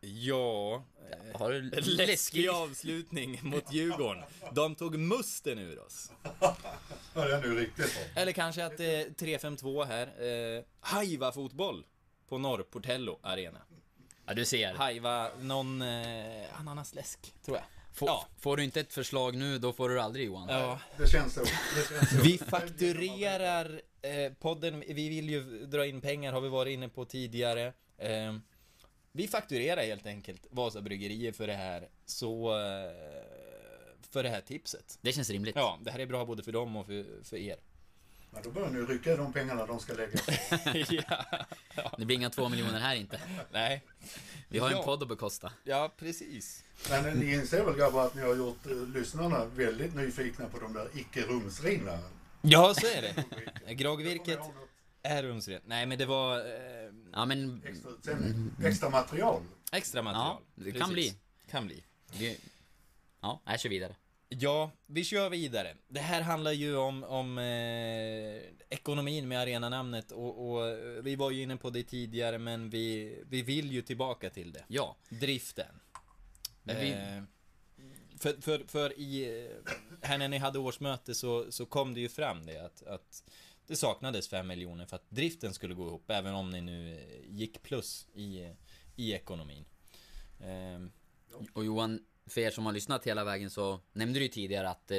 ja. 0.00 0.84
eh, 1.32 1.38
Har 1.40 1.50
du 1.52 1.62
Läskig 1.62 2.06
läskig... 2.08 2.48
avslutning 2.48 3.38
mot 3.42 3.72
Djurgården. 3.72 4.24
De 4.52 4.74
tog 4.74 4.98
musten 4.98 5.58
ur 5.58 5.78
oss. 5.80 6.10
Ja, 6.40 6.56
det 7.14 7.20
är 7.34 7.42
nu 7.42 7.54
riktigt. 7.60 7.98
Eller 8.14 8.32
kanske 8.32 8.64
att 8.66 8.76
det 8.76 8.94
är 9.02 9.08
3-5-2 9.08 9.84
här. 9.84 10.06
Eh, 10.56 10.62
Haiva-fotboll 10.80 11.84
på 12.28 12.38
Norrportello 12.38 13.18
Arena. 13.22 13.62
Ja, 14.26 14.34
du 14.34 14.44
ser. 14.44 14.74
Haiva, 14.74 15.30
någon 15.40 15.82
eh, 15.82 16.60
ananasläsk, 16.60 17.34
tror 17.44 17.56
jag. 17.56 17.64
Får, 17.94 18.08
Ja. 18.08 18.26
får 18.38 18.56
du 18.56 18.64
inte 18.64 18.80
ett 18.80 18.92
förslag 18.92 19.36
nu, 19.36 19.58
då 19.58 19.72
får 19.72 19.88
du 19.88 19.94
det 19.94 20.02
aldrig 20.02 20.26
Johan. 20.26 20.48
Ja. 20.48 20.80
Det 20.98 21.08
känns 21.10 21.34
så. 21.34 21.40
Det 21.40 21.48
känns 21.88 22.10
så. 22.10 22.22
Vi 22.22 22.38
fakturerar 22.38 23.80
eh, 24.02 24.32
podden, 24.32 24.80
vi 24.80 25.08
vill 25.08 25.30
ju 25.30 25.66
dra 25.66 25.86
in 25.86 26.00
pengar, 26.00 26.32
har 26.32 26.40
vi 26.40 26.48
varit 26.48 26.72
inne 26.72 26.88
på 26.88 27.04
tidigare. 27.04 27.72
Eh, 27.98 28.36
vi 29.12 29.28
fakturerar 29.28 29.82
helt 29.82 30.06
enkelt 30.06 30.46
Vasa 30.50 30.80
Bryggerier 30.80 31.32
för 31.32 31.46
det 31.46 31.54
här, 31.54 31.88
så... 32.06 32.58
Eh, 32.60 32.90
för 34.10 34.22
det 34.22 34.28
här 34.28 34.40
tipset. 34.40 34.98
Det 35.02 35.12
känns 35.12 35.30
rimligt. 35.30 35.56
Ja, 35.56 35.78
det 35.82 35.90
här 35.90 35.98
är 35.98 36.06
bra 36.06 36.24
både 36.24 36.42
för 36.42 36.52
dem 36.52 36.76
och 36.76 36.86
för, 36.86 37.24
för 37.24 37.36
er. 37.36 37.56
Ja, 38.36 38.40
då 38.44 38.50
börjar 38.50 38.70
ni 38.70 38.80
rycka 38.80 39.16
de 39.16 39.32
pengarna 39.32 39.66
de 39.66 39.80
ska 39.80 39.92
lägga. 39.92 40.18
ja. 41.74 41.94
Det 41.98 42.04
blir 42.04 42.16
inga 42.16 42.30
två 42.30 42.48
miljoner 42.48 42.80
här 42.80 42.94
inte. 42.96 43.20
Nej. 43.52 43.84
Vi 44.48 44.58
har 44.58 44.68
ju 44.68 44.74
Ja. 44.74 44.78
en 44.80 44.84
podd 44.84 45.02
att 45.02 45.08
bekosta. 45.08 45.52
Ja, 45.64 45.94
precis. 45.98 46.64
Men 46.90 47.04
ni 47.18 47.34
inser 47.34 47.64
väl 47.64 47.76
grabbar 47.76 48.06
att 48.06 48.14
ni 48.14 48.22
har 48.22 48.34
gjort 48.36 48.66
eh, 48.66 48.72
lyssnarna 48.72 49.44
väldigt 49.44 49.94
nyfikna 49.94 50.46
på 50.48 50.58
de 50.58 50.72
där 50.72 50.88
icke-rumsrena 50.94 51.98
Ja, 52.42 52.74
så 52.74 52.86
är 52.86 53.02
det. 53.66 53.74
Groggvirket 53.74 54.38
är 55.02 55.22
rumsrent. 55.22 55.64
Nej, 55.66 55.86
men 55.86 55.98
det 55.98 56.06
var 56.06 56.38
eh, 56.38 56.44
Ja 57.12 57.24
men, 57.26 57.62
Extra 57.66 57.90
utsändning, 57.90 58.50
extra 58.64 58.90
material. 58.90 59.42
extra 59.72 60.02
material. 60.02 60.36
Ja, 60.56 60.62
det 60.64 60.72
kan 60.72 60.92
bli. 60.92 61.14
Kan 61.50 61.66
bli. 61.66 61.84
det, 62.18 62.36
ja, 63.20 63.40
jag 63.46 63.60
kör 63.60 63.68
vidare. 63.70 63.94
Ja, 64.28 64.70
vi 64.86 65.04
kör 65.04 65.30
vidare. 65.30 65.76
Det 65.88 66.00
här 66.00 66.20
handlar 66.22 66.52
ju 66.52 66.76
om, 66.76 67.04
om 67.04 67.38
eh, 67.38 68.42
ekonomin 68.70 69.28
med 69.28 69.38
arenanamnet 69.40 70.12
och, 70.12 70.50
och 70.50 70.68
eh, 70.68 71.02
vi 71.02 71.16
var 71.16 71.30
ju 71.30 71.42
inne 71.42 71.56
på 71.56 71.70
det 71.70 71.82
tidigare 71.82 72.38
men 72.38 72.70
vi, 72.70 73.18
vi 73.26 73.42
vill 73.42 73.72
ju 73.72 73.82
tillbaka 73.82 74.30
till 74.30 74.52
det. 74.52 74.64
Ja, 74.68 74.96
Driften. 75.08 75.80
Vi- 76.62 76.72
Eh, 76.92 77.22
för, 78.18 78.40
för, 78.42 78.64
för 78.68 78.98
i, 78.98 79.44
eh, 79.46 79.72
här 80.02 80.18
när 80.18 80.28
ni 80.28 80.38
hade 80.38 80.58
årsmöte 80.58 81.14
så, 81.14 81.52
så 81.52 81.66
kom 81.66 81.94
det 81.94 82.00
ju 82.00 82.08
fram 82.08 82.46
det 82.46 82.58
att, 82.64 82.82
att 82.82 83.22
det 83.66 83.76
saknades 83.76 84.28
5 84.28 84.46
miljoner 84.46 84.86
för 84.86 84.96
att 84.96 85.10
driften 85.10 85.54
skulle 85.54 85.74
gå 85.74 85.86
ihop 85.86 86.10
även 86.10 86.34
om 86.34 86.50
ni 86.50 86.60
nu 86.60 86.94
eh, 86.96 87.00
gick 87.36 87.62
plus 87.62 88.06
i, 88.14 88.52
i 88.96 89.12
ekonomin. 89.12 89.64
Eh, 90.40 90.86
och 91.52 91.64
Johan, 91.64 92.00
för 92.26 92.40
er 92.40 92.50
som 92.50 92.66
har 92.66 92.72
lyssnat 92.72 93.06
hela 93.06 93.24
vägen 93.24 93.50
så 93.50 93.80
nämnde 93.92 94.18
du 94.18 94.22
ju 94.22 94.28
tidigare 94.28 94.68
att 94.70 94.90
eh, 94.90 94.98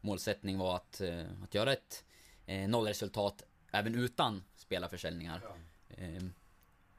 målsättning 0.00 0.58
var 0.58 0.76
att, 0.76 1.00
eh, 1.00 1.24
att 1.42 1.54
göra 1.54 1.72
ett 1.72 2.04
eh, 2.46 2.68
nollresultat 2.68 3.42
även 3.72 3.94
utan 3.94 4.42
spelarförsäljningar. 4.56 5.40
Ja. 5.42 5.56
Eh, 5.96 6.22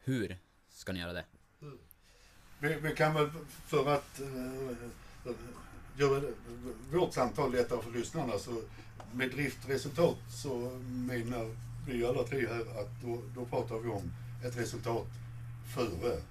hur 0.03 0.37
ska 0.69 0.93
ni 0.93 0.99
göra 0.99 1.13
det? 1.13 1.25
Vi, 2.59 2.73
vi 2.75 2.95
kan 2.95 3.13
väl 3.13 3.29
för 3.65 3.93
att 3.93 4.19
uh, 4.21 4.77
göra 5.97 6.19
det- 6.19 6.33
vårt 6.91 7.13
samtal 7.13 7.51
lättare 7.51 7.81
för 7.81 7.91
lyssnarna 7.91 8.37
så 8.39 8.61
med 9.13 9.29
driftresultat 9.31 10.17
så 10.43 10.57
menar 10.87 11.55
vi 11.87 12.05
alla 12.05 12.23
tre 12.23 12.47
här 12.47 12.81
att 12.81 13.01
då, 13.03 13.21
då 13.35 13.45
pratar 13.45 13.77
vi 13.77 13.89
om 13.89 14.11
ett 14.45 14.57
resultat 14.57 15.07
före 15.75 16.13
uh, 16.15 16.21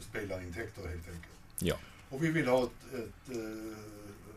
spelarintäkter 0.00 0.82
helt 0.88 1.08
enkelt. 1.08 1.32
ja. 1.58 1.76
Och 2.10 2.24
vi 2.24 2.30
vill 2.30 2.48
ha 2.48 2.64
ett, 2.64 2.94
ett 2.94 3.36
eh, 3.36 3.76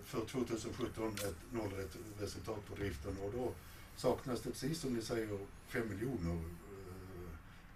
för 0.05 0.25
2017 0.25 1.15
ett 1.15 1.35
nollresultat 1.51 2.65
på 2.67 2.75
driften 2.75 3.17
och 3.23 3.31
då 3.31 3.51
saknas 3.95 4.41
det 4.41 4.49
precis 4.49 4.79
som 4.79 4.93
ni 4.93 5.01
säger 5.01 5.39
5 5.67 5.89
miljoner 5.89 6.33
eh, 6.33 7.29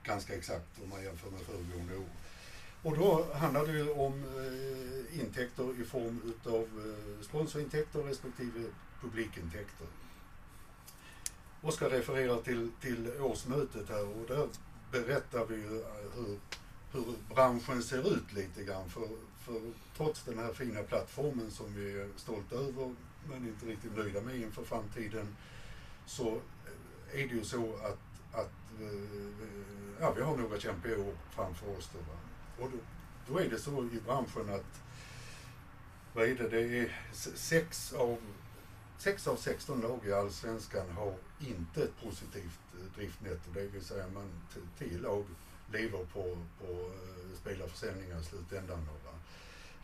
ganska 0.04 0.36
exakt 0.36 0.82
om 0.84 0.90
man 0.90 1.04
jämför 1.04 1.30
med 1.30 1.42
föregående 1.42 1.98
år. 1.98 2.10
Och 2.84 2.98
då 2.98 3.34
handlar 3.34 3.68
det 3.68 3.74
ju 3.74 3.92
om 3.92 4.24
eh, 4.24 5.20
intäkter 5.20 5.82
i 5.82 5.84
form 5.84 6.22
utav 6.26 6.64
eh, 6.64 7.24
sponsorintäkter 7.24 8.04
respektive 8.04 8.70
publikintäkter. 9.02 9.88
Oskar 11.62 11.90
refererar 11.90 12.42
till, 12.42 12.72
till 12.82 13.12
årsmötet 13.22 13.90
här 13.90 14.08
och 14.08 14.28
där 14.28 14.48
berättar 14.92 15.46
vi 15.46 15.56
ju 15.56 15.82
eh, 15.82 15.88
hur, 16.16 16.40
hur 16.92 17.36
branschen 17.36 17.84
ser 17.84 18.14
ut 18.14 18.34
lite 18.34 18.64
grann. 18.64 18.90
För, 18.90 19.08
för 19.48 19.62
trots 19.98 20.24
den 20.24 20.38
här 20.40 20.54
fina 20.54 20.84
plattformen 20.84 21.52
som 21.52 21.74
vi 21.76 22.00
är 22.00 22.10
stolta 22.16 22.56
över 22.56 22.96
men 23.30 23.48
inte 23.48 23.66
riktigt 23.66 23.98
nöjda 23.98 24.22
med 24.22 24.36
inför 24.36 24.64
framtiden 24.64 25.36
så 26.06 26.42
är 27.14 27.28
det 27.28 27.36
ju 27.36 27.44
så 27.44 27.76
att, 27.76 28.00
att 28.32 28.82
eh, 28.82 30.00
ja, 30.00 30.12
vi 30.12 30.22
har 30.22 30.38
några 30.38 30.60
kämpiga 30.60 30.98
år 30.98 31.14
framför 31.30 31.78
oss. 31.78 31.90
Då, 31.94 32.00
va? 32.00 32.18
Och 32.58 32.72
då, 32.72 32.78
då 33.28 33.40
är 33.40 33.50
det 33.50 33.60
så 33.60 33.84
i 33.84 34.00
branschen 34.06 34.50
att 34.50 34.82
vad 36.14 36.26
är 36.26 36.36
det, 36.36 36.50
det 36.50 36.80
är 36.80 37.02
sex 37.36 37.94
av, 37.94 38.18
sex 38.98 39.28
av 39.28 39.36
16 39.36 39.82
lag 39.82 40.00
i 40.06 40.14
Allsvenskan 40.14 40.90
har 40.90 41.16
inte 41.40 41.84
ett 41.84 42.02
positivt 42.04 42.60
eh, 42.74 42.96
driftnetto. 42.96 43.52
Det 43.54 43.68
vill 43.68 43.86
säga 43.86 44.08
man, 44.08 44.30
tio 44.80 44.90
10 44.90 44.98
lag 44.98 45.26
lever 45.72 46.06
på, 46.14 46.38
på 46.60 46.72
eh, 46.72 47.40
spelarförsäljningar 47.42 48.22
i 48.22 48.24
slutändan. 48.24 48.86
Va? 48.86 49.12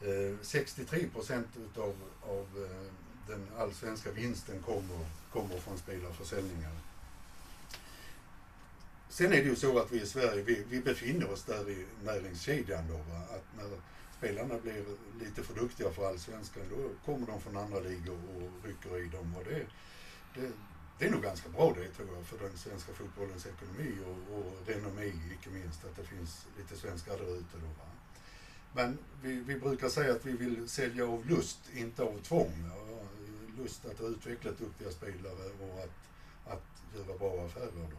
Eh, 0.03 0.35
63 0.41 1.07
procent 1.07 1.47
utav 1.65 1.95
av, 2.21 2.47
eh, 2.63 2.91
den 3.27 3.47
allsvenska 3.57 4.11
vinsten 4.11 4.61
kommer, 4.61 5.05
kommer 5.31 5.59
från 5.59 5.77
spelarförsäljningar. 5.77 6.71
Sen 9.09 9.33
är 9.33 9.37
det 9.37 9.49
ju 9.49 9.55
så 9.55 9.79
att 9.79 9.91
vi 9.91 10.01
i 10.01 10.05
Sverige, 10.05 10.43
vi, 10.43 10.63
vi 10.69 10.81
befinner 10.81 11.31
oss 11.31 11.43
där 11.43 11.69
i 11.69 11.85
näringskedjan 12.03 12.87
då. 12.87 12.93
Va? 12.93 13.19
Att 13.35 13.45
när 13.57 13.77
spelarna 14.17 14.59
blir 14.59 14.85
lite 15.19 15.43
för 15.43 15.53
duktiga 15.53 15.91
för 15.91 16.07
allsvenskan 16.07 16.63
då 16.69 16.89
kommer 17.05 17.27
de 17.27 17.41
från 17.41 17.57
andra 17.57 17.79
ligor 17.79 18.17
och 18.35 18.67
rycker 18.67 19.05
i 19.05 19.07
dem. 19.07 19.35
Och 19.37 19.43
det, 19.43 19.65
det, 20.35 20.51
det 20.99 21.05
är 21.05 21.11
nog 21.11 21.21
ganska 21.21 21.49
bra 21.49 21.73
det 21.77 21.87
tror 21.87 22.15
jag 22.15 22.25
för 22.25 22.39
den 22.39 22.57
svenska 22.57 22.93
fotbollens 22.93 23.45
ekonomi 23.45 23.97
och, 24.05 24.37
och 24.37 24.67
renommé 24.67 25.05
icke 25.05 25.49
minst. 25.49 25.85
Att 25.85 25.95
det 25.95 26.03
finns 26.03 26.45
lite 26.57 26.75
svenskar 26.75 27.17
där 27.17 27.37
ute 27.37 27.57
då. 27.57 27.67
Va? 27.67 27.89
Men 28.73 28.97
vi, 29.21 29.33
vi 29.33 29.59
brukar 29.59 29.89
säga 29.89 30.11
att 30.11 30.25
vi 30.25 30.31
vill 30.31 30.69
sälja 30.69 31.07
av 31.07 31.29
lust, 31.29 31.59
inte 31.75 32.03
av 32.03 32.19
tvång. 32.23 32.69
Lust 33.57 33.85
att 33.85 34.01
utveckla 34.01 34.51
duktiga 34.51 34.91
spelare 34.91 35.51
och 35.61 35.83
att, 35.83 36.53
att 36.53 36.63
göra 36.95 37.17
bra 37.17 37.45
affärer. 37.45 37.71
Då. 37.91 37.97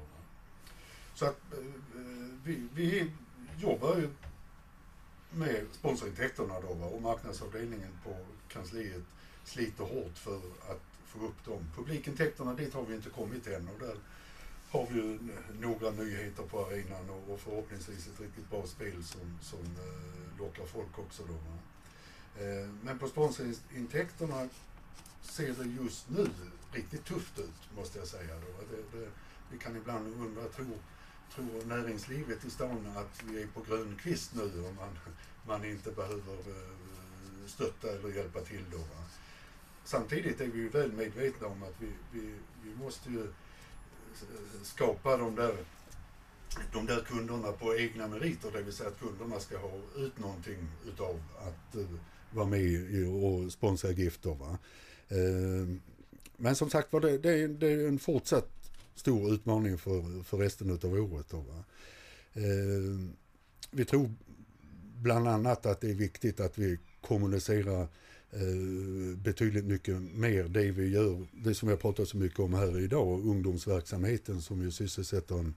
Så 1.14 1.26
att 1.26 1.52
eh, 1.52 1.58
vi, 2.44 2.68
vi 2.74 3.10
jobbar 3.58 3.96
ju 3.96 4.08
med 5.30 5.66
sponsorintäkterna 5.72 6.60
då 6.60 6.74
va? 6.74 6.86
och 6.86 7.02
marknadsavdelningen 7.02 7.98
på 8.04 8.16
kansliet 8.48 9.02
sliter 9.44 9.84
hårt 9.84 10.18
för 10.18 10.36
att 10.70 10.82
få 11.06 11.26
upp 11.26 11.44
dem. 11.44 11.66
Publikintäkterna 11.76 12.54
dit 12.54 12.74
har 12.74 12.82
vi 12.82 12.94
inte 12.94 13.10
kommit 13.10 13.46
än 13.46 13.68
och 13.68 13.78
där 13.80 13.96
har 14.74 14.86
vi 14.90 14.94
ju 14.94 15.18
några 15.60 15.90
nyheter 15.90 16.42
på 16.42 16.66
arenan 16.66 17.10
och, 17.10 17.40
förhoppningsvis 17.40 18.06
ett 18.06 18.20
riktigt 18.20 18.50
bra 18.50 18.66
spel 18.66 19.04
som, 19.04 19.38
som 19.42 19.58
eh, 19.58 20.38
lockar 20.38 20.64
folk 20.64 20.98
också 20.98 21.22
då. 21.22 21.38
Eh, 22.44 22.68
men 22.82 22.98
på 22.98 23.08
sponsorintäkterna 23.08 24.48
ser 25.22 25.54
det 25.54 25.82
just 25.82 26.10
nu 26.10 26.26
riktigt 26.72 27.04
tufft 27.04 27.38
ut 27.38 27.76
måste 27.76 27.98
jag 27.98 28.08
säga. 28.08 28.34
Då. 28.34 28.76
Det, 28.76 28.98
det, 28.98 29.08
vi 29.50 29.58
kan 29.58 29.76
ibland 29.76 30.14
undra, 30.14 30.48
tror, 30.48 30.78
tror 31.34 31.64
näringslivet 31.64 32.44
i 32.44 32.50
stan 32.50 32.86
att 32.96 33.22
vi 33.24 33.42
är 33.42 33.46
på 33.46 33.60
grön 33.60 33.96
kvist 34.02 34.34
nu 34.34 34.64
och 34.66 34.74
man, 34.74 34.98
man 35.46 35.64
inte 35.64 35.90
behöver 35.90 36.34
eh, 36.34 37.46
stötta 37.46 37.90
eller 37.90 38.08
hjälpa 38.08 38.40
till 38.40 38.64
då. 38.70 38.78
Va? 38.78 39.04
Samtidigt 39.84 40.40
är 40.40 40.46
vi 40.46 40.58
ju 40.58 40.68
väl 40.68 40.92
medvetna 40.92 41.46
om 41.46 41.62
att 41.62 41.74
vi, 41.78 41.92
vi, 42.12 42.34
vi 42.62 42.74
måste 42.74 43.10
ju 43.10 43.26
skapa 44.62 45.16
de 45.16 45.34
där, 45.34 45.56
de 46.72 46.86
där 46.86 47.00
kunderna 47.00 47.52
på 47.52 47.76
egna 47.76 48.08
meriter, 48.08 48.50
det 48.52 48.62
vill 48.62 48.72
säga 48.72 48.88
att 48.88 49.00
kunderna 49.00 49.40
ska 49.40 49.58
ha 49.58 49.70
ut 49.96 50.18
någonting 50.18 50.68
utav 50.86 51.22
att 51.38 51.76
eh, 51.76 51.86
vara 52.30 52.46
med 52.46 53.08
och 53.08 53.52
sponsra 53.52 53.90
gifter. 53.90 54.34
Va? 54.34 54.58
Ehm, 55.08 55.80
men 56.36 56.56
som 56.56 56.70
sagt 56.70 56.92
var, 56.92 57.00
det, 57.00 57.18
det, 57.18 57.30
är- 57.32 57.48
det 57.48 57.68
är 57.72 57.88
en 57.88 57.98
fortsatt 57.98 58.50
stor 58.94 59.34
utmaning 59.34 59.78
för, 59.78 60.22
för 60.22 60.36
resten 60.38 60.70
utav 60.70 60.92
året. 60.94 61.26
Då, 61.30 61.36
va? 61.40 61.64
Eh, 62.32 63.08
Vi 63.70 63.84
tror 63.84 64.10
bland 65.02 65.28
annat 65.28 65.66
att 65.66 65.80
det 65.80 65.90
är 65.90 65.94
viktigt 65.94 66.40
att 66.40 66.58
vi 66.58 66.78
kommunicerar 67.00 67.82
eh, 67.82 67.88
Eh, 68.36 69.16
betydligt 69.16 69.64
mycket 69.64 70.02
mer 70.02 70.44
det 70.44 70.70
vi 70.70 70.88
gör, 70.88 71.26
det 71.32 71.54
som 71.54 71.68
jag 71.68 71.80
pratar 71.80 72.04
så 72.04 72.16
mycket 72.16 72.38
om 72.38 72.54
här 72.54 72.80
idag, 72.80 73.26
ungdomsverksamheten 73.26 74.42
som 74.42 74.62
ju 74.62 74.70
sysselsätter 74.70 75.34
en, 75.34 75.54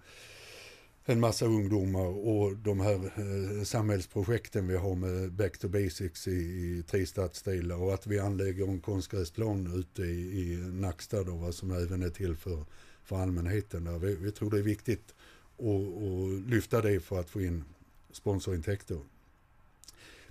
en 1.05 1.19
massa 1.19 1.45
ungdomar 1.45 2.27
och 2.27 2.57
de 2.57 2.79
här 2.79 2.95
eh, 2.95 3.63
samhällsprojekten 3.63 4.67
vi 4.67 4.75
har 4.75 4.95
med 4.95 5.31
Back 5.31 5.57
to 5.57 5.67
Basics 5.67 6.27
i, 6.27 6.31
i 6.31 6.83
tre 6.87 7.05
stadsdelar 7.05 7.75
och 7.75 7.93
att 7.93 8.07
vi 8.07 8.19
anlägger 8.19 8.67
en 8.67 8.79
konstgräsplan 8.79 9.73
ute 9.75 10.01
i, 10.01 10.41
i 10.41 10.57
Nacksta 10.57 11.23
då, 11.23 11.35
va, 11.35 11.51
som 11.51 11.71
även 11.71 12.03
är 12.03 12.09
till 12.09 12.35
för, 12.35 12.65
för 13.03 13.17
allmänheten. 13.17 13.83
Där. 13.83 13.99
Vi, 13.99 14.15
vi 14.15 14.31
tror 14.31 14.51
det 14.51 14.57
är 14.57 14.63
viktigt 14.63 15.15
att, 15.57 15.65
att 15.65 16.49
lyfta 16.49 16.81
det 16.81 16.99
för 16.99 17.19
att 17.19 17.29
få 17.29 17.41
in 17.41 17.63
sponsorintäkter. 18.11 18.99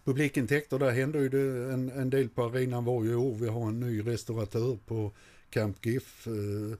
Publikintäkter, 0.07 0.79
där 0.79 0.91
händer 0.91 1.21
ju 1.21 1.29
det 1.29 1.73
en, 1.73 1.89
en 1.89 2.11
del 2.11 2.29
på 2.29 2.45
arenan 2.45 2.85
varje 2.85 3.15
år. 3.15 3.35
Vi 3.35 3.49
har 3.49 3.69
en 3.69 3.81
ny 3.81 4.01
restauratör 4.01 4.79
på 4.87 5.13
Camp 5.51 5.87
GIF. 5.87 6.27
Eh, 6.27 6.79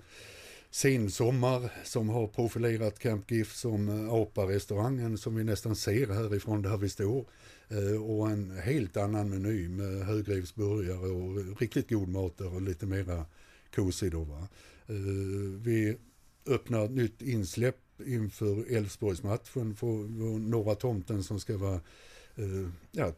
Sensommar 0.71 1.73
som 1.85 2.09
har 2.09 2.27
profilerat 2.27 2.99
Camp 2.99 3.31
GIF 3.31 3.55
som 3.55 3.89
eh, 3.89 4.13
APA-restaurangen 4.13 5.19
som 5.19 5.37
vi 5.37 5.45
nästan 5.45 5.77
ser 5.77 6.07
härifrån 6.07 6.63
där 6.63 6.77
vi 6.77 6.89
står. 6.89 7.27
Eh, 7.69 8.03
och 8.03 8.31
en 8.31 8.51
helt 8.51 8.97
annan 8.97 9.31
meny 9.31 9.69
med 9.69 10.07
högrevsburgare 10.07 11.09
och 11.09 11.61
riktigt 11.61 11.91
god 11.91 12.09
mat 12.09 12.39
där 12.39 12.55
och 12.55 12.63
lite 12.63 12.87
mera 12.87 13.25
kosig 13.75 14.13
då 14.13 14.25
va. 14.25 14.49
Eh, 14.87 14.95
vi 15.61 15.97
öppnar 16.47 16.89
nytt 16.89 17.23
insläpp 17.23 18.01
inför 18.07 18.77
Elfsborgsmatchen 18.77 19.75
för 19.75 20.09
Norra 20.39 20.75
Tomten 20.75 21.23
som 21.23 21.41
ska 21.41 21.57
vara 21.57 21.81
Eh, 22.37 22.69
ja, 22.93 23.13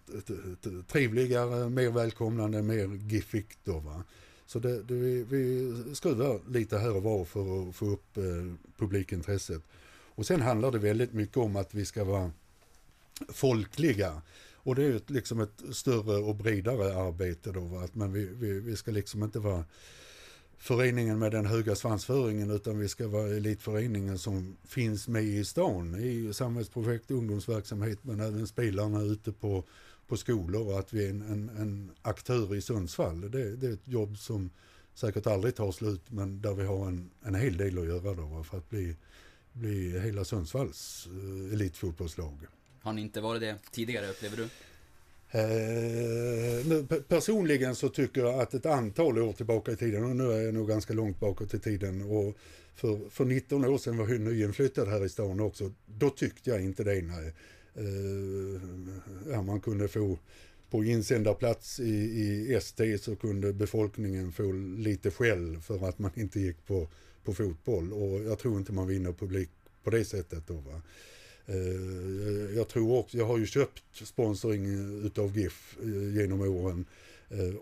trevligare, 0.86 1.68
mer 1.68 1.90
välkomnande, 1.90 2.62
mer 2.62 2.88
giffigt 2.88 3.58
då 3.64 3.78
va. 3.78 4.04
Så 4.46 4.58
det, 4.58 4.82
det, 4.82 4.94
vi, 4.94 5.24
vi 5.24 5.72
skruvar 5.94 6.40
lite 6.48 6.78
här 6.78 6.96
och 6.96 7.02
var 7.02 7.24
för 7.24 7.68
att 7.68 7.76
få 7.76 7.86
upp 7.86 8.16
eh, 8.16 8.24
publikintresset. 8.76 9.62
Och 10.14 10.26
sen 10.26 10.42
handlar 10.42 10.70
det 10.70 10.78
väldigt 10.78 11.12
mycket 11.12 11.36
om 11.36 11.56
att 11.56 11.74
vi 11.74 11.84
ska 11.84 12.04
vara 12.04 12.30
folkliga. 13.28 14.22
Och 14.54 14.74
det 14.74 14.84
är 14.84 14.96
ett, 14.96 15.10
liksom 15.10 15.40
ett 15.40 15.62
större 15.72 16.16
och 16.16 16.34
bredare 16.34 16.94
arbete 16.94 17.52
då. 17.52 17.60
Va? 17.60 17.84
Att 17.84 17.94
men 17.94 18.12
vi, 18.12 18.24
vi, 18.24 18.60
vi 18.60 18.76
ska 18.76 18.90
liksom 18.90 19.22
inte 19.22 19.38
vara 19.38 19.64
föreningen 20.58 21.18
med 21.18 21.32
den 21.32 21.46
höga 21.46 21.74
svansföringen 21.74 22.50
utan 22.50 22.78
vi 22.78 22.88
ska 22.88 23.08
vara 23.08 23.28
elitföreningen 23.28 24.18
som 24.18 24.56
finns 24.64 25.08
med 25.08 25.24
i 25.24 25.44
stan 25.44 25.94
i 25.94 26.34
samhällsprojekt, 26.34 27.10
ungdomsverksamhet 27.10 27.98
men 28.02 28.20
även 28.20 28.46
spelarna 28.46 29.02
ute 29.02 29.32
på, 29.32 29.64
på 30.06 30.16
skolor 30.16 30.72
och 30.72 30.78
att 30.78 30.92
vi 30.92 31.06
är 31.06 31.10
en, 31.10 31.22
en, 31.22 31.48
en 31.48 31.90
aktör 32.02 32.54
i 32.54 32.60
Sundsvall. 32.60 33.20
Det, 33.20 33.56
det, 33.56 33.66
är 33.66 33.72
ett 33.72 33.88
jobb 33.88 34.18
som 34.18 34.50
säkert 34.94 35.26
aldrig 35.26 35.54
tar 35.54 35.72
slut 35.72 36.10
men 36.10 36.42
där 36.42 36.54
vi 36.54 36.64
har 36.64 36.86
en, 36.86 37.10
en 37.22 37.34
hel 37.34 37.56
del 37.56 37.78
att 37.78 37.86
göra 37.86 38.14
då 38.14 38.44
för 38.44 38.58
att 38.58 38.70
bli, 38.70 38.96
bli 39.52 40.00
hela 40.00 40.24
Sundsvalls 40.24 41.06
eh, 41.06 41.54
elitfotbollslag. 41.54 42.38
Har 42.82 42.92
ni 42.92 43.00
inte 43.00 43.20
varit 43.20 43.40
det 43.40 43.56
tidigare 43.70 44.10
upplever 44.10 44.36
du? 44.36 44.48
Eh, 45.30 46.84
personligen 47.08 47.74
så 47.74 47.88
tycker 47.88 48.20
jag 48.20 48.40
att 48.40 48.54
ett 48.54 48.66
antal 48.66 49.18
år 49.18 49.32
tillbaka 49.32 49.72
i 49.72 49.76
tiden, 49.76 50.04
och 50.04 50.16
nu 50.16 50.32
är 50.32 50.40
jag 50.40 50.54
nog 50.54 50.68
ganska 50.68 50.94
långt 50.94 51.20
bakåt 51.20 51.54
i 51.54 51.58
tiden, 51.58 52.02
och 52.02 52.36
för, 52.74 53.10
för 53.10 53.24
19 53.24 53.64
år 53.64 53.78
sedan 53.78 53.96
var 53.96 54.08
jag 54.08 54.20
nyinflyttad 54.20 54.88
här 54.88 55.04
i 55.04 55.08
stan 55.08 55.40
också, 55.40 55.72
då 55.86 56.10
tyckte 56.10 56.50
jag 56.50 56.62
inte 56.62 56.84
det. 56.84 57.02
Nej. 57.02 57.34
Eh, 57.74 58.60
ja, 59.32 59.42
man 59.42 59.60
kunde 59.60 59.88
få 59.88 60.18
på 60.70 60.84
insändarplats 60.84 61.80
i, 61.80 61.90
i 61.90 62.54
ST 62.54 62.98
så 62.98 63.16
kunde 63.16 63.52
befolkningen 63.52 64.32
få 64.32 64.52
lite 64.78 65.10
skäll 65.10 65.60
för 65.60 65.88
att 65.88 65.98
man 65.98 66.10
inte 66.14 66.40
gick 66.40 66.66
på, 66.66 66.88
på 67.24 67.34
fotboll 67.34 67.92
och 67.92 68.20
jag 68.24 68.38
tror 68.38 68.58
inte 68.58 68.72
man 68.72 68.86
vinner 68.86 69.12
publik 69.12 69.48
på 69.82 69.90
det 69.90 70.04
sättet 70.04 70.46
då. 70.46 70.54
Va? 70.54 70.82
Eh, 71.48 72.56
jag 72.56 72.68
tror 72.68 72.98
också, 72.98 73.18
jag 73.18 73.26
har 73.26 73.38
ju 73.38 73.46
köpt 73.46 73.82
sponsring 73.92 74.64
eh, 74.64 75.06
utav 75.06 75.38
GIF 75.38 75.78
eh, 75.82 76.16
genom 76.16 76.40
åren 76.40 76.84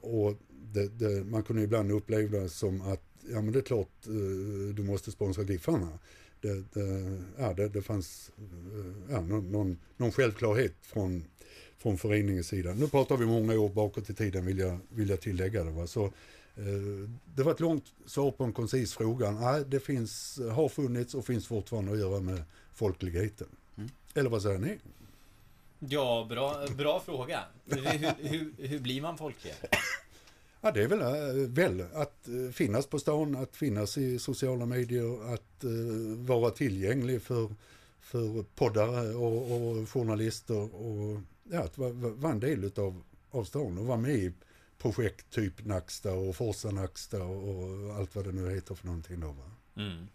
och 0.01 0.35
det, 0.73 0.89
det, 0.89 1.25
man 1.25 1.43
kunde 1.43 1.63
ibland 1.63 1.93
uppleva 1.93 2.39
det 2.39 2.49
som 2.49 2.81
att 2.81 3.03
ja 3.31 3.43
men 3.43 3.53
det 3.53 3.59
är 3.59 3.63
klart 3.63 3.91
du 4.75 4.83
måste 4.83 5.11
sponsra 5.11 5.43
GIFarna. 5.43 5.99
Det, 6.41 6.65
det, 6.75 7.19
ja, 7.39 7.53
det, 7.53 7.69
det 7.69 7.83
fanns 7.83 8.33
ja, 9.11 9.21
någon, 9.21 9.53
någon, 9.53 9.79
någon 9.97 10.13
självklarhet 10.13 10.75
från, 10.83 11.25
från 11.79 11.99
föreningens 11.99 12.47
sida. 12.47 12.75
Nu 12.75 12.89
pratar 12.89 13.17
vi 13.17 13.27
många 13.27 13.59
år 13.59 13.69
bakåt 13.69 14.11
i 14.11 14.15
tiden 14.15 14.47
vill 14.47 14.59
jag, 14.59 14.79
vill 14.89 15.09
jag 15.09 15.21
tillägga 15.21 15.65
det. 15.65 15.71
Va? 15.71 15.87
Så, 15.87 16.13
det 17.35 17.43
var 17.43 17.53
ett 17.53 17.61
långt 17.61 17.85
svar 18.07 18.31
på 18.31 18.45
en 18.45 18.53
koncis 18.53 18.95
fråga. 18.95 19.31
Nej, 19.31 19.65
det 19.69 19.81
finns, 19.81 20.41
har 20.51 20.69
funnits 20.69 21.15
och 21.15 21.27
finns 21.27 21.47
fortfarande 21.47 21.93
att 21.93 21.99
göra 21.99 22.21
med 22.21 22.43
folkligheten. 22.75 23.49
Eller 24.17 24.31
vad 24.31 24.43
säger 24.43 24.59
ni? 24.59 24.79
Ja, 25.79 26.27
bra, 26.29 26.67
bra 26.77 27.01
fråga. 27.01 27.43
Hur, 27.65 28.29
hur, 28.29 28.53
hur 28.69 28.79
blir 28.79 29.01
man 29.01 29.19
folklig? 29.19 29.55
Ja, 30.61 30.73
det 30.73 30.83
är 30.83 30.89
väl, 30.89 31.01
äh, 31.01 31.49
väl 31.49 31.85
att 31.95 32.29
äh, 32.29 32.53
finnas 32.53 32.87
på 32.87 32.99
stan, 32.99 33.37
att 33.37 33.57
finnas 33.57 33.99
i 33.99 34.19
sociala 34.19 34.67
medier, 34.67 35.35
att 35.35 35.65
äh, 35.65 35.71
vara 36.27 36.51
tillgänglig 36.51 37.23
för, 37.23 37.55
för 38.01 38.45
poddare 38.55 39.15
och, 39.15 39.53
och 39.53 39.89
journalister 39.89 40.75
och 40.75 41.21
ja, 41.51 41.63
att 41.63 41.79
vara, 41.79 41.93
vara 41.93 42.33
en 42.33 42.41
del 42.41 42.65
utav, 42.65 43.03
av 43.31 43.45
stan 43.45 43.79
och 43.79 43.87
vara 43.87 43.99
med 43.99 44.15
i 44.15 44.33
projekt 44.79 45.31
typ 45.31 45.65
Nacksta 45.65 46.13
och 46.13 46.37
Forsa 46.37 46.71
Nacksta 46.71 47.23
och, 47.23 47.97
allt 47.97 48.15
vad 48.15 48.25
det 48.25 48.33
nu 48.33 48.55
heter 48.55 48.75
för 48.75 48.87
någonting 48.87 49.21
då. 49.21 49.27
Va? 49.27 49.51
Mm. 49.77 50.09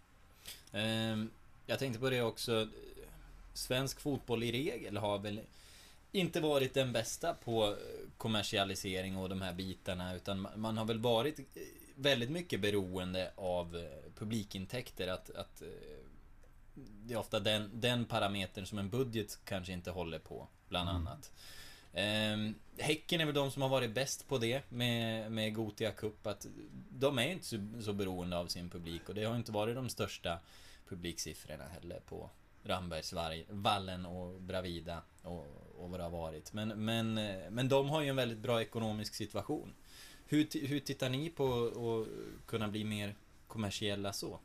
Um, 1.12 1.30
jag 1.66 1.78
tänkte 1.78 2.00
på 2.00 2.10
det 2.10 2.22
också 2.22 2.68
svensk 3.54 4.00
fotboll 4.00 4.42
i 4.42 4.52
regel 4.52 4.96
har 4.96 5.18
väl 5.18 5.40
inte 6.12 6.40
varit 6.40 6.74
den 6.74 6.92
bästa 6.92 7.34
på 7.34 7.76
kommersialisering 8.16 9.16
och 9.16 9.28
de 9.28 9.42
här 9.42 9.52
bitarna 9.52 10.14
utan 10.14 10.48
man 10.56 10.78
har 10.78 10.84
väl 10.84 10.98
varit 10.98 11.40
väldigt 11.94 12.30
mycket 12.30 12.60
beroende 12.60 13.30
av 13.36 13.76
eh, 13.76 14.12
publikintäkter 14.18 15.08
att, 15.08 15.30
att 15.30 15.62
eh, 15.62 15.68
det 16.74 17.14
är 17.14 17.18
ofta 17.18 17.40
den, 17.40 17.70
den 17.74 18.04
parametern 18.04 18.66
som 18.66 18.78
en 18.78 18.90
budget 18.90 19.38
kanske 19.44 19.72
inte 19.72 19.90
håller 19.90 20.18
på, 20.18 20.48
bland 20.68 20.90
mm. 20.90 21.00
annat. 21.00 21.32
Mm. 21.94 22.54
häcken 22.78 23.20
är 23.20 23.24
väl 23.24 23.34
de 23.34 23.50
som 23.50 23.62
har 23.62 23.68
varit 23.68 23.94
bäst 23.94 24.28
på 24.28 24.38
det 24.38 24.70
med, 24.70 25.32
med 25.32 25.54
Gotia 25.54 25.90
Cup. 25.90 26.26
Att 26.26 26.46
de 26.90 27.18
är 27.18 27.28
inte 27.28 27.46
så, 27.46 27.56
så 27.84 27.92
beroende 27.92 28.38
av 28.38 28.46
sin 28.46 28.70
publik 28.70 29.08
och 29.08 29.14
det 29.14 29.24
har 29.24 29.36
inte 29.36 29.52
varit 29.52 29.74
de 29.74 29.88
största 29.88 30.38
publiksiffrorna 30.88 31.64
heller 31.64 32.00
på, 32.00 32.30
Rambergsvallen 32.64 34.06
och 34.06 34.40
Bravida 34.40 35.02
och, 35.22 35.46
och 35.76 35.90
vad 35.90 36.00
det 36.00 36.04
har 36.04 36.10
varit. 36.10 36.52
Men, 36.52 36.68
men, 36.84 37.14
men 37.50 37.68
de 37.68 37.88
har 37.88 38.02
ju 38.02 38.08
en 38.08 38.16
väldigt 38.16 38.38
bra 38.38 38.62
ekonomisk 38.62 39.14
situation. 39.14 39.72
Hur, 40.26 40.66
hur 40.66 40.80
tittar 40.80 41.10
ni 41.10 41.30
på 41.30 41.66
att 41.66 42.46
kunna 42.46 42.68
bli 42.68 42.84
mer 42.84 43.14
kommersiella 43.46 44.12
så? 44.12 44.40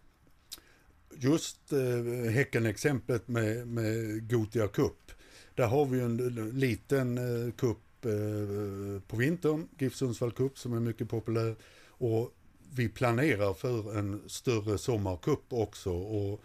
Just 1.15 1.74
eh, 1.74 2.32
Häcken-exemplet 2.32 3.28
med, 3.28 3.68
med 3.68 4.30
Gotia 4.30 4.68
Cup. 4.68 5.11
Där 5.55 5.68
har 5.68 5.86
vi 5.86 5.99
en 5.99 6.18
liten 6.59 7.18
eh, 7.18 7.51
cup 7.53 8.05
eh, 8.05 9.01
på 9.07 9.15
vintern, 9.15 9.68
GIF 9.78 9.95
Sundsvall 9.95 10.32
Cup 10.32 10.57
som 10.57 10.74
är 10.74 10.80
mycket 10.80 11.09
populär. 11.09 11.55
Och 11.88 12.34
vi 12.76 12.89
planerar 12.89 13.53
för 13.53 13.97
en 13.99 14.30
större 14.30 14.78
sommarcup 14.78 15.53
också. 15.53 15.91
Och 15.91 16.41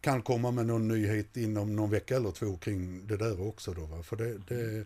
kan 0.00 0.22
komma 0.22 0.50
med 0.50 0.66
någon 0.66 0.88
nyhet 0.88 1.36
inom 1.36 1.76
någon 1.76 1.90
vecka 1.90 2.16
eller 2.16 2.30
två 2.30 2.56
kring 2.56 3.06
det 3.06 3.16
där 3.16 3.48
också. 3.48 3.72
Då, 3.72 3.84
va? 3.84 4.02
För 4.02 4.16
det, 4.16 4.38
det, 4.48 4.84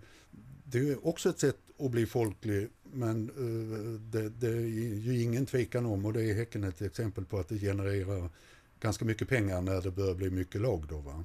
det 0.65 0.79
är 0.79 1.07
också 1.07 1.29
ett 1.29 1.39
sätt 1.39 1.59
att 1.79 1.91
bli 1.91 2.07
folklig 2.07 2.69
men 2.93 3.31
uh, 3.31 4.01
det, 4.01 4.29
det, 4.29 4.49
är 4.49 4.67
ju 4.97 5.23
ingen 5.23 5.47
tvekan 5.47 5.87
om 5.87 6.05
och 6.05 6.13
det 6.13 6.23
är 6.23 6.35
Häcken 6.35 6.65
ett 6.65 6.83
exempel 6.83 7.25
på 7.25 7.39
att 7.39 7.49
det 7.49 7.59
genererar 7.59 8.31
ganska 8.81 9.05
mycket 9.05 9.29
pengar 9.29 9.63
när 9.63 9.83
det 9.83 9.91
börjar 9.91 10.15
bli 10.15 10.31
mycket 10.31 10.61
lag. 10.61 10.87
Då, 10.89 10.99
va? 10.99 11.25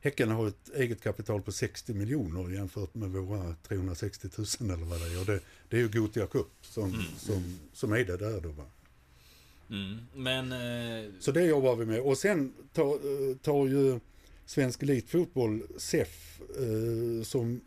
Häcken 0.00 0.30
har 0.30 0.48
ett 0.48 0.70
eget 0.74 1.02
kapital 1.02 1.42
på 1.42 1.52
60 1.52 1.94
miljoner 1.94 2.54
jämfört 2.54 2.94
med 2.94 3.10
våra 3.10 3.54
360 3.54 4.28
000 4.60 4.70
eller 4.70 4.86
vad 4.86 5.00
det 5.00 5.06
är. 5.06 5.20
Och 5.20 5.26
det, 5.26 5.40
det 5.68 5.76
är 5.76 5.80
ju 5.80 5.88
Gotia 5.88 6.26
Cup 6.26 6.46
som, 6.62 6.84
mm. 6.84 7.00
som, 7.18 7.58
som 7.72 7.92
är 7.92 8.04
det 8.04 8.16
där 8.16 8.40
då. 8.40 8.48
Va? 8.48 8.64
Mm, 9.70 9.98
men... 10.14 10.52
Eh... 10.52 11.10
Så 11.20 11.32
det 11.32 11.44
jobbar 11.44 11.76
vi 11.76 11.86
med. 11.86 12.00
Och 12.00 12.18
sen 12.18 12.52
tar, 12.72 12.92
eh, 12.92 13.36
tar 13.36 13.66
ju 13.66 14.00
Svensk 14.46 14.82
Elitfotboll, 14.82 15.62
SEF, 15.76 16.40
eh, 16.58 17.22
som 17.24 17.60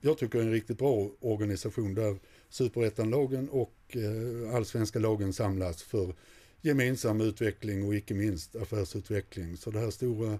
jag 0.00 0.18
tycker 0.18 0.38
är 0.38 0.42
en 0.42 0.52
riktigt 0.52 0.78
bra 0.78 1.10
organisation 1.20 1.94
där 1.94 2.16
superettanlagen 2.48 3.48
och 3.48 3.74
eh, 3.96 4.54
allsvenska 4.54 4.98
lagen 4.98 5.32
samlas 5.32 5.82
för 5.82 6.14
gemensam 6.60 7.20
utveckling 7.20 7.86
och 7.86 7.94
icke 7.94 8.14
minst 8.14 8.56
affärsutveckling. 8.56 9.56
Så 9.56 9.70
det 9.70 9.78
här 9.78 9.90
stora 9.90 10.38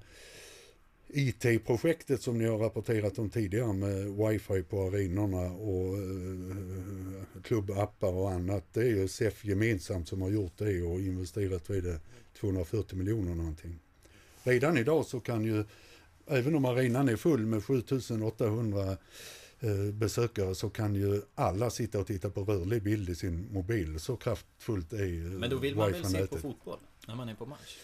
IT-projektet 1.09 2.23
som 2.23 2.39
ni 2.39 2.45
har 2.45 2.59
rapporterat 2.59 3.19
om 3.19 3.31
tidigare 3.31 3.73
med 3.73 4.17
wifi 4.17 4.63
på 4.63 4.83
arenorna 4.83 5.53
och 5.53 5.99
eh, 5.99 7.43
klubbappar 7.43 8.13
och 8.13 8.31
annat. 8.31 8.65
Det 8.73 8.81
är 8.81 8.87
ju 8.87 9.09
SEF 9.09 9.45
gemensamt 9.45 10.09
som 10.09 10.23
har 10.23 10.31
gjort 10.31 10.53
det 10.57 10.83
och 10.83 11.01
investerat 11.01 11.71
vid 11.71 11.85
det 11.85 12.01
240 12.41 12.99
miljoner 12.99 13.35
någonting. 13.35 13.79
Redan 14.43 14.79
idag 14.79 15.07
så 15.07 15.21
kan 15.21 15.45
ju, 15.45 15.65
även 16.27 16.55
om 16.55 16.65
arenan 16.65 17.09
är 17.09 17.17
full 17.17 17.47
med 17.47 17.65
7800 17.65 18.97
eh, 19.61 19.93
besökare 19.93 20.55
så 20.55 20.71
kan 20.71 20.95
ju 20.95 21.23
alla 21.35 21.71
sitta 21.71 21.99
och 22.01 22.07
titta 22.07 22.31
på 22.31 22.45
rörlig 22.45 22.83
bild 22.83 23.09
i 23.09 23.15
sin 23.15 23.53
mobil. 23.53 24.01
Så 24.01 24.17
kraftfullt 24.17 24.93
är 24.93 25.05
eh, 25.05 25.39
Men 25.39 25.51
då 25.51 25.57
vill 25.57 25.77
man 25.77 25.93
väl 25.93 26.05
se 26.05 26.27
på 26.27 26.39
fotboll 26.39 26.79
när 27.07 27.15
man 27.15 27.29
är 27.29 27.35
på 27.35 27.47
match? 27.47 27.77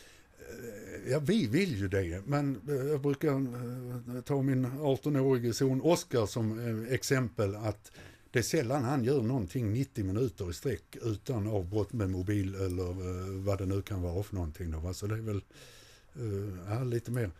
Eh, 0.51 1.11
ja, 1.11 1.19
vi 1.19 1.47
vill 1.47 1.77
ju 1.77 1.89
det, 1.89 2.27
men 2.27 2.61
eh, 2.69 2.75
jag 2.75 3.01
brukar 3.01 3.29
eh, 3.29 4.21
ta 4.21 4.43
min 4.43 4.67
18-årige 4.67 5.53
son 5.53 5.81
Oskar 5.81 6.27
som 6.27 6.87
exempel 6.91 7.57
att 7.57 7.93
det 8.31 8.39
är 8.39 8.43
sällan 8.43 8.85
han 8.85 9.05
gör 9.05 9.23
någonting 9.23 9.73
90 9.73 10.05
minuter 10.05 10.51
i 10.51 10.53
sträck 10.53 10.97
utan 11.03 11.49
avbrott 11.49 11.93
med 11.93 12.11
mobil 12.11 12.55
eller 12.55 12.93
vad 13.45 13.59
det 13.59 13.67
nu 13.67 13.83
kan 13.83 14.03
vara 14.03 14.23
för 14.23 14.35
någonting. 14.35 14.71
Då, 14.71 14.95
Så 14.95 15.07
det 15.07 15.15
är 15.15 15.19
väl 15.19 15.41
ja, 16.69 16.85
lite 16.85 17.11
mer. 17.11 17.31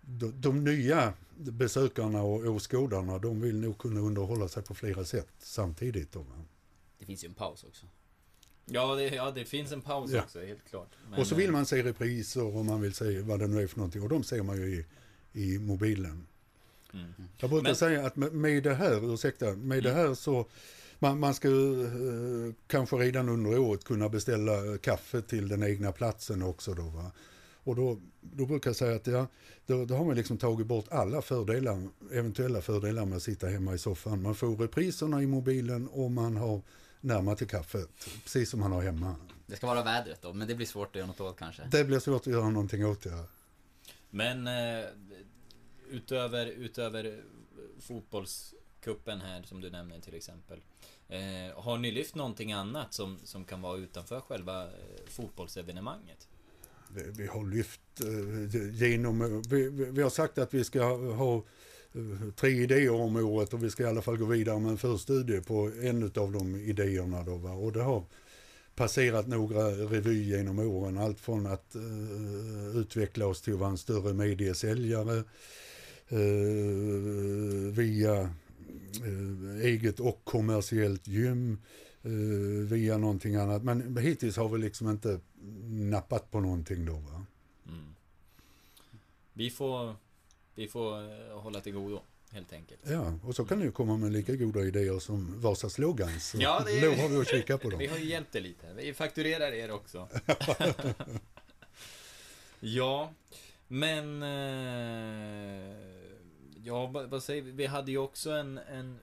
De, 0.00 0.40
de 0.40 0.64
nya 0.64 1.12
besökarna 1.36 2.22
och 2.22 2.46
åskådarna, 2.46 3.18
de 3.18 3.40
vill 3.40 3.60
nog 3.60 3.78
kunna 3.78 4.00
underhålla 4.00 4.48
sig 4.48 4.62
på 4.62 4.74
flera 4.74 5.04
sätt 5.04 5.28
samtidigt. 5.38 6.12
Då, 6.12 6.26
det 6.98 7.06
finns 7.06 7.24
ju 7.24 7.28
en 7.28 7.34
paus 7.34 7.64
också. 7.64 7.86
Ja 8.66 8.94
det, 8.94 9.08
ja, 9.08 9.30
det 9.30 9.44
finns 9.44 9.72
en 9.72 9.80
paus 9.80 10.10
Ja. 10.10 10.22
också, 10.22 10.40
helt 10.40 10.64
klart. 10.70 10.88
Men, 11.10 11.20
och 11.20 11.26
så 11.26 11.34
vill 11.34 11.46
eh, 11.46 11.52
man 11.52 11.66
se 11.66 11.82
repriser 11.82 12.44
och 12.56 12.64
man 12.64 12.80
vill 12.80 12.94
se 12.94 13.20
vad 13.20 13.38
det 13.38 13.46
nu 13.46 13.62
är 13.62 13.66
för 13.66 13.76
någonting. 13.78 14.02
Och 14.02 14.08
de 14.08 14.22
ser 14.24 14.42
man 14.42 14.56
ju 14.56 14.66
i, 14.66 14.84
i 15.54 15.58
mobilen. 15.58 16.26
Mm. 16.94 17.06
Jag 17.38 17.50
brukar 17.50 17.62
Men- 17.68 17.76
säga 17.76 18.06
att 18.06 18.16
med, 18.16 18.32
med 18.32 18.62
det 18.62 18.74
här, 18.74 19.14
ursäkta, 19.14 19.52
med 19.54 19.82
det 19.82 19.90
Mm. 19.92 20.06
här 20.08 20.14
så 20.14 20.46
man, 20.98 21.18
man 21.20 21.34
ska 21.34 21.48
eh, 21.48 22.54
kanske 22.66 22.96
redan 22.96 23.28
under 23.28 23.58
året 23.58 23.84
kunna 23.84 24.08
beställa 24.08 24.78
kaffe 24.78 25.22
till 25.22 25.48
den 25.48 25.62
egna 25.62 25.92
platsen 25.92 26.42
också 26.42 26.74
då 26.74 26.82
va. 26.82 27.10
Och 27.64 27.76
då, 27.76 27.98
då 28.20 28.46
brukar 28.46 28.70
jag 28.70 28.76
säga 28.76 28.96
att 28.96 29.06
ja, 29.06 29.26
då, 29.66 29.84
då 29.84 29.94
har 29.94 30.04
man 30.04 30.16
liksom 30.16 30.38
tagit 30.38 30.66
bort 30.66 30.84
alla 30.90 31.22
fördelar, 31.22 31.88
eventuella 32.12 32.60
fördelar 32.60 33.04
med 33.04 33.16
att 33.16 33.22
sitta 33.22 33.46
hemma 33.46 33.74
i 33.74 33.78
soffan. 33.78 34.22
Man 34.22 34.34
får 34.34 34.56
repriserna 34.56 35.22
i 35.22 35.26
mobilen 35.26 35.88
och 35.88 36.10
man 36.10 36.36
har 36.36 36.62
närmare 37.02 37.36
till 37.36 37.48
kaffet, 37.48 37.88
precis 38.22 38.50
som 38.50 38.60
man 38.60 38.72
har 38.72 38.82
hemma. 38.82 39.16
Det 39.46 39.56
ska 39.56 39.66
vara 39.66 39.82
vädret 39.82 40.22
då, 40.22 40.32
men 40.32 40.48
det 40.48 40.54
blir 40.54 40.66
svårt 40.66 40.88
att 40.88 40.94
göra 40.94 41.06
något 41.06 41.20
åt 41.20 41.38
kanske. 41.38 41.62
Det 41.70 41.84
blir 41.84 41.98
svårt 41.98 42.20
att 42.20 42.32
göra 42.32 42.50
någonting 42.50 42.86
åt 42.86 43.02
det. 43.02 43.24
Men 44.10 44.46
eh, 44.46 44.84
utöver, 45.90 46.46
utöver 46.46 47.22
fotbollskuppen 47.80 49.20
här 49.20 49.42
som 49.42 49.60
du 49.60 49.70
nämner 49.70 50.00
till 50.00 50.14
exempel. 50.14 50.60
Eh, 51.08 51.62
har 51.62 51.78
ni 51.78 51.90
lyft 51.90 52.14
någonting 52.14 52.52
annat 52.52 52.94
som, 52.94 53.18
som 53.24 53.44
kan 53.44 53.62
vara 53.62 53.78
utanför 53.78 54.20
själva 54.20 54.62
eh, 54.62 54.70
fotbollsevenemanget? 55.08 56.28
Vi, 56.94 57.02
vi 57.10 57.26
har 57.26 57.44
lyft 57.44 57.80
eh, 58.00 58.72
genom, 58.72 59.42
vi, 59.48 59.68
vi, 59.68 59.84
vi 59.84 60.02
har 60.02 60.10
sagt 60.10 60.38
att 60.38 60.54
vi 60.54 60.64
ska 60.64 60.84
ha 60.94 61.44
tre 62.36 62.50
idéer 62.50 62.92
om 62.92 63.16
året 63.16 63.54
och 63.54 63.64
vi 63.64 63.70
ska 63.70 63.82
i 63.82 63.86
alla 63.86 64.02
fall 64.02 64.16
gå 64.16 64.24
vidare 64.24 64.58
med 64.58 64.70
en 64.70 64.78
förstudie 64.78 65.40
på 65.40 65.70
en 65.82 66.04
av 66.04 66.32
de 66.32 66.56
idéerna 66.56 67.22
då 67.22 67.36
va. 67.36 67.52
Och 67.52 67.72
det 67.72 67.82
har 67.82 68.04
passerat 68.74 69.26
några 69.26 69.68
revy 69.68 70.22
genom 70.22 70.58
åren. 70.58 70.98
Allt 70.98 71.20
från 71.20 71.46
att 71.46 71.76
uh, 71.76 72.76
utveckla 72.76 73.26
oss 73.26 73.42
till 73.42 73.52
att 73.52 73.60
vara 73.60 73.70
en 73.70 73.78
större 73.78 74.12
mediesäljare 74.12 75.24
uh, 76.12 77.72
via 77.72 78.22
uh, 79.04 79.60
eget 79.62 80.00
och 80.00 80.20
kommersiellt 80.24 81.08
gym 81.08 81.58
via 82.68 82.98
någonting 82.98 83.34
annat. 83.34 83.62
Men 83.62 83.96
hittills 83.96 84.36
har 84.36 84.48
vi 84.48 84.58
liksom 84.58 84.90
inte 84.90 85.20
nappat 85.68 86.30
på 86.30 86.40
någonting 86.40 86.84
då 86.84 86.92
va. 86.92 87.26
Mm. 87.68 87.94
Vi 89.32 89.50
får, 89.50 89.96
vi 90.54 90.68
får 90.68 90.98
eh, 91.30 91.38
hålla 91.40 91.60
till 91.60 91.72
godo, 91.72 92.00
helt 92.30 92.52
enkelt. 92.52 92.80
Ja, 92.84 93.14
och 93.24 93.36
så 93.36 93.44
kan 93.44 93.60
ju 93.60 93.72
komma 93.72 93.96
med 93.96 94.12
lika 94.12 94.36
goda 94.36 94.60
idéer 94.60 94.98
som 94.98 95.40
Vasas 95.40 95.72
slogans. 95.72 96.34
Ja, 96.38 96.62
det 96.66 96.78
är- 96.78 96.96
Då 96.96 97.02
har 97.02 97.08
vi 97.08 97.20
att 97.20 97.28
kika 97.28 97.58
på 97.58 97.70
dem. 97.70 97.78
Vi 97.78 97.86
har 97.86 97.98
ju 97.98 98.04
hjälpt 98.04 98.34
er 98.34 98.40
lite. 98.40 98.72
Vi 98.76 98.94
fakturerar 98.94 99.52
er 99.52 99.70
också. 99.70 100.08
ja, 102.60 103.12
men... 103.68 104.22
Eh, 104.22 105.76
ja, 106.64 106.86
vad, 106.86 107.22
säger 107.22 107.42
vi? 107.42 107.50
Vi 107.50 107.66
hade 107.66 107.90
ju 107.90 107.98
också 107.98 108.30
en, 108.30 108.58
en 108.58 108.98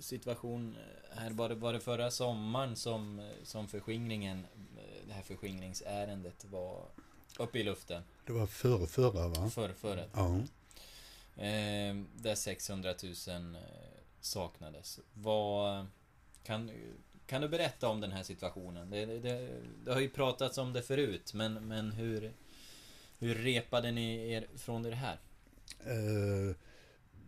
situation 0.00 0.76
här, 1.10 1.30
var 1.30 1.48
det, 1.48 1.54
var 1.54 1.72
det 1.72 1.80
förra 1.80 2.10
sommaren 2.10 2.76
som, 2.76 3.30
som 3.42 3.68
förskingringen, 3.68 4.46
det 5.06 5.12
här 5.12 5.22
förskingringsärendet 5.22 6.44
var 6.44 6.84
uppe 7.38 7.58
i 7.58 7.62
luften. 7.62 8.02
Det 8.26 8.32
var 8.32 8.46
förr, 8.46 8.86
förra 8.86 9.28
va? 9.28 9.50
För, 9.50 9.72
förra. 9.72 10.04
Ja. 10.14 10.40
Ehm, 11.38 12.00
eh, 12.00 12.22
där 12.22 12.34
600 12.34 12.94
000 13.02 13.56
saknades. 14.20 15.00
Vad... 15.14 15.86
Kan, 16.42 16.70
kan 17.26 17.40
du 17.40 17.48
berätta 17.48 17.88
om 17.88 18.00
den 18.00 18.12
här 18.12 18.22
situationen? 18.22 18.90
Det, 18.90 19.06
det, 19.06 19.18
det, 19.18 19.48
det 19.84 19.92
har 19.92 20.00
ju 20.00 20.08
pratats 20.08 20.58
om 20.58 20.72
det 20.72 20.82
förut, 20.82 21.34
men, 21.34 21.54
men 21.68 21.92
hur... 21.92 22.32
Hur 23.20 23.34
repade 23.34 23.92
ni 23.92 24.32
er 24.32 24.46
från 24.56 24.82
det 24.82 24.94
här? 24.94 25.18
Eh, 25.80 26.56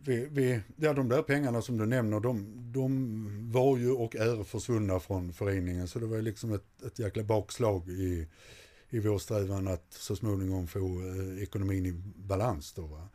vi, 0.03 0.27
vi, 0.31 0.61
ja, 0.75 0.93
de 0.93 1.09
där 1.09 1.21
pengarna 1.21 1.61
som 1.61 1.77
du 1.77 1.85
nämner, 1.85 2.19
de, 2.19 2.53
de 2.71 3.51
var 3.51 3.77
ju 3.77 3.91
och 3.91 4.15
är 4.15 4.43
försvunna 4.43 4.99
från 4.99 5.33
föreningen. 5.33 5.87
Så 5.87 5.99
det 5.99 6.05
var 6.05 6.15
ju 6.15 6.21
liksom 6.21 6.53
ett, 6.53 6.83
ett 6.85 6.99
jäkla 6.99 7.23
bakslag 7.23 7.89
i, 7.89 8.27
i 8.89 8.99
vår 8.99 9.19
strävan 9.19 9.67
att 9.67 9.93
så 9.93 10.15
småningom 10.15 10.67
få 10.67 10.79
eh, 10.79 11.43
ekonomin 11.43 11.85
i 11.85 11.91
balans. 12.15 12.73
Då, 12.73 12.81
va? 12.81 13.09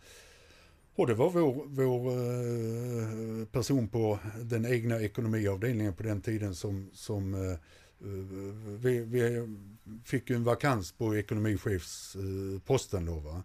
Och 0.96 1.06
det 1.06 1.14
var 1.14 1.30
vår, 1.30 1.64
vår 1.66 2.10
eh, 2.12 3.46
person 3.46 3.88
på 3.88 4.18
den 4.42 4.66
egna 4.66 5.00
ekonomiavdelningen 5.00 5.94
på 5.94 6.02
den 6.02 6.20
tiden 6.20 6.54
som, 6.54 6.90
som 6.92 7.34
eh, 7.34 7.50
eh, 7.50 7.58
vi, 8.78 9.00
vi 9.00 9.48
fick 10.04 10.30
en 10.30 10.44
vakans 10.44 10.92
på 10.92 11.16
ekonomichefsposten 11.16 13.06
då. 13.06 13.14
Va? 13.14 13.42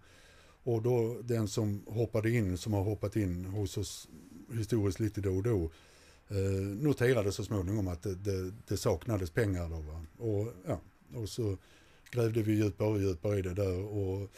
Och 0.64 0.82
då 0.82 1.18
den 1.24 1.48
som 1.48 1.84
hoppade 1.88 2.30
in, 2.32 2.58
som 2.58 2.74
har 2.74 2.84
hoppat 2.84 3.16
in 3.16 3.46
hos 3.46 3.78
oss 3.78 4.08
historiskt 4.54 5.00
lite 5.00 5.22
då 5.22 5.36
och 5.36 5.44
då, 5.44 5.72
noterade 6.80 7.32
så 7.32 7.44
småningom 7.44 7.88
att 7.88 8.04
det, 8.04 8.16
det, 8.16 8.52
det 8.68 8.78
saknades 8.78 9.32
pengar 9.32 9.70
då. 9.70 9.80
Va? 9.80 10.06
Och, 10.18 10.54
ja, 10.68 10.82
och 11.14 11.30
så 11.30 11.58
grävde 12.12 12.42
vi 12.42 12.54
djupare 12.54 12.90
och 12.90 13.02
djupare 13.02 13.40
i 13.40 13.42
det 13.42 13.54
där 13.54 13.80
och 13.80 14.30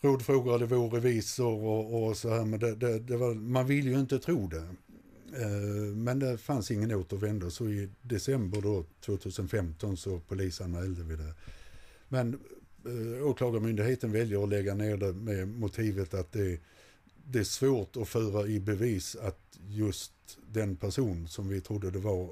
rådfrågade 0.00 0.66
vår 0.66 0.90
revisor 0.90 1.64
och, 1.64 2.02
och 2.02 2.16
så 2.16 2.28
här, 2.28 2.44
men 2.44 2.60
det, 2.60 2.74
det, 2.74 2.98
det 2.98 3.16
var, 3.16 3.34
man 3.34 3.66
vill 3.66 3.86
ju 3.86 4.00
inte 4.00 4.18
tro 4.18 4.48
det. 4.48 4.68
Eh, 5.36 5.94
men 5.94 6.18
det 6.18 6.38
fanns 6.38 6.70
ingen 6.70 6.94
återvändo 6.94 7.50
så 7.50 7.68
i 7.68 7.88
december 8.02 8.60
då 8.60 8.84
2015 9.00 9.96
så 9.96 10.20
polisanmälde 10.20 11.02
vi 11.02 11.16
det. 11.16 11.34
Men 12.08 12.40
eh, 12.86 13.26
åklagarmyndigheten 13.26 14.12
väljer 14.12 14.42
att 14.42 14.48
lägga 14.48 14.74
ner 14.74 14.96
det 14.96 15.12
med 15.12 15.48
motivet 15.48 16.14
att 16.14 16.32
det, 16.32 16.60
det 17.24 17.38
är 17.38 17.44
svårt 17.44 17.96
att 17.96 18.08
föra 18.08 18.46
i 18.46 18.60
bevis 18.60 19.16
att 19.16 19.58
just 19.68 20.12
den 20.46 20.76
person 20.76 21.28
som 21.28 21.48
vi 21.48 21.60
trodde 21.60 21.90
det 21.90 21.98
var 21.98 22.30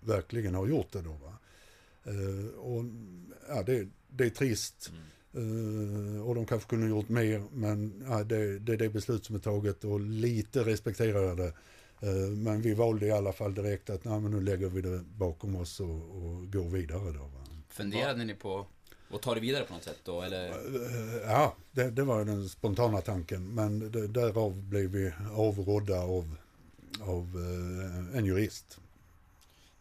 verkligen 0.00 0.54
har 0.54 0.66
gjort 0.66 0.92
det 0.92 1.02
då. 1.02 1.12
Va? 1.12 1.38
Eh, 2.04 2.58
och, 2.58 2.84
ja, 3.48 3.62
det, 3.62 3.88
det 4.08 4.24
är 4.24 4.30
trist. 4.30 4.90
Mm. 4.90 5.02
Eh, 5.34 6.26
och 6.26 6.34
de 6.34 6.46
kanske 6.46 6.68
kunde 6.68 6.88
gjort 6.88 7.08
mer 7.08 7.42
men 7.52 8.04
ja, 8.08 8.24
det, 8.24 8.58
det 8.58 8.72
är 8.72 8.76
det 8.76 8.88
beslut 8.88 9.24
som 9.24 9.34
är 9.34 9.38
taget 9.40 9.84
och 9.84 10.00
lite 10.00 10.64
respekterar 10.64 11.22
jag 11.22 11.36
det. 11.36 11.52
Eh, 12.00 12.30
men 12.30 12.62
vi 12.62 12.74
valde 12.74 13.06
i 13.06 13.10
alla 13.10 13.32
fall 13.32 13.54
direkt 13.54 13.90
att 13.90 14.04
nej, 14.04 14.20
men 14.20 14.30
nu 14.30 14.40
lägger 14.40 14.68
vi 14.68 14.82
det 14.82 15.04
bakom 15.16 15.56
oss 15.56 15.80
och, 15.80 15.90
och 15.90 16.52
går 16.52 16.68
vidare 16.68 17.12
då. 17.12 17.18
Va? 17.18 17.44
Funderade 17.68 18.24
ni 18.24 18.34
på 18.34 18.66
att 19.10 19.22
ta 19.22 19.34
det 19.34 19.40
vidare 19.40 19.64
på 19.64 19.74
något 19.74 19.84
sätt 19.84 19.98
då, 20.04 20.22
eller? 20.22 20.48
Eh, 20.48 20.54
Ja, 21.26 21.56
det, 21.72 21.90
det 21.90 22.02
var 22.04 22.24
den 22.24 22.48
spontana 22.48 23.00
tanken. 23.00 23.54
Men 23.54 23.92
det, 23.92 24.06
därav 24.06 24.62
blev 24.62 24.90
vi 24.90 25.12
avrådda 25.34 26.00
av, 26.00 26.36
av 27.00 27.36
en 28.14 28.24
jurist. 28.24 28.80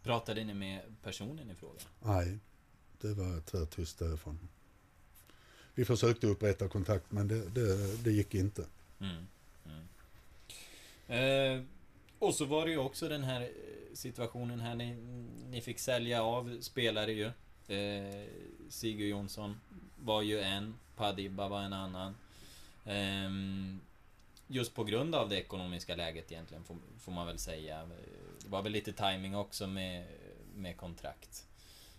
Pratade 0.04 0.44
ni 0.44 0.54
med 0.54 0.82
personen 1.04 1.52
i 1.52 1.56
fråga? 1.56 1.80
Nej, 2.04 2.38
det 3.02 3.14
var 3.14 3.42
tvärtyst 3.42 4.00
därifrån. 4.00 4.40
Vi 5.78 5.86
försökte 5.86 6.28
upprätta 6.28 6.68
kontakt 6.68 7.12
men 7.12 7.28
det, 7.28 7.50
det, 7.50 7.98
det 8.04 8.12
gick 8.12 8.36
inte. 8.36 8.66
Mm. 9.00 9.28
Mm. 11.08 11.60
Eh, 11.60 11.64
och 12.20 12.36
så 12.36 12.46
var 12.46 12.66
det 12.66 12.72
ju 12.72 12.78
också 12.78 13.10
den 13.10 13.24
här 13.24 13.42
eh, 13.42 13.48
situationen 13.94 14.60
här 14.60 14.76
ni, 14.76 14.96
ni 15.50 15.62
fick 15.62 15.80
sälja 15.80 16.24
av 16.24 16.62
spelare 16.62 17.12
ju. 17.12 17.26
Eh, 17.76 18.28
Sigurd 18.70 19.10
Jonsson 19.10 19.60
var 19.98 20.22
ju 20.22 20.40
en, 20.40 20.76
Padibba 20.96 21.48
var 21.48 21.62
en 21.62 21.74
annan. 21.74 22.16
Eh, 22.86 23.30
just 24.48 24.76
på 24.76 24.84
grund 24.84 25.16
av 25.16 25.30
det 25.30 25.38
ekonomiska 25.38 25.96
läget 25.96 26.32
egentligen, 26.32 26.64
får, 26.64 26.78
får 27.00 27.12
man 27.12 27.28
väl 27.28 27.40
säga. 27.40 27.90
Det 28.44 28.50
var 28.50 28.62
väl 28.62 28.72
lite 28.72 28.94
timing 28.94 29.36
också 29.36 29.68
med, 29.68 30.06
med 30.56 30.78
kontrakt. 30.78 31.48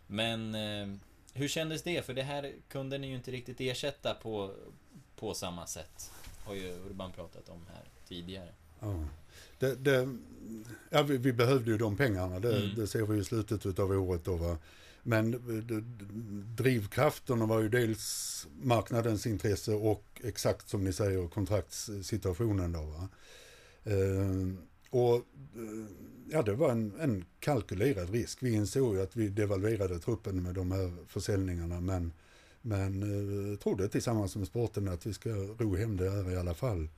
Men 0.07 0.55
eh, 0.55 0.99
hur 1.39 1.49
kändes 1.49 1.83
det? 1.83 2.05
För 2.07 2.15
det 2.15 2.23
här 2.23 2.53
kunde 2.69 2.99
ni 2.99 3.07
ju 3.09 3.15
inte 3.15 3.31
riktigt 3.31 3.61
ersätta 3.61 4.15
på, 4.15 4.55
på 5.17 5.35
samma 5.35 5.67
sätt. 5.67 6.11
Har 6.45 6.55
ju 6.55 6.73
Urban 6.87 7.13
pratat 7.13 7.49
om 7.49 7.61
här 7.75 7.85
tidigare. 8.09 8.49
Ja. 8.81 9.05
Det, 9.59 9.75
det, 9.75 10.17
ja, 10.91 11.03
vi, 11.03 11.17
vi 11.17 11.33
behövde 11.33 11.71
ju 11.71 11.79
de 11.79 11.97
pengarna, 11.97 12.41
det, 12.41 12.57
Mm. 12.57 12.75
det 12.77 12.87
ser 12.87 13.03
vi 13.07 13.19
i 13.21 13.25
slutet 13.25 13.79
av 13.79 13.91
året. 13.91 14.25
Då, 14.25 14.37
va? 14.37 14.59
Men 15.03 15.35
eh, 15.35 15.41
d- 15.41 15.81
d- 15.81 16.05
drivkrafterna 16.63 17.47
var 17.47 17.61
ju 17.61 17.69
dels 17.69 18.47
marknadens 18.63 19.27
intresse 19.27 19.73
och 19.73 20.05
exakt 20.25 20.69
som 20.69 20.85
ni 20.85 20.93
säger 20.93 21.29
kontraktssituationen. 21.29 22.73
Då, 22.73 22.81
va? 22.83 23.09
Eh, 23.85 24.55
och 24.91 25.15
eh, 25.15 25.87
ja, 26.31 26.43
det 26.43 26.55
var 26.55 26.71
en, 26.71 26.93
en 27.01 27.25
kalkylerad 27.41 28.11
risk. 28.11 28.43
Vi 28.43 28.55
insåg 28.55 28.95
ju 28.95 29.03
att 29.03 29.17
vi 29.17 29.29
devalverade 29.29 29.99
truppen 29.99 30.43
med 30.43 30.55
de 30.55 30.73
här 30.73 30.93
försäljningarna 31.07 31.81
men, 31.81 32.13
men 32.63 33.03
eh, 33.53 33.59
trodde 33.59 33.89
tillsammans 33.89 34.37
med 34.37 34.47
sporten 34.47 34.89
att 34.89 35.07
vi 35.07 35.13
ska 35.13 35.31
ro 35.31 35.77
hem 35.77 35.97
det 35.97 36.11
här 36.11 36.31
i 36.31 36.37
alla 36.37 36.55
fall. 36.55 36.89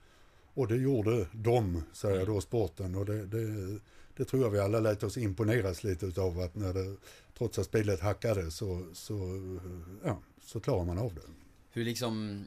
Och 0.53 0.67
det 0.67 0.75
gjorde 0.75 1.27
de, 1.31 1.83
säger 1.93 2.25
då 2.25 2.41
sporten. 2.41 2.95
Och 2.95 3.05
det, 3.05 3.25
det, 3.25 3.79
det 4.17 4.25
tror 4.25 4.43
jag 4.43 4.49
vi 4.49 4.59
alla 4.59 4.79
lät 4.79 5.03
oss 5.03 5.17
imponeras 5.17 5.83
lite 5.83 6.05
utav 6.05 6.39
att 6.39 6.55
när 6.55 6.73
det, 6.73 6.95
trots 7.37 7.59
att 7.59 7.65
spelet 7.65 7.99
hackade 7.99 8.51
så, 8.51 8.85
så, 8.93 9.13
ja, 10.03 10.19
så 10.41 10.59
klarar 10.59 10.85
man 10.85 10.97
av 10.97 11.13
det. 11.13 11.21
Hur 11.71 11.85
liksom, 11.85 12.45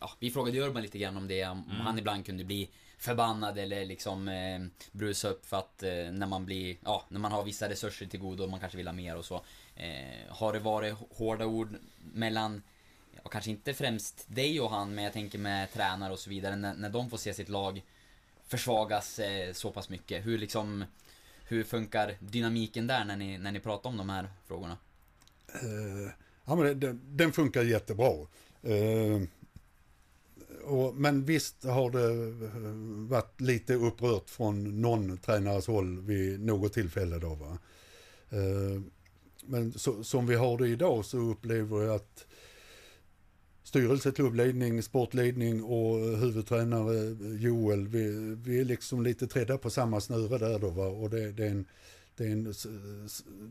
ja, 0.00 0.10
vi 0.20 0.30
frågade 0.30 0.60
Urban 0.60 0.82
lite 0.82 0.98
grann 0.98 1.16
om 1.16 1.28
det, 1.28 1.44
om 1.44 1.64
mm. 1.64 1.80
han 1.80 1.98
ibland 1.98 2.26
kunde 2.26 2.44
bli 2.44 2.70
förbannad 3.00 3.58
eller 3.58 3.84
liksom 3.84 4.28
eh, 4.28 4.60
brusa 4.92 5.28
upp 5.28 5.46
för 5.46 5.56
att 5.56 5.82
eh, 5.82 5.90
när 5.90 6.26
man 6.26 6.46
blir, 6.46 6.76
ja, 6.84 7.04
när 7.08 7.20
man 7.20 7.32
har 7.32 7.44
vissa 7.44 7.68
resurser 7.68 8.06
till 8.06 8.20
godo 8.20 8.42
och 8.42 8.50
man 8.50 8.60
kanske 8.60 8.76
vill 8.76 8.88
ha 8.88 8.92
mer 8.92 9.16
och 9.16 9.24
så. 9.24 9.44
Eh, 9.76 10.28
har 10.28 10.52
det 10.52 10.58
varit 10.58 10.94
hårda 11.10 11.46
ord 11.46 11.76
mellan, 12.12 12.62
ja, 13.22 13.30
kanske 13.30 13.50
inte 13.50 13.74
främst 13.74 14.24
dig 14.28 14.60
och 14.60 14.70
han, 14.70 14.94
men 14.94 15.04
jag 15.04 15.12
tänker 15.12 15.38
med 15.38 15.72
tränare 15.72 16.12
och 16.12 16.18
så 16.18 16.30
vidare, 16.30 16.56
när, 16.56 16.74
när 16.74 16.90
de 16.90 17.10
får 17.10 17.16
se 17.16 17.34
sitt 17.34 17.48
lag 17.48 17.82
försvagas 18.46 19.18
eh, 19.18 19.52
så 19.52 19.70
pass 19.70 19.88
mycket. 19.88 20.26
Hur 20.26 20.38
liksom, 20.38 20.84
hur 21.44 21.64
funkar 21.64 22.14
dynamiken 22.20 22.86
där 22.86 23.04
när 23.04 23.16
ni, 23.16 23.38
när 23.38 23.52
ni 23.52 23.60
pratar 23.60 23.90
om 23.90 23.96
de 23.96 24.10
här 24.10 24.28
frågorna? 24.46 24.78
Uh, 25.64 26.10
ja, 26.44 26.54
men 26.54 26.80
det, 26.80 26.96
den 27.02 27.32
funkar 27.32 27.62
jättebra. 27.62 28.12
Uh, 28.66 29.22
och, 30.70 30.94
men 30.94 31.24
visst 31.24 31.64
har 31.64 31.90
det 31.90 32.12
eh, 32.46 33.08
varit 33.08 33.40
lite 33.40 33.74
upprört 33.74 34.30
från 34.30 34.80
någon 34.80 35.18
tränares 35.18 35.66
håll 35.66 36.00
vid 36.00 36.40
något 36.40 36.72
tillfälle 36.72 37.18
då 37.18 37.34
va. 37.34 37.58
Eh, 38.30 38.82
men 39.46 39.72
så, 39.72 40.04
som 40.04 40.26
vi 40.26 40.34
har 40.34 40.58
det 40.58 40.68
idag 40.68 41.04
så 41.04 41.18
upplever 41.18 41.82
jag 41.82 41.94
att 41.94 42.26
styrelse, 43.62 44.12
klubbledning, 44.12 44.82
sportledning 44.82 45.62
och 45.62 45.98
huvudtränare 46.18 46.96
eh, 46.96 47.42
Joel, 47.42 47.88
vi, 47.88 48.34
vi 48.44 48.60
är 48.60 48.64
liksom 48.64 49.02
lite 49.02 49.26
trädda 49.26 49.58
på 49.58 49.70
samma 49.70 50.00
snöre 50.00 50.38
där 50.38 50.58
då 50.58 50.70
va? 50.70 50.86
och 50.86 51.10
det, 51.10 51.32
det, 51.32 51.46
är 51.46 51.50
en, 51.50 51.64
det 52.16 52.24
är 52.24 52.32
en, 52.32 52.54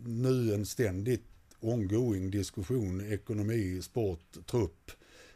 nu 0.05 0.53
en 0.53 0.65
ständigt 0.65 1.24
ongoing 1.59 2.32
diskussion, 2.32 3.11
ekonomi, 3.11 3.82
sport, 3.82 4.38
trupp. 4.45 4.91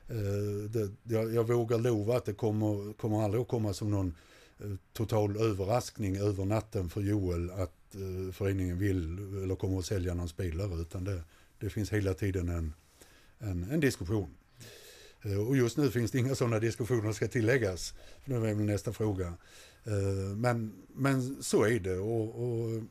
Eh, 0.07 0.69
det, 0.69 0.91
jag, 1.03 1.33
jag 1.33 1.47
vågar 1.47 1.77
lova 1.77 2.17
att 2.17 2.25
det 2.25 2.33
kommer, 2.33 2.93
kommer 2.93 3.23
aldrig 3.23 3.41
att 3.41 3.47
komma 3.47 3.73
som 3.73 3.91
någon 3.91 4.15
eh, 4.59 4.71
total 4.93 5.37
överraskning 5.37 6.17
över 6.17 6.45
natten 6.45 6.89
för 6.89 7.01
Joel 7.01 7.51
att 7.51 7.95
eh, 7.95 8.33
föreningen 8.33 8.77
vill 8.77 9.17
eller 9.43 9.55
kommer 9.55 9.79
att 9.79 9.85
sälja 9.85 10.13
någon 10.13 10.29
spelare 10.29 10.81
utan 10.81 11.03
det, 11.03 11.23
det 11.59 11.69
finns 11.69 11.93
hela 11.93 12.13
tiden 12.13 12.49
en, 12.49 12.73
en, 13.39 13.71
en 13.71 13.79
diskussion. 13.79 14.29
Eh, 15.21 15.47
och 15.47 15.57
just 15.57 15.77
nu 15.77 15.91
finns 15.91 16.11
det 16.11 16.17
inga 16.17 16.35
sådana 16.35 16.59
diskussioner 16.59 17.11
ska 17.11 17.27
tilläggas. 17.27 17.93
Det 18.25 18.35
är 18.35 18.39
väl 18.39 18.57
nästa 18.57 18.93
fråga. 18.93 19.33
Eh, 19.83 20.35
men, 20.37 20.73
men 20.95 21.43
så 21.43 21.63
är 21.63 21.79
det 21.79 21.97
och, 21.97 22.43
och 22.43 22.83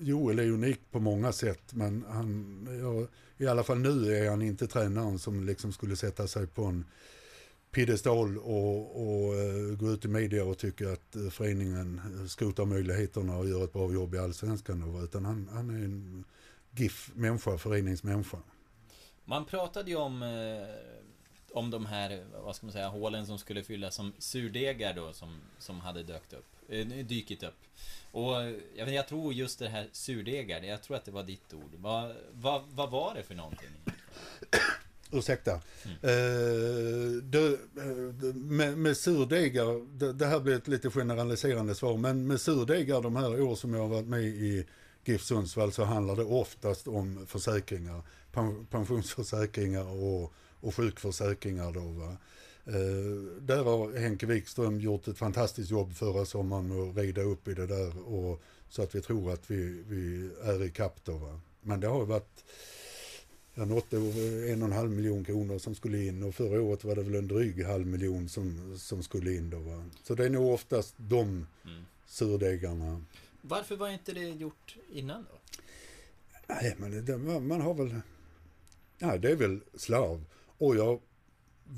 Joel 0.00 0.38
är 0.38 0.50
unik 0.50 0.80
på 0.90 1.00
många 1.00 1.32
sätt 1.32 1.62
men 1.74 2.04
han, 2.08 2.68
jag 2.80 3.08
i 3.42 3.48
alla 3.48 3.64
fall 3.64 3.78
nu 3.78 4.16
är 4.16 4.30
han 4.30 4.42
inte 4.42 4.66
tränaren 4.66 5.18
som 5.18 5.46
liksom 5.46 5.72
skulle 5.72 5.96
sätta 5.96 6.26
sig 6.26 6.46
på 6.46 6.64
en 6.64 6.84
piedestal 7.70 8.38
och, 8.38 9.02
och 9.02 9.34
uh, 9.34 9.76
gå 9.76 9.90
ut 9.92 10.04
i 10.04 10.08
media 10.08 10.44
och 10.44 10.58
tycka 10.58 10.92
att 10.92 11.16
uh, 11.16 11.30
föreningen 11.30 12.00
eh, 12.20 12.26
skrotar 12.26 12.64
möjligheterna 12.64 13.36
och 13.36 13.48
gör 13.48 13.64
ett 13.64 13.72
bra 13.72 13.92
jobb 13.92 14.14
i 14.14 14.18
allsvenskan. 14.18 15.04
Utan 15.04 15.24
han, 15.24 15.48
han 15.52 15.70
är 15.70 15.84
en 15.84 16.24
GIF-människa, 16.70 17.58
föreningsmänniska. 17.58 18.38
Man 19.24 19.44
pratade 19.44 19.90
ju 19.90 19.96
om 19.96 20.22
om 21.54 21.70
de 21.70 21.86
här, 21.86 22.24
vad 22.44 22.56
ska 22.56 22.66
man 22.66 22.72
säga, 22.72 22.88
hålen 22.88 23.26
som 23.26 23.38
skulle 23.38 23.62
fyllas 23.62 23.94
som 23.94 24.12
surdegar 24.18 24.94
då 24.94 25.12
som, 25.12 25.40
som 25.58 25.80
hade 25.80 26.02
dykt 26.02 26.32
upp, 26.32 26.46
eh, 26.68 26.86
dykit 26.86 27.42
upp. 27.42 27.58
Och 28.12 28.34
jag, 28.76 28.94
jag 28.94 29.08
tror 29.08 29.32
just 29.32 29.58
det 29.58 29.68
här 29.68 29.88
surdegar, 29.92 30.62
jag 30.62 30.82
tror 30.82 30.96
att 30.96 31.04
det 31.04 31.10
var 31.10 31.22
ditt 31.22 31.54
ord. 31.54 31.74
Vad, 31.76 32.12
vad, 32.32 32.62
vad 32.70 32.90
var 32.90 33.14
det 33.14 33.22
för 33.22 33.34
någonting? 33.34 33.68
Ursäkta. 35.12 35.60
Mm. 35.84 35.96
Eh, 36.02 37.22
det, 37.22 37.48
eh, 37.48 38.34
med, 38.34 38.78
med 38.78 38.96
surdegar, 38.96 39.98
det, 39.98 40.12
det, 40.12 40.26
här 40.26 40.40
blir 40.40 40.56
ett 40.56 40.68
lite 40.68 40.90
generaliserande 40.90 41.74
svar, 41.74 41.96
men 41.96 42.26
med 42.26 42.40
surdegar 42.40 43.02
de 43.02 43.16
här 43.16 43.42
år 43.42 43.54
som 43.54 43.74
jag 43.74 43.80
har 43.80 43.88
varit 43.88 44.06
med 44.06 44.22
i 44.22 44.66
GIF 45.04 45.22
Sundsvall 45.22 45.72
så 45.72 45.84
handlar 45.84 46.16
det 46.16 46.24
oftast 46.24 46.88
om 46.88 47.26
försäkringar, 47.26 48.02
pensionsförsäkringar 48.70 49.84
och 49.84 50.32
och 50.62 50.74
sjukförsäkringar 50.74 51.72
då. 51.72 51.80
Va? 51.80 52.16
Eh, 52.66 52.74
där 53.40 53.64
har 53.64 53.98
Henke 53.98 54.26
Wikström 54.26 54.80
gjort 54.80 55.08
ett 55.08 55.18
fantastiskt 55.18 55.70
jobb 55.70 55.94
förra 55.94 56.24
sommaren 56.24 56.68
med 56.68 56.78
att 56.78 56.96
reda 56.96 57.22
upp 57.22 57.48
i 57.48 57.54
det 57.54 57.66
där 57.66 57.98
och 57.98 58.42
så 58.68 58.82
att 58.82 58.94
vi 58.94 59.00
tror 59.00 59.32
att 59.32 59.50
vi, 59.50 59.82
vi 59.88 60.30
är 60.42 60.64
i 60.64 60.70
kapp 60.70 61.04
då. 61.04 61.12
Va? 61.12 61.40
Men 61.60 61.80
det 61.80 61.86
har 61.86 62.04
varit 62.04 62.44
Ja, 63.54 63.64
något 63.64 63.92
en 63.92 64.62
och 64.62 64.68
en 64.68 64.72
halv 64.72 64.90
miljon 64.90 65.24
kronor 65.24 65.58
som 65.58 65.74
skulle 65.74 66.04
in 66.04 66.22
och 66.22 66.34
förra 66.34 66.62
året 66.62 66.84
var 66.84 66.94
det 66.94 67.02
väl 67.02 67.14
en 67.14 67.28
dryg 67.28 67.64
halv 67.64 67.86
miljon 67.86 68.28
som, 68.28 68.78
som 68.78 69.02
skulle 69.02 69.34
in 69.34 69.50
då. 69.50 69.58
Va? 69.58 69.84
Så 70.02 70.14
det 70.14 70.24
är 70.24 70.30
nog 70.30 70.52
oftast 70.52 70.94
de 70.96 71.46
mm. 71.64 71.84
surdegarna. 72.06 73.04
Varför 73.40 73.76
var 73.76 73.88
inte 73.88 74.12
det 74.12 74.28
gjort 74.28 74.76
innan 74.92 75.26
då? 75.30 75.38
Nej, 76.46 76.74
men 76.78 77.04
det, 77.04 77.18
man 77.40 77.60
har 77.60 77.74
väl... 77.74 78.00
Nej, 78.98 79.18
det 79.18 79.30
är 79.30 79.36
väl 79.36 79.60
slarv. 79.74 80.24
Och 80.58 80.76
jag 80.76 81.00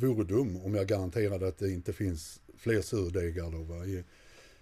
vore 0.00 0.24
dum 0.24 0.56
om 0.56 0.74
jag 0.74 0.86
garanterade 0.86 1.48
att 1.48 1.58
det 1.58 1.70
inte 1.70 1.92
finns 1.92 2.40
fler 2.56 2.80
surdegar 2.80 3.50
då. 3.50 3.84
I, 3.84 4.04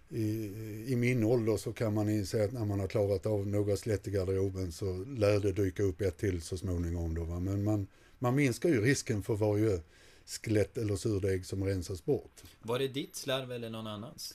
i, 0.08 0.92
I 0.92 0.96
min 0.96 1.24
ålder 1.24 1.56
så 1.56 1.72
kan 1.72 1.94
man 1.94 2.08
inse 2.08 2.44
att 2.44 2.52
när 2.52 2.64
man 2.64 2.80
har 2.80 2.88
klarat 2.88 3.26
av 3.26 3.46
några 3.46 3.76
slätt 3.76 4.08
i 4.08 4.10
garderoben 4.10 4.72
så 4.72 5.04
lär 5.04 5.40
det 5.40 5.52
dyka 5.52 5.82
upp 5.82 6.00
ett 6.00 6.18
till 6.18 6.42
så 6.42 6.56
småningom. 6.56 7.14
Då, 7.14 7.24
va? 7.24 7.40
Men 7.40 7.64
man, 7.64 7.86
man 8.18 8.34
minskar 8.34 8.68
ju 8.68 8.80
risken 8.80 9.22
för 9.22 9.34
varje 9.34 9.80
skelett 10.26 10.78
eller 10.78 10.96
surdeg 10.96 11.46
som 11.46 11.64
rensas 11.64 12.04
bort. 12.04 12.42
Var 12.62 12.78
det 12.78 12.88
ditt 12.88 13.16
slarv 13.16 13.52
eller 13.52 13.70
någon 13.70 13.86
annans? 13.86 14.34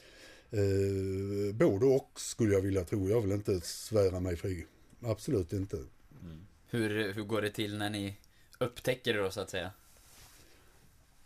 Eh, 0.51 1.55
både 1.55 1.85
och 1.85 2.11
skulle 2.15 2.53
jag 2.53 2.61
vilja 2.61 2.83
tro. 2.83 3.09
Jag 3.09 3.21
vill 3.21 3.31
inte 3.31 3.61
svära 3.61 4.19
mig 4.19 4.35
fri. 4.35 4.65
Absolut 5.01 5.53
inte. 5.53 5.75
Mm. 5.75 6.47
Hur, 6.67 7.13
hur 7.13 7.23
går 7.23 7.41
det 7.41 7.51
till 7.51 7.77
när 7.77 7.89
ni 7.89 8.17
upptäcker 8.59 9.13
det 9.13 9.19
då 9.19 9.31
så 9.31 9.41
att 9.41 9.49
säga? 9.49 9.71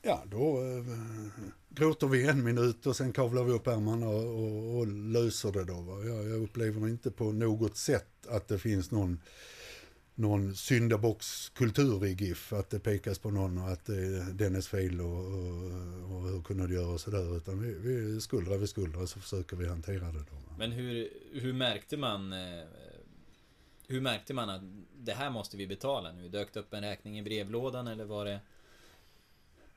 Ja, 0.02 0.24
då 0.26 0.58
eh, 0.58 0.86
gråter 1.70 2.08
vi 2.08 2.28
en 2.28 2.44
minut 2.44 2.86
och 2.86 2.96
sen 2.96 3.14
kavlar 3.14 3.44
vi 3.44 3.52
upp 3.52 3.68
ärmarna 3.68 4.08
och, 4.08 4.26
och, 4.26 4.78
och 4.78 4.88
löser 4.88 5.52
det 5.52 5.64
då. 5.64 5.82
Va? 5.82 6.04
Jag, 6.04 6.30
jag 6.30 6.44
upplever 6.44 6.88
inte 6.88 7.12
på 7.12 7.32
något 7.32 7.78
sätt 7.78 8.28
att 8.28 8.48
det 8.48 8.60
finns 8.60 8.92
någon, 8.92 9.22
någon 10.16 10.56
syndabockskultur 10.56 12.06
i 12.06 12.14
GIF. 12.14 12.54
Att 12.54 12.70
det 12.70 12.80
pekas 12.80 13.20
på 13.20 13.32
någon 13.32 13.58
och 13.58 13.70
att 13.70 13.86
det 13.86 13.96
är 13.96 14.34
dennes 14.34 14.68
fel 14.68 15.02
och, 15.02 15.26
och, 15.26 16.16
och 16.16 16.22
hur 16.30 16.44
kunde 16.44 16.68
du 16.68 16.74
göra 16.74 16.94
och 16.94 17.02
sådär. 17.02 17.38
Utan 17.38 17.62
vi, 17.62 17.74
vi 17.74 18.22
skuldra 18.22 18.58
vid 18.58 18.70
skuldra 18.70 19.08
så 19.08 19.20
försöker 19.20 19.58
vi 19.58 19.68
hantera 19.68 20.06
det 20.06 20.26
då. 20.30 20.36
Va? 20.36 20.56
Men 20.58 20.72
hur, 20.72 21.10
hur 21.34 21.54
märkte 21.54 21.98
man 21.98 22.34
eh, 22.34 22.64
hur 23.88 24.02
märkte 24.02 24.34
man 24.34 24.50
att 24.50 24.62
det 24.98 25.14
här 25.14 25.30
måste 25.30 25.58
vi 25.58 25.68
betala 25.68 26.12
nu? 26.12 26.30
Dök 26.30 26.54
det 26.54 26.60
upp 26.60 26.74
en 26.74 26.82
räkning 26.82 27.20
i 27.20 27.24
brevlådan 27.24 27.88
eller 27.88 28.06
var 28.06 28.26
det? 28.26 28.40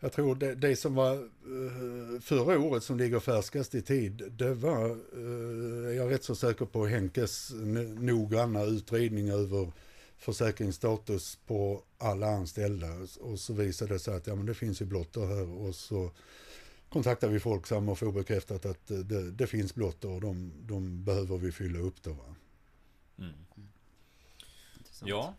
Jag 0.05 0.13
tror 0.13 0.35
det, 0.35 0.55
det 0.55 0.77
som 0.77 0.95
var 0.95 1.15
uh, 1.15 2.21
förra 2.21 2.59
året 2.59 2.83
som 2.83 2.99
ligger 2.99 3.21
färskast 3.21 3.75
i 3.75 3.83
tid, 3.83 4.23
det 4.31 4.55
var, 4.55 4.91
uh, 5.17 5.95
jag 5.97 6.07
är 6.07 6.09
rätt 6.09 6.25
så 6.25 6.35
säker 6.35 6.65
på 6.65 6.87
Henkes 6.87 7.51
noggranna 7.99 8.63
utredning 8.63 9.29
över 9.29 9.73
försäkringsstatus 10.17 11.39
på 11.47 11.83
alla 11.99 12.27
anställda. 12.27 12.87
Och 13.21 13.39
så 13.41 13.53
visade 13.53 13.95
det 13.95 13.99
sig 13.99 14.17
att 14.17 14.27
ja, 14.27 14.35
men 14.35 14.47
det 14.47 14.55
finns 14.55 14.83
ju 14.83 14.85
blotter 14.85 15.27
här 15.27 15.49
och 15.49 15.75
så 15.75 16.11
kontaktar 16.89 17.29
vi 17.29 17.41
Folksam 17.41 17.89
och 17.89 17.99
får 17.99 18.13
bekräftat 18.13 18.67
att 18.67 18.87
det, 18.87 19.31
det 19.31 19.47
finns 19.47 19.75
blotter 19.75 20.09
och 20.09 20.21
de, 20.21 20.53
de 20.61 21.05
behöver 21.05 21.39
vi 21.39 21.53
fylla 21.53 21.79
upp 21.79 22.03
då. 22.03 22.13
Va? 22.13 22.35
Mm. 23.19 23.35
Ja, 25.05 25.35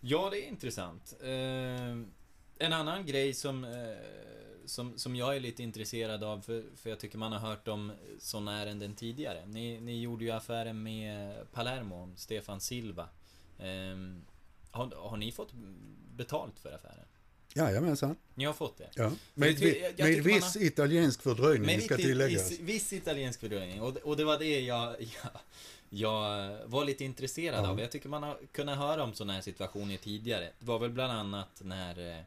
ja 0.00 0.30
det 0.30 0.44
är 0.44 0.48
intressant. 0.48 1.14
Eh, 1.20 2.17
en 2.58 2.72
annan 2.72 3.06
grej 3.06 3.34
som, 3.34 3.64
eh, 3.64 3.70
som, 4.64 4.98
som 4.98 5.16
jag 5.16 5.36
är 5.36 5.40
lite 5.40 5.62
intresserad 5.62 6.24
av, 6.24 6.40
för, 6.40 6.64
för 6.76 6.90
jag 6.90 7.00
tycker 7.00 7.18
man 7.18 7.32
har 7.32 7.38
hört 7.38 7.68
om 7.68 7.92
sådana 8.18 8.62
ärenden 8.62 8.94
tidigare. 8.94 9.46
Ni, 9.46 9.80
ni 9.80 10.00
gjorde 10.00 10.24
ju 10.24 10.30
affären 10.30 10.82
med 10.82 11.36
Palermo, 11.52 12.12
Stefan 12.16 12.60
Silva. 12.60 13.08
Eh, 13.58 13.96
har, 14.70 15.08
har 15.08 15.16
ni 15.16 15.32
fått 15.32 15.52
betalt 16.16 16.58
för 16.58 16.72
affären? 16.72 17.06
Jajamensan. 17.58 18.16
Ni 18.34 18.44
har 18.44 18.52
fått 18.52 18.78
det? 18.78 18.90
Ja. 18.94 19.12
Med, 19.34 19.62
jag, 19.62 19.92
jag 19.96 20.10
med 20.10 20.24
viss 20.24 20.54
har... 20.54 20.62
italiensk 20.62 21.22
fördröjning, 21.22 21.66
med 21.66 21.82
ska 21.82 21.96
tilläggas. 21.96 22.60
Viss 22.60 22.92
italiensk 22.92 23.40
fördröjning. 23.40 23.82
Och, 23.82 23.96
och 23.96 24.16
det 24.16 24.24
var 24.24 24.38
det 24.38 24.60
jag, 24.60 24.96
jag, 24.98 25.30
jag 25.88 26.56
var 26.66 26.84
lite 26.84 27.04
intresserad 27.04 27.64
ja. 27.64 27.68
av. 27.68 27.80
Jag 27.80 27.90
tycker 27.90 28.08
man 28.08 28.22
har 28.22 28.38
kunnat 28.52 28.78
höra 28.78 29.02
om 29.02 29.14
sådana 29.14 29.32
här 29.32 29.40
situationer 29.40 29.96
tidigare. 29.96 30.50
Det 30.58 30.66
var 30.66 30.78
väl 30.78 30.90
bland 30.90 31.12
annat 31.12 31.60
när 31.64 32.16
eh, 32.16 32.22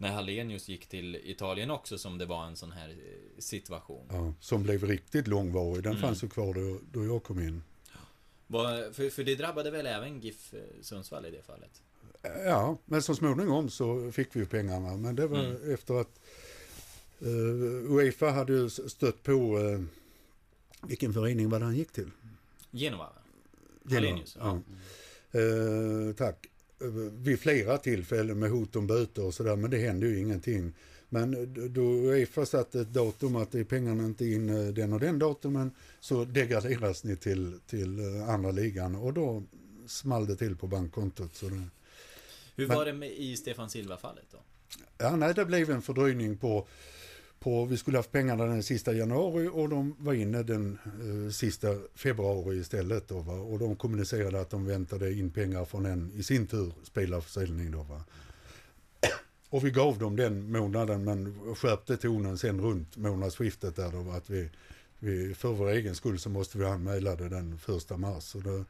när 0.00 0.12
Hallenius 0.12 0.68
gick 0.68 0.86
till 0.86 1.16
Italien 1.24 1.70
också 1.70 1.98
som 1.98 2.18
det 2.18 2.26
var 2.26 2.46
en 2.46 2.56
sån 2.56 2.72
här 2.72 2.88
eh, 2.88 2.94
situation. 3.38 4.06
Ja, 4.10 4.34
som 4.40 4.62
blev 4.62 4.84
riktigt 4.84 5.26
långvarig. 5.26 5.82
Den 5.82 5.92
mm. 5.92 6.02
fanns 6.02 6.24
ju 6.24 6.28
kvar 6.28 6.54
då, 6.54 6.80
då 6.92 7.04
jag 7.04 7.22
kom 7.22 7.40
in. 7.40 7.62
Vad- 8.46 8.96
för, 8.96 9.10
för 9.10 9.24
det 9.24 9.34
drabbade 9.34 9.70
väl 9.70 9.86
även 9.86 10.20
GIF 10.20 10.54
eh, 10.54 10.60
Sundsvall 10.82 11.26
i 11.26 11.30
det 11.30 11.42
fallet? 11.42 11.82
Ja, 12.22 12.78
men 12.84 13.02
så 13.02 13.14
småningom 13.14 13.70
så 13.70 14.12
fick 14.12 14.36
vi 14.36 14.40
ju 14.40 14.46
pengarna. 14.46 14.96
Men 14.96 15.16
det 15.16 15.26
var 15.26 15.38
Mm. 15.44 15.74
efter 15.74 15.94
att 16.00 16.20
uh, 17.22 17.92
Uefa 17.92 18.30
hade 18.30 18.52
ju 18.52 18.70
stött 18.70 19.22
på 19.22 19.58
uh, 19.58 19.80
vilken 20.88 21.12
förening 21.12 21.48
var 21.50 21.58
det 21.58 21.64
han 21.64 21.76
gick 21.76 21.92
till? 21.92 22.10
Genova? 22.72 23.04
va? 23.04 23.10
Genova, 23.84 23.94
Hallenius, 23.94 24.36
ja. 24.40 24.60
Eh, 25.32 26.14
tack. 26.16 26.46
Eh, 26.80 26.86
Vid 27.12 27.40
flera 27.40 27.78
tillfällen 27.78 28.38
med 28.38 28.50
hot 28.50 28.76
om 28.76 28.86
böter 28.86 29.24
och 29.24 29.34
sådär, 29.34 29.56
men 29.56 29.70
det 29.70 29.78
hände 29.78 30.06
ju 30.06 30.18
ingenting. 30.18 30.72
Men 31.08 31.54
då 31.74 31.82
Uefa 31.82 32.46
satte 32.46 32.80
ett 32.80 32.92
datum 32.92 33.36
att 33.36 33.52
det 33.52 33.60
är 33.60 33.64
pengarna 33.64 34.04
inte 34.04 34.24
in 34.26 34.74
den 34.74 34.92
och 34.92 35.00
den 35.00 35.18
datumen 35.18 35.70
så 36.00 36.24
degraderas 36.24 37.04
ni 37.04 37.16
till, 37.16 37.58
till 37.66 38.00
andra 38.28 38.50
ligan 38.50 38.94
och 38.96 39.12
då 39.14 39.42
small 39.86 40.26
det 40.26 40.36
till 40.36 40.56
på 40.56 40.66
bankkontot. 40.66 41.34
Så 41.34 41.48
det, 41.48 41.62
Hur 42.56 42.68
Men- 42.68 42.76
var 42.76 42.84
det 42.84 42.92
med, 42.92 43.10
i 43.10 43.36
Stefan 43.36 43.70
Silva-fallet 43.70 44.24
då? 44.30 44.38
ja, 44.98 45.16
nej, 45.16 45.34
det 45.34 45.44
blev 45.44 45.70
en 45.70 45.82
fördröjning 45.82 46.36
på, 46.36 46.66
på, 47.38 47.64
vi 47.64 47.76
skulle 47.76 47.98
haft 47.98 48.12
pengarna 48.12 48.44
den 48.46 48.62
sista 48.62 48.92
januari 48.92 49.48
och 49.52 49.68
de 49.68 49.96
var 49.98 50.12
inne 50.12 50.42
den 50.42 50.78
eh, 50.84 51.30
sista 51.32 51.68
februari 51.94 52.56
istället. 52.56 53.08
Då, 53.08 53.18
va? 53.18 53.32
Och 53.32 53.58
de 53.58 53.76
kommunicerade 53.76 54.40
att 54.40 54.50
de 54.50 54.66
väntade 54.66 55.12
in 55.14 55.30
pengar 55.30 55.64
från 55.64 55.86
en 55.86 56.12
i 56.14 56.22
sin 56.22 56.46
tur 56.46 56.72
spelarförsäljning. 56.82 57.70
Då, 57.70 57.82
va? 57.82 58.04
Och 59.50 59.64
vi 59.66 59.70
gav 59.70 59.98
dem 59.98 60.16
den 60.16 60.52
månaden 60.52 61.04
men 61.04 61.54
skärpte 61.54 61.96
tonen 61.96 62.38
sen 62.38 62.60
runt 62.60 62.96
månadsskiftet 62.96 63.76
där 63.76 63.92
då, 63.92 64.10
att 64.10 64.30
vi, 64.30 64.50
vi 64.98 65.34
för 65.34 65.48
vår 65.52 65.68
egen 65.68 65.94
skull 65.94 66.18
så 66.18 66.28
måste 66.28 66.58
vi 66.58 66.64
anmäla 66.64 67.16
det 67.16 67.28
den 67.28 67.58
första 67.58 67.96
mars. 67.96 68.24
Så 68.24 68.38
det, 68.38 68.64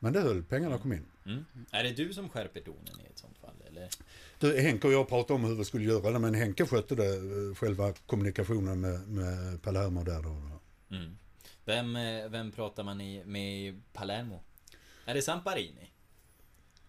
men 0.00 0.12
det 0.12 0.20
höll, 0.20 0.42
pengarna 0.42 0.78
kom 0.78 0.92
in. 0.92 1.06
Mm. 1.26 1.44
Är 1.70 1.84
det 1.84 1.92
du 1.92 2.12
som 2.12 2.28
skärper 2.28 2.60
tonen 2.60 3.00
i 3.00 3.06
ett 3.06 3.18
sånt 3.18 3.38
fall? 3.38 3.54
Eller? 3.66 3.88
Du, 4.38 4.60
Henke 4.60 4.86
och 4.86 4.92
jag 4.92 5.08
pratade 5.08 5.34
om 5.34 5.44
hur 5.44 5.54
vi 5.54 5.64
skulle 5.64 5.84
göra 5.84 6.10
det 6.10 6.18
men 6.18 6.34
Henke 6.34 6.66
skötte 6.66 6.94
det, 6.94 7.14
eh, 7.14 7.54
själva 7.54 7.92
kommunikationen 8.06 8.80
med, 8.80 9.08
med 9.08 9.62
Palermo 9.62 10.04
där 10.04 10.22
då. 10.22 10.60
Mm. 10.96 11.18
Vem, 11.64 11.96
eh, 11.96 12.28
vem 12.28 12.52
pratar 12.52 12.84
man 12.84 13.00
i, 13.00 13.24
med 13.24 13.68
i 13.68 13.80
Palermo? 13.92 14.42
Är 15.04 15.14
det 15.14 15.22
Samparini? 15.22 15.89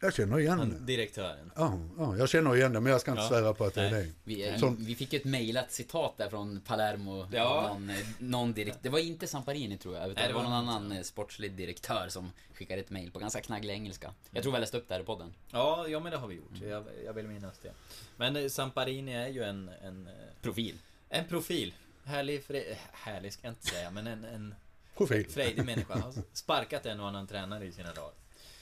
Jag 0.03 0.13
känner 0.13 0.39
igen 0.39 0.59
Han, 0.59 0.85
direktören? 0.85 1.51
Ja, 1.55 1.79
ja, 1.97 2.17
jag 2.17 2.29
känner 2.29 2.55
igen 2.55 2.73
det 2.73 2.79
men 2.79 2.91
jag 2.91 3.01
ska 3.01 3.11
inte 3.11 3.23
Ja. 3.23 3.29
svära 3.29 3.53
på 3.53 3.65
att 3.65 3.73
det 3.73 3.81
är 3.81 3.91
det. 3.91 4.07
Vi, 4.23 4.47
eh, 4.49 4.57
Som- 4.57 4.75
vi 4.85 4.95
fick 4.95 5.13
ju 5.13 5.19
ett 5.19 5.25
mejlat 5.25 5.71
citat 5.71 6.17
där 6.17 6.29
från 6.29 6.61
Palermo. 6.61 7.27
Ja. 7.31 7.67
Någon, 7.73 7.89
eh, 7.89 7.95
någon 8.19 8.53
direkt, 8.53 8.77
det 8.81 8.89
var 8.89 8.99
inte 8.99 9.27
Samparini 9.27 9.77
tror 9.77 9.95
jag, 9.95 10.03
utan 10.03 10.15
Nej, 10.21 10.27
det 10.27 10.33
var 10.33 10.43
någon 10.43 10.53
annan 10.53 10.91
eh, 10.91 11.01
sportslig 11.01 11.51
direktör 11.51 12.07
som 12.09 12.31
skickade 12.53 12.81
ett 12.81 12.89
mejl 12.89 13.11
på 13.11 13.19
ganska 13.19 13.41
knagglig 13.41 13.73
engelska. 13.73 14.13
Jag 14.31 14.43
tror 14.43 14.53
vi 14.53 14.59
läste 14.59 14.77
upp 14.77 14.87
det 14.87 14.93
här 14.93 15.01
i 15.01 15.05
podden. 15.05 15.33
Ja, 15.51 15.87
ja 15.87 15.99
men 15.99 16.11
det 16.11 16.17
har 16.17 16.27
vi 16.27 16.35
gjort. 16.35 16.61
Jag, 16.69 16.83
jag 17.05 17.13
vill 17.13 17.27
minnas 17.27 17.59
det. 17.61 17.71
Men 18.17 18.49
Samparini 18.49 19.13
är 19.13 19.27
ju 19.27 19.43
en, 19.43 19.69
en, 19.83 20.09
Profil. 20.41 20.75
en 21.09 21.27
profil. 21.27 21.73
Härlig, 22.05 22.43
fre, 22.43 22.61
eh, 22.61 22.77
härlig 22.91 23.33
ska 23.33 23.47
jag 23.47 23.51
inte 23.51 23.67
säga, 23.67 23.91
men 23.91 24.07
en, 24.07 24.23
en 24.25 24.55
Profil. 24.97 25.29
frejdig 25.29 25.65
människa. 25.65 25.93
Har 25.99 26.13
sparkat 26.33 26.85
en 26.85 26.99
och 26.99 27.07
annan 27.07 27.27
tränare 27.27 27.65
i 27.65 27.71
sina 27.71 27.93
dagar. 27.93 28.11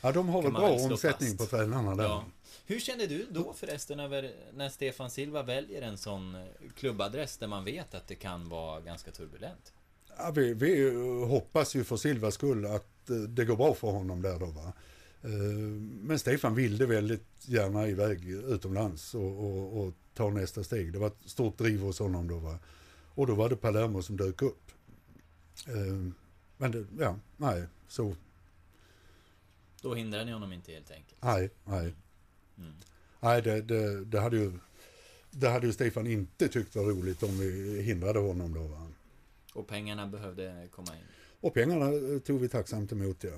Ja, 0.01 0.11
de 0.11 0.29
har 0.29 0.41
väl 0.41 0.51
bra 0.51 0.69
omsättning 0.69 1.37
på 1.37 1.45
tränarna 1.45 1.95
där. 1.95 2.03
Ja. 2.03 2.25
Hur 2.65 2.79
kände 2.79 3.07
du 3.07 3.27
då 3.31 3.53
förresten 3.53 3.99
över 3.99 4.31
när 4.53 4.69
Stefan 4.69 5.09
Silva 5.11 5.43
väljer 5.43 5.81
en 5.81 5.97
sån 5.97 6.35
eh, 6.35 6.41
klubbadress 6.75 7.37
där 7.37 7.47
man 7.47 7.65
vet 7.65 7.93
att 7.95 8.07
det 8.07 8.15
kan 8.15 8.49
vara 8.49 8.81
ganska 8.81 9.11
turbulent? 9.11 9.73
Ja, 10.17 10.31
vi, 10.31 10.53
vi 10.53 10.91
hoppas 11.25 11.75
ju 11.75 11.83
för 11.83 11.97
Silvas 11.97 12.33
skull 12.33 12.65
att 12.65 13.09
eh, 13.09 13.15
det 13.15 13.45
går 13.45 13.55
bra 13.55 13.73
för 13.73 13.91
honom 13.91 14.21
där 14.21 14.39
då 14.39 14.45
va. 14.45 14.73
Eh, 15.21 15.29
Men 16.01 16.19
Stefan 16.19 16.55
ville 16.55 16.85
väldigt 16.85 17.27
gärna 17.41 17.87
iväg 17.87 18.29
utomlands 18.29 19.15
och, 19.15 19.45
och, 19.45 19.79
och 19.83 19.93
ta 20.13 20.29
nästa 20.29 20.63
steg. 20.63 20.93
Det 20.93 20.99
var 20.99 21.07
ett 21.07 21.21
stort 21.25 21.57
driv 21.57 21.81
hos 21.81 21.99
honom 21.99 22.27
då 22.27 22.37
va. 22.37 22.59
Och 23.15 23.27
då 23.27 23.35
var 23.35 23.49
det 23.49 23.55
Palermo 23.55 24.01
som 24.01 24.17
dök 24.17 24.41
upp. 24.41 24.71
Men 26.57 26.71
det, 26.71 26.85
ja, 26.99 27.15
nej, 27.37 27.63
så, 27.87 28.15
Då 29.81 29.93
hindrar 29.93 30.25
ni 30.25 30.31
honom 30.31 30.53
inte 30.53 30.71
helt 30.71 30.91
enkelt. 30.91 31.23
nej, 31.23 31.49
nej. 31.63 31.93
Mm. 32.57 32.73
Nej, 33.19 33.41
det, 33.41 33.61
det, 33.61 34.05
det, 34.05 34.19
hade 34.19 34.37
ju, 34.37 34.51
det 35.31 35.49
hade 35.49 35.67
ju 35.67 35.73
Stefan 35.73 36.07
inte 36.07 36.47
tyckt 36.47 36.75
var 36.75 36.83
roligt 36.83 37.23
om 37.23 37.39
vi 37.39 37.81
hindrade 37.81 38.19
honom 38.19 38.53
då 38.53 38.63
va. 38.63 38.87
Och 39.53 39.67
pengarna 39.67 40.07
behövde 40.07 40.67
komma 40.71 40.95
in 40.95 41.03
Och 41.41 41.53
pengarna 41.53 41.85
eh, 41.85 42.19
tog 42.19 42.41
vi 42.41 42.49
tacksamt 42.49 42.91
emot 42.91 43.23
ja. 43.23 43.31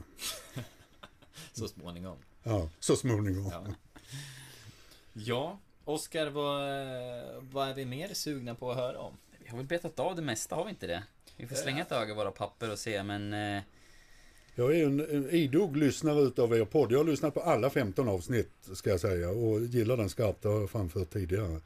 så 1.53 1.67
småningom. 1.67 2.17
Ja, 2.43 2.69
så 2.79 2.95
småningom. 2.95 3.51
Ja, 3.51 3.65
ja 5.13 5.59
Oskar, 5.85 6.27
vad, 6.27 6.61
eh, 6.61 7.41
vad 7.41 7.69
är 7.69 7.73
vi 7.73 7.85
mer 7.85 8.13
sugna 8.13 8.55
på 8.55 8.71
att 8.71 8.77
höra 8.77 8.99
om? 8.99 9.17
Vi 9.39 9.49
har 9.49 9.57
väl 9.57 9.65
betat 9.65 9.99
av 9.99 10.15
det 10.15 10.21
mesta, 10.21 10.55
har 10.55 10.63
vi 10.63 10.69
inte 10.69 10.87
det? 10.87 11.03
Vi 11.37 11.47
får 11.47 11.55
slänga 11.55 11.81
ett 11.81 11.91
öga 11.91 12.13
i 12.13 12.15
våra 12.15 12.31
papper 12.31 12.71
och 12.71 12.79
se, 12.79 13.03
men... 13.03 13.33
Jag 14.61 14.75
är 14.75 14.85
en, 14.85 14.99
en 14.99 15.29
idog 15.29 15.77
lyssnare 15.77 16.21
utav 16.21 16.53
er 16.53 16.65
podd. 16.65 16.91
Jag 16.91 16.97
har 16.97 17.05
lyssnat 17.05 17.33
på 17.33 17.39
alla 17.41 17.69
15 17.69 18.07
avsnitt 18.09 18.51
ska 18.73 18.89
jag 18.89 18.99
säga 18.99 19.29
och 19.29 19.61
gillar 19.61 19.97
den 19.97 20.09
skarpt, 20.09 20.41
det 20.41 20.49
har 20.49 20.59
jag 20.59 20.69
framfört 20.69 21.09
tidigare. 21.09 21.61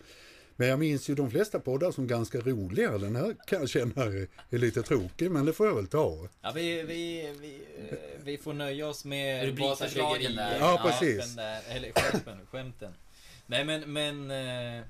Men 0.55 0.67
jag 0.67 0.79
minns 0.79 1.09
ju 1.09 1.15
de 1.15 1.31
flesta 1.31 1.59
poddar 1.59 1.91
som 1.91 2.07
ganska 2.07 2.39
roliga. 2.39 2.97
Den 2.97 3.15
här 3.15 3.35
kan 3.47 3.59
jag 3.59 3.69
känna 3.69 4.03
är, 4.03 4.57
lite 4.57 4.81
tråkig, 4.81 5.31
men 5.31 5.45
det 5.45 5.53
får 5.53 5.67
jag 5.67 5.75
väl 5.75 5.87
ta. 5.87 6.27
Ja, 6.41 6.51
vi, 6.55 6.83
vi, 6.83 7.31
vi, 7.41 7.61
vi 8.23 8.37
får 8.37 8.53
nöja 8.53 8.87
oss 8.87 9.05
med 9.05 9.45
Rubrikförslagen 9.45 10.35
där. 10.35 10.57
Ja, 10.59 10.79
precis. 10.83 11.35
Där, 11.35 11.61
eller 11.69 11.91
skämten, 11.91 12.37
skämten. 12.51 12.91
Nej 13.45 13.65
men, 13.65 13.93
men... 13.93 14.31
eh, 14.31 14.83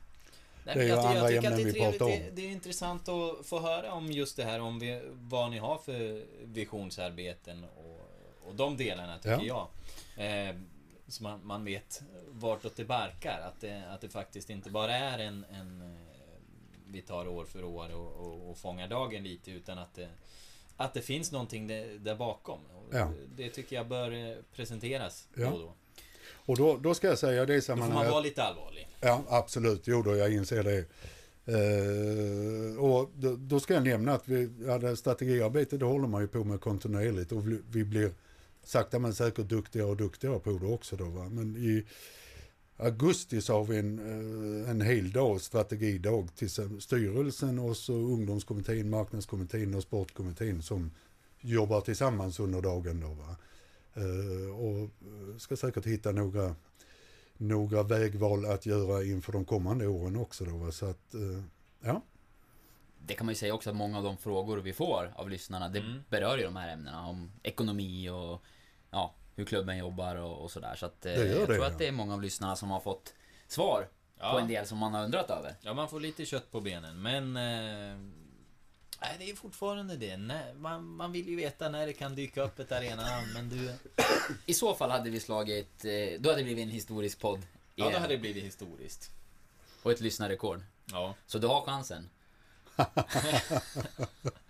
Nej, 0.65 0.75
Det 0.75 0.81
är 0.81 0.83
ju 0.83 0.89
jag, 0.89 0.97
jag 0.97 1.05
andra 1.05 1.27
tycker 1.27 1.37
att 1.37 1.43
det 1.43 1.47
ämnen 1.47 1.59
är 1.59 1.65
vi 1.65 1.71
trevligt, 1.71 1.99
pratar 1.99 2.05
om. 2.05 2.19
det, 2.19 2.31
det 2.35 2.47
är 2.47 2.51
intressant 2.51 3.09
att 3.09 3.45
få 3.45 3.59
höra 3.59 3.93
om 3.93 4.11
just 4.11 4.37
det 4.37 4.43
här, 4.43 4.59
om 4.59 4.79
vi, 4.79 5.01
vad 5.11 5.51
ni 5.51 5.57
har 5.57 5.77
för 5.77 6.23
visionsarbeten 6.43 7.63
och, 7.63 7.94
och 8.47 8.55
de 8.55 8.77
delarna 8.77 9.17
tycker 9.17 9.45
jag. 9.45 9.67
Eh, 10.17 10.55
så 11.07 11.23
man, 11.23 11.39
man 11.47 11.65
vet 11.65 12.01
vartåt 12.31 12.75
det 12.75 12.85
barkar, 12.85 13.39
att 13.47 13.61
det, 13.61 13.83
att 13.89 14.01
det 14.01 14.09
faktiskt 14.09 14.49
inte 14.49 14.69
bara 14.69 14.95
är 14.97 15.19
en, 15.19 15.45
en 15.51 15.81
eh, 15.81 15.97
vi 16.87 17.01
tar 17.01 17.27
år 17.27 17.45
för 17.45 17.63
år 17.63 17.93
och, 17.93 18.11
och, 18.27 18.49
och 18.49 18.57
fångar 18.57 18.87
dagen 18.87 19.23
lite, 19.23 19.51
utan 19.51 19.77
att 19.77 19.95
det, 19.95 20.09
att 20.77 20.93
det 20.93 21.01
finns 21.01 21.31
någonting 21.31 21.67
där, 21.67 21.99
där 21.99 22.15
bakom. 22.15 22.59
Ja. 22.91 23.11
Det 23.35 23.49
tycker 23.49 23.75
jag 23.75 23.87
bör 23.87 24.11
eh, 24.11 24.35
presenteras 24.55 25.27
Ja. 25.35 25.49
då 25.49 25.55
och 25.55 25.59
då. 25.59 25.73
Och 26.47 26.57
då, 26.57 26.77
då 26.77 26.93
ska 26.93 27.07
jag 27.07 27.19
säga 27.19 27.43
i 27.43 27.45
det 27.45 27.55
Då 27.55 27.61
får 27.61 27.75
man 27.75 27.81
sammanhanget. 27.81 28.11
vara 28.11 28.21
lite 28.21 28.43
allvarlig. 28.43 28.87
Ja, 29.01 29.23
absolut. 29.29 29.81
Jo 29.87 30.01
då, 30.01 30.15
jag 30.15 30.33
inser 30.33 30.63
det. 30.63 30.85
Eh, 31.47 32.83
och 32.83 33.11
då, 33.15 33.35
då 33.35 33.59
ska 33.59 33.73
jag 33.73 33.83
nämna 33.83 34.13
att 34.13 34.27
vi, 34.27 34.49
ja, 34.67 34.77
det 34.77 34.87
här 34.87 34.95
strategiarbete 34.95 35.77
det 35.77 35.85
håller 35.85 36.07
man 36.07 36.21
ju 36.21 36.27
på 36.27 36.43
med 36.43 36.61
kontinuerligt 36.61 37.31
och 37.31 37.47
vi 37.71 37.83
blir 37.83 38.11
sakta 38.67 38.99
men 38.99 39.13
säkert 39.13 39.47
duktigare 39.49 39.87
och 39.87 39.97
duktigare 39.97 40.39
på 40.39 40.51
det 40.51 40.65
också 40.65 40.95
då. 40.95 41.05
Va? 41.05 41.29
Men 41.29 41.55
i 41.57 41.85
augusti 42.77 43.41
så 43.41 43.53
har 43.53 43.65
vi 43.65 43.77
en, 43.77 43.99
eh, 43.99 44.69
en 44.69 44.81
hel 44.81 45.11
dag, 45.11 45.41
strategidag 45.41 46.35
till 46.35 46.49
styrelsen 46.81 47.59
och 47.59 47.77
så 47.77 47.93
ungdomskommittén, 47.93 48.89
marknadskommittén 48.89 49.73
och 49.73 49.83
sportkommittén 49.83 50.61
som 50.61 50.91
jobbar 51.41 51.81
tillsammans 51.81 52.39
under 52.39 52.61
dagen 52.61 52.99
då. 52.99 53.07
Va? 53.07 53.35
Eh, 53.93 54.55
och 54.59 54.79
eh, 54.81 55.37
ska 55.37 55.57
säkert 55.57 55.85
hitta 55.85 56.11
några 56.11 56.55
några 57.37 57.83
vägval 57.83 58.45
att 58.45 58.65
göra 58.65 59.03
inför 59.03 59.31
de 59.31 59.45
kommande 59.45 59.87
åren 59.87 60.15
också 60.15 60.45
då. 60.45 60.57
va. 60.57 60.71
Så 60.71 60.85
att, 60.85 61.15
ja. 61.81 62.01
det 63.07 63.13
kan 63.13 63.25
man 63.25 63.31
ju 63.31 63.37
säga 63.37 63.53
också 63.53 63.69
att 63.69 63.75
många 63.75 63.97
av 63.97 64.03
de 64.03 64.17
frågor 64.17 64.57
vi 64.57 64.73
får 64.73 65.13
av 65.15 65.29
lyssnarna, 65.29 65.69
det 65.69 65.79
Mm. 65.79 65.99
berör 66.09 66.37
ju 66.37 66.43
de 66.43 66.55
här 66.55 66.73
ämnena. 66.73 67.07
Om 67.07 67.31
ekonomi 67.43 68.09
och 68.09 68.41
ja, 68.95 69.13
hur 69.35 69.45
klubben 69.45 69.77
jobbar 69.77 70.15
och, 70.15 70.43
och 70.43 70.51
sådär. 70.51 70.75
Så 70.75 70.85
att, 70.85 71.05
eh, 71.05 71.13
jag 71.13 71.27
det, 71.27 71.45
tror 71.45 71.57
ja. 71.57 71.67
att 71.67 71.77
det 71.77 71.87
är 71.87 71.91
många 71.91 72.13
av 72.13 72.21
lyssnarna 72.21 72.55
som 72.55 72.71
har 72.71 72.79
fått 72.79 73.13
svar 73.47 73.87
på 74.19 74.39
en 74.39 74.47
del 74.47 74.65
som 74.65 74.77
man 74.77 74.93
har 74.93 75.03
undrat 75.03 75.29
över. 75.29 75.55
Ja, 75.61 75.73
man 75.73 75.89
får 75.89 75.99
lite 75.99 76.25
kött 76.25 76.51
på 76.51 76.61
benen, 76.61 77.01
men... 77.01 77.37
Eh, 77.37 77.97
nej, 79.01 79.15
det 79.19 79.29
är 79.29 79.35
fortfarande 79.35 79.95
det. 79.95 80.17
När, 80.17 80.53
man, 80.53 80.85
man 80.85 81.11
vill 81.11 81.29
ju 81.29 81.35
veta 81.35 81.69
när 81.69 81.85
det 81.85 81.93
kan 81.93 82.15
dyka 82.15 82.43
upp 82.43 82.59
ett 82.59 82.71
arenanamn, 82.71 83.33
men 83.33 83.49
du... 83.49 83.73
I 84.45 84.53
så 84.53 84.75
fall 84.75 84.91
hade 84.91 85.09
vi 85.09 85.19
slagit, 85.19 85.85
eh, 85.85 86.19
då 86.19 86.29
hade 86.29 86.41
det 86.41 86.43
blivit 86.43 86.63
en 86.63 86.69
historisk 86.69 87.19
podd. 87.19 87.41
Ja, 87.75 87.89
då 87.89 87.97
hade 87.97 88.13
det 88.13 88.17
blivit 88.17 88.43
historiskt. 88.43 89.11
Och 89.83 89.91
ett 89.91 90.01
lyssnarrekord. 90.01 90.61
Ja. 90.85 91.15
Så 91.25 91.37
du 91.37 91.47
har 91.47 91.61
chansen. 91.61 92.09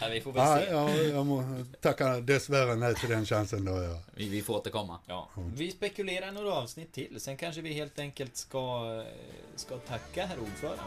ja 0.00 0.08
vi 0.08 0.20
får 0.20 0.32
väl 0.32 0.64
se. 0.64 0.70
ja, 0.70 0.90
jag 0.90 1.26
må 1.26 1.44
tacka 1.80 2.20
dessvärre 2.20 2.76
nej 2.76 2.94
till 2.94 3.08
den 3.08 3.26
chansen 3.26 3.64
då. 3.64 3.82
Ja. 3.82 3.98
Vi, 4.14 4.28
vi 4.28 4.42
får 4.42 4.54
återkomma. 4.54 4.98
Ja, 5.06 5.28
vi 5.56 5.70
spekulerar 5.70 6.32
några 6.32 6.52
avsnitt 6.52 6.92
till. 6.92 7.20
Sen 7.20 7.36
kanske 7.36 7.60
vi 7.60 7.72
helt 7.72 7.98
enkelt 7.98 8.36
ska, 8.36 9.02
ska 9.56 9.76
tacka 9.76 10.26
herr 10.26 10.38
ordförande 10.38 10.82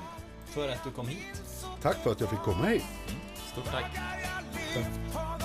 för 0.45 0.69
att 0.69 0.83
du 0.83 0.91
kom 0.91 1.07
hit. 1.07 1.41
Tack 1.81 1.97
för 1.97 2.11
att 2.11 2.19
jag 2.19 2.29
fick 2.29 2.39
komma 2.39 2.65
hit. 2.65 2.83
Stort 3.51 3.65
tack. 3.65 3.91
På 4.73 5.44